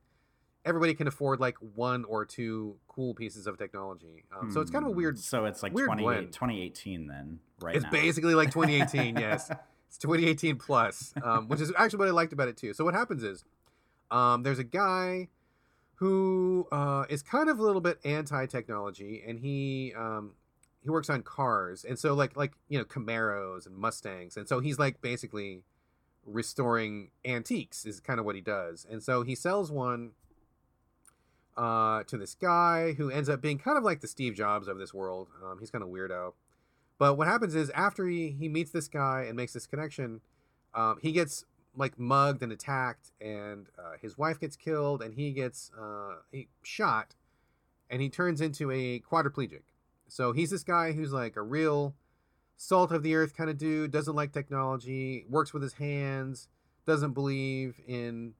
[0.64, 4.24] everybody can afford like one or two cool pieces of technology.
[4.34, 4.98] Um, so it's kind of a Hmm.
[4.98, 5.18] weird.
[5.18, 7.76] So it's like weird 20, 2018 then, right?
[7.76, 7.90] It's now.
[7.90, 9.16] basically like 2018.
[9.18, 9.50] yes,
[9.88, 12.72] it's 2018 plus, um, which is actually what I liked about it too.
[12.72, 13.44] So what happens is,
[14.10, 15.28] um, there's a guy
[15.96, 20.32] who uh, is kind of a little bit anti-technology, and he um,
[20.82, 24.60] he works on cars, and so like like you know Camaros and Mustangs, and so
[24.60, 25.62] he's like basically
[26.26, 30.12] restoring antiques is kind of what he does, and so he sells one
[31.56, 34.78] uh, to this guy who ends up being kind of like the Steve Jobs of
[34.78, 35.28] this world.
[35.44, 36.32] Um, he's kind of weirdo.
[36.98, 40.20] But what happens is after he, he meets this guy and makes this connection,
[40.74, 41.44] um, he gets
[41.76, 46.48] like mugged and attacked, and uh, his wife gets killed, and he gets uh, he
[46.62, 47.14] shot,
[47.90, 49.62] and he turns into a quadriplegic.
[50.08, 51.94] So he's this guy who's like a real
[52.56, 56.48] salt of the earth kind of dude, doesn't like technology, works with his hands,
[56.86, 58.34] doesn't believe in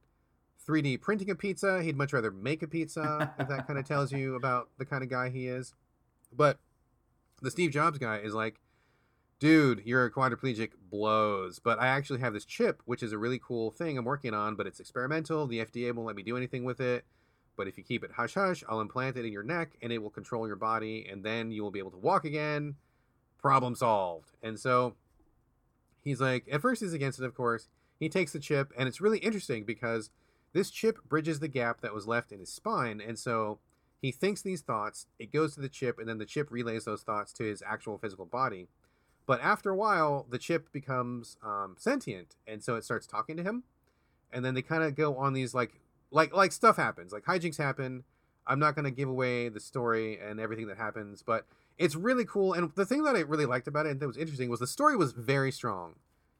[0.67, 1.81] 3D printing a pizza.
[1.81, 5.03] He'd much rather make a pizza, if that kind of tells you about the kind
[5.03, 5.73] of guy he is.
[6.35, 6.57] But
[7.41, 8.59] the Steve Jobs guy is like,
[9.39, 11.59] dude, you're a quadriplegic, blows.
[11.59, 14.55] But I actually have this chip, which is a really cool thing I'm working on,
[14.55, 15.47] but it's experimental.
[15.47, 17.05] The FDA won't let me do anything with it.
[17.57, 19.99] But if you keep it hush hush, I'll implant it in your neck and it
[19.99, 22.75] will control your body, and then you will be able to walk again.
[23.37, 24.31] Problem solved.
[24.43, 24.95] And so
[26.03, 27.69] he's like, at first he's against it, of course.
[27.97, 30.09] He takes the chip, and it's really interesting because
[30.55, 33.01] this chip bridges the gap that was left in his spine.
[33.05, 33.59] And so
[34.01, 37.03] he thinks these thoughts, it goes to the chip, and then the chip relays those
[37.03, 38.69] thoughts to his actual physical body.
[39.25, 43.43] But after a while, the chip becomes um, sentient, and so it starts talking to
[43.43, 43.63] him.
[44.31, 45.73] And then they kind of go on these like,
[46.09, 48.05] like, like stuff happens, like hijinks happen.
[48.47, 51.45] I'm not going to give away the story and everything that happens, but
[51.77, 52.53] it's really cool.
[52.53, 54.67] And the thing that I really liked about it and that was interesting was the
[54.67, 55.95] story was very strong.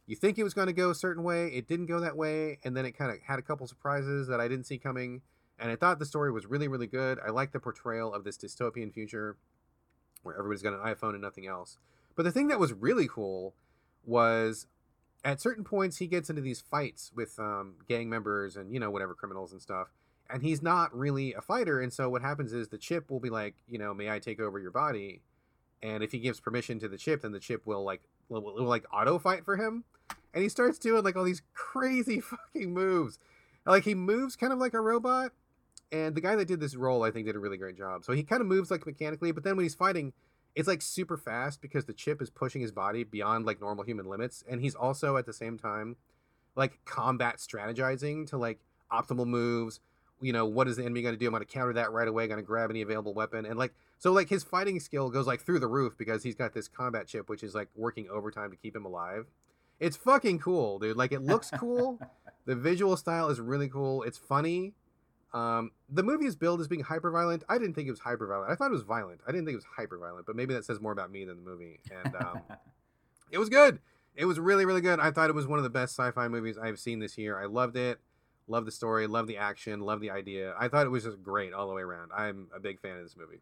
[0.08, 2.60] You think it was going to go a certain way, it didn't go that way,
[2.64, 5.22] and then it kind of had a couple surprises that I didn't see coming.
[5.58, 7.18] And I thought the story was really, really good.
[7.26, 9.38] I like the portrayal of this dystopian future
[10.24, 11.78] where everybody's got an iPhone and nothing else.
[12.16, 13.56] But the thing that was really cool
[14.06, 14.68] was
[15.26, 18.92] at certain points he gets into these fights with um, gang members and you know
[18.92, 19.88] whatever criminals and stuff
[20.30, 23.30] and he's not really a fighter and so what happens is the chip will be
[23.30, 25.22] like you know may i take over your body
[25.82, 28.64] and if he gives permission to the chip then the chip will like will, will
[28.64, 29.84] like auto fight for him
[30.36, 32.20] and he starts doing like all these crazy
[32.54, 33.18] fucking moves.
[33.66, 35.32] Like he moves kind of like a robot
[35.92, 38.04] and the guy that did this role i think did a really great job.
[38.04, 40.14] So he kind of moves like mechanically but then when he's fighting
[40.54, 44.06] it's like super fast because the chip is pushing his body beyond like normal human
[44.06, 44.44] limits.
[44.50, 45.96] And he's also at the same time
[46.56, 48.60] like combat strategizing to like
[48.92, 49.80] optimal moves.
[50.22, 51.26] You know what is the enemy going to do?
[51.26, 52.28] I'm going to counter that right away.
[52.28, 53.46] Going to grab any available weapon.
[53.46, 56.54] And like so like his fighting skill goes like through the roof because he's got
[56.54, 59.26] this combat chip which is like working overtime to keep him alive
[59.80, 62.00] it's fucking cool dude like it looks cool
[62.46, 64.74] the visual style is really cool it's funny
[65.36, 67.44] um, the movie is billed as being hyper violent.
[67.50, 68.50] I didn't think it was hyper violent.
[68.50, 69.20] I thought it was violent.
[69.28, 71.44] I didn't think it was hyper violent, but maybe that says more about me than
[71.44, 71.82] the movie.
[71.92, 72.40] And um,
[73.32, 73.80] it was good.
[74.16, 75.02] It was really, really good.
[75.02, 77.38] I thought it was one of the best sci-fi movies I've seen this year.
[77.38, 78.00] I loved it.
[78.48, 79.08] Love the story.
[79.08, 79.82] Love the action.
[79.82, 80.56] Love the idea.
[80.58, 82.12] I thought it was just great all the way around.
[82.16, 83.42] I'm a big fan of this movie.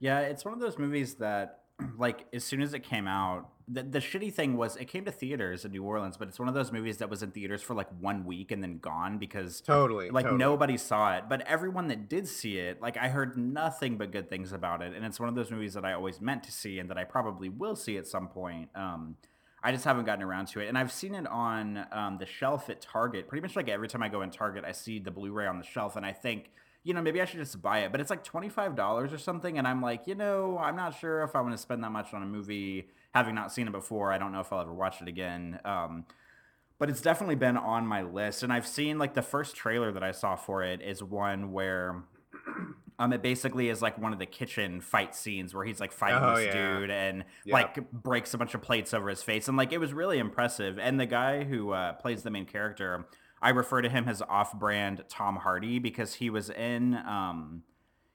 [0.00, 1.63] Yeah, it's one of those movies that,
[1.98, 5.10] like, as soon as it came out, the, the shitty thing was it came to
[5.10, 7.74] theaters in New Orleans, but it's one of those movies that was in theaters for
[7.74, 10.10] like one week and then gone because Totally.
[10.10, 10.38] like totally.
[10.38, 11.24] nobody saw it.
[11.28, 14.94] But everyone that did see it, like, I heard nothing but good things about it,
[14.94, 17.04] and it's one of those movies that I always meant to see and that I
[17.04, 18.68] probably will see at some point.
[18.74, 19.16] Um,
[19.62, 22.68] I just haven't gotten around to it, and I've seen it on um, the shelf
[22.68, 23.28] at Target.
[23.28, 25.64] Pretty much like every time I go in Target, I see the Blu-ray on the
[25.64, 26.50] shelf, and I think
[26.84, 27.90] you know, maybe I should just buy it.
[27.92, 29.58] But it's like $25 or something.
[29.58, 32.12] And I'm like, you know, I'm not sure if I want to spend that much
[32.14, 34.12] on a movie having not seen it before.
[34.12, 35.58] I don't know if I'll ever watch it again.
[35.64, 36.04] Um,
[36.78, 38.42] but it's definitely been on my list.
[38.42, 42.02] And I've seen like the first trailer that I saw for it is one where
[42.98, 46.18] um it basically is like one of the kitchen fight scenes where he's like fighting
[46.22, 46.78] Oh, this yeah.
[46.78, 47.52] dude and Yep.
[47.52, 50.78] like breaks a bunch of plates over his face and like it was really impressive.
[50.78, 53.06] And the guy who uh, plays the main character,
[53.42, 57.62] I refer to him as off-brand Tom Hardy because he was in um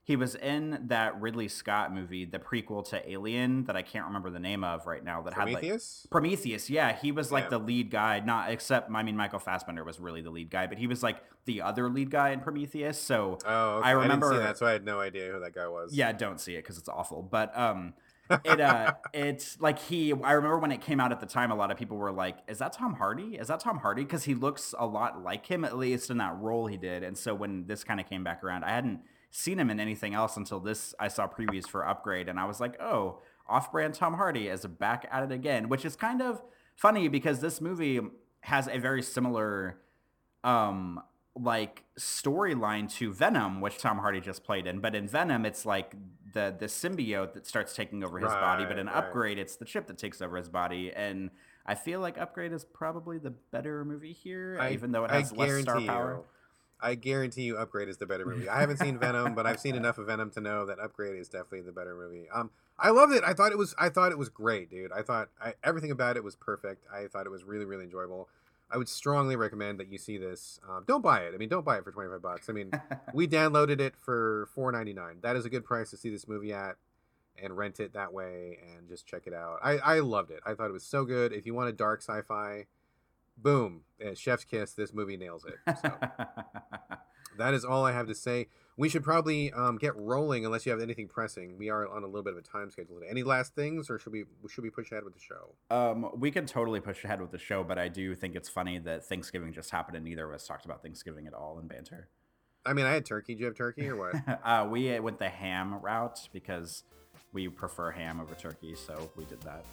[0.03, 4.31] he was in that Ridley Scott movie, the prequel to Alien that I can't remember
[4.31, 6.07] the name of right now that had like Prometheus.
[6.09, 7.49] Prometheus, yeah, he was like Yeah.
[7.51, 8.19] the lead guy.
[8.19, 11.17] Not except, I mean, Michael Fassbender was really the lead guy, but he was like
[11.45, 12.99] the other lead guy in Prometheus.
[12.99, 13.87] So oh, okay.
[13.87, 15.93] I didn't remember- see that, so I had no idea who that guy was.
[15.93, 17.21] yeah, don't see it because it's awful.
[17.21, 17.93] But um,
[18.29, 20.13] it uh, it's like he.
[20.13, 22.37] I remember when it came out at the time, a lot of people were like,
[22.47, 23.35] "Is that Tom Hardy?
[23.35, 26.37] Is that Tom Hardy?" Because he looks a lot like him, at least in that
[26.37, 27.03] role he did.
[27.03, 29.01] And so when this kind of came back around, I hadn't
[29.31, 30.93] seen him in anything else until this.
[30.99, 35.07] I saw previews for Upgrade, and I was like, "Oh, off-brand Tom Hardy is back
[35.11, 36.41] at it again," which is kind of
[36.75, 37.99] funny because this movie
[38.41, 39.79] has a very similar
[40.43, 41.01] um
[41.41, 44.79] like storyline to Venom, which Tom Hardy just played in.
[44.79, 45.95] But in Venom, it's like
[46.33, 48.65] the the symbiote that starts taking over his body.
[48.65, 48.95] But in right.
[48.95, 50.91] Upgrade, it's the chip that takes over his body.
[50.95, 51.29] And
[51.65, 55.31] I feel like Upgrade is probably the better movie here, I- even though it has
[55.31, 56.13] less star power.
[56.19, 56.25] you.
[56.81, 58.47] I guarantee you, Upgrade is the better movie.
[58.47, 61.27] I haven't seen Venom, but I've seen enough of Venom to know that Upgrade is
[61.27, 62.27] definitely the better movie.
[62.33, 63.21] Um, I loved it.
[63.25, 63.75] I thought it was.
[63.77, 64.91] I thought it was great, dude.
[64.93, 66.85] I thought I, everything about it was perfect.
[66.93, 68.29] I thought it was really, really enjoyable.
[68.71, 70.59] I would strongly recommend that you see this.
[70.67, 71.33] Um, don't buy it.
[71.33, 72.49] I mean, don't buy it for twenty five bucks.
[72.49, 72.71] I mean,
[73.13, 75.17] we downloaded it for four ninety nine.
[75.21, 76.75] That is a good price to see this movie at,
[77.41, 79.59] and rent it that way and just check it out.
[79.63, 80.41] I I loved it.
[80.45, 81.33] I thought it was so good.
[81.33, 82.65] If you want a dark sci fi,
[83.37, 84.73] boom, uh, Chef's Kiss.
[84.73, 85.55] This movie nails it.
[85.81, 85.91] So
[87.37, 88.47] that is all I have to say.
[88.79, 91.57] We should probably um, get rolling unless you have anything pressing.
[91.57, 93.07] We are on a little bit of a time schedule today.
[93.11, 95.53] Any last things, or should we should we push ahead with the show?
[95.69, 98.79] um, we can totally push ahead with the show, but I do think it's funny
[98.79, 102.07] that Thanksgiving just happened and neither of us talked about Thanksgiving at all in banter.
[102.65, 103.35] I mean, I had turkey.
[103.35, 104.15] Do you have turkey or what?
[104.45, 106.85] uh, we went the ham route because
[107.33, 109.65] we prefer ham over turkey, so we did that.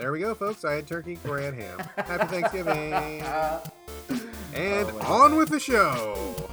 [0.00, 0.64] there we go, folks.
[0.64, 1.16] I had turkey.
[1.16, 1.80] Corey had ham.
[1.96, 3.22] Happy Thanksgiving.
[4.54, 6.48] And Oh on with the show.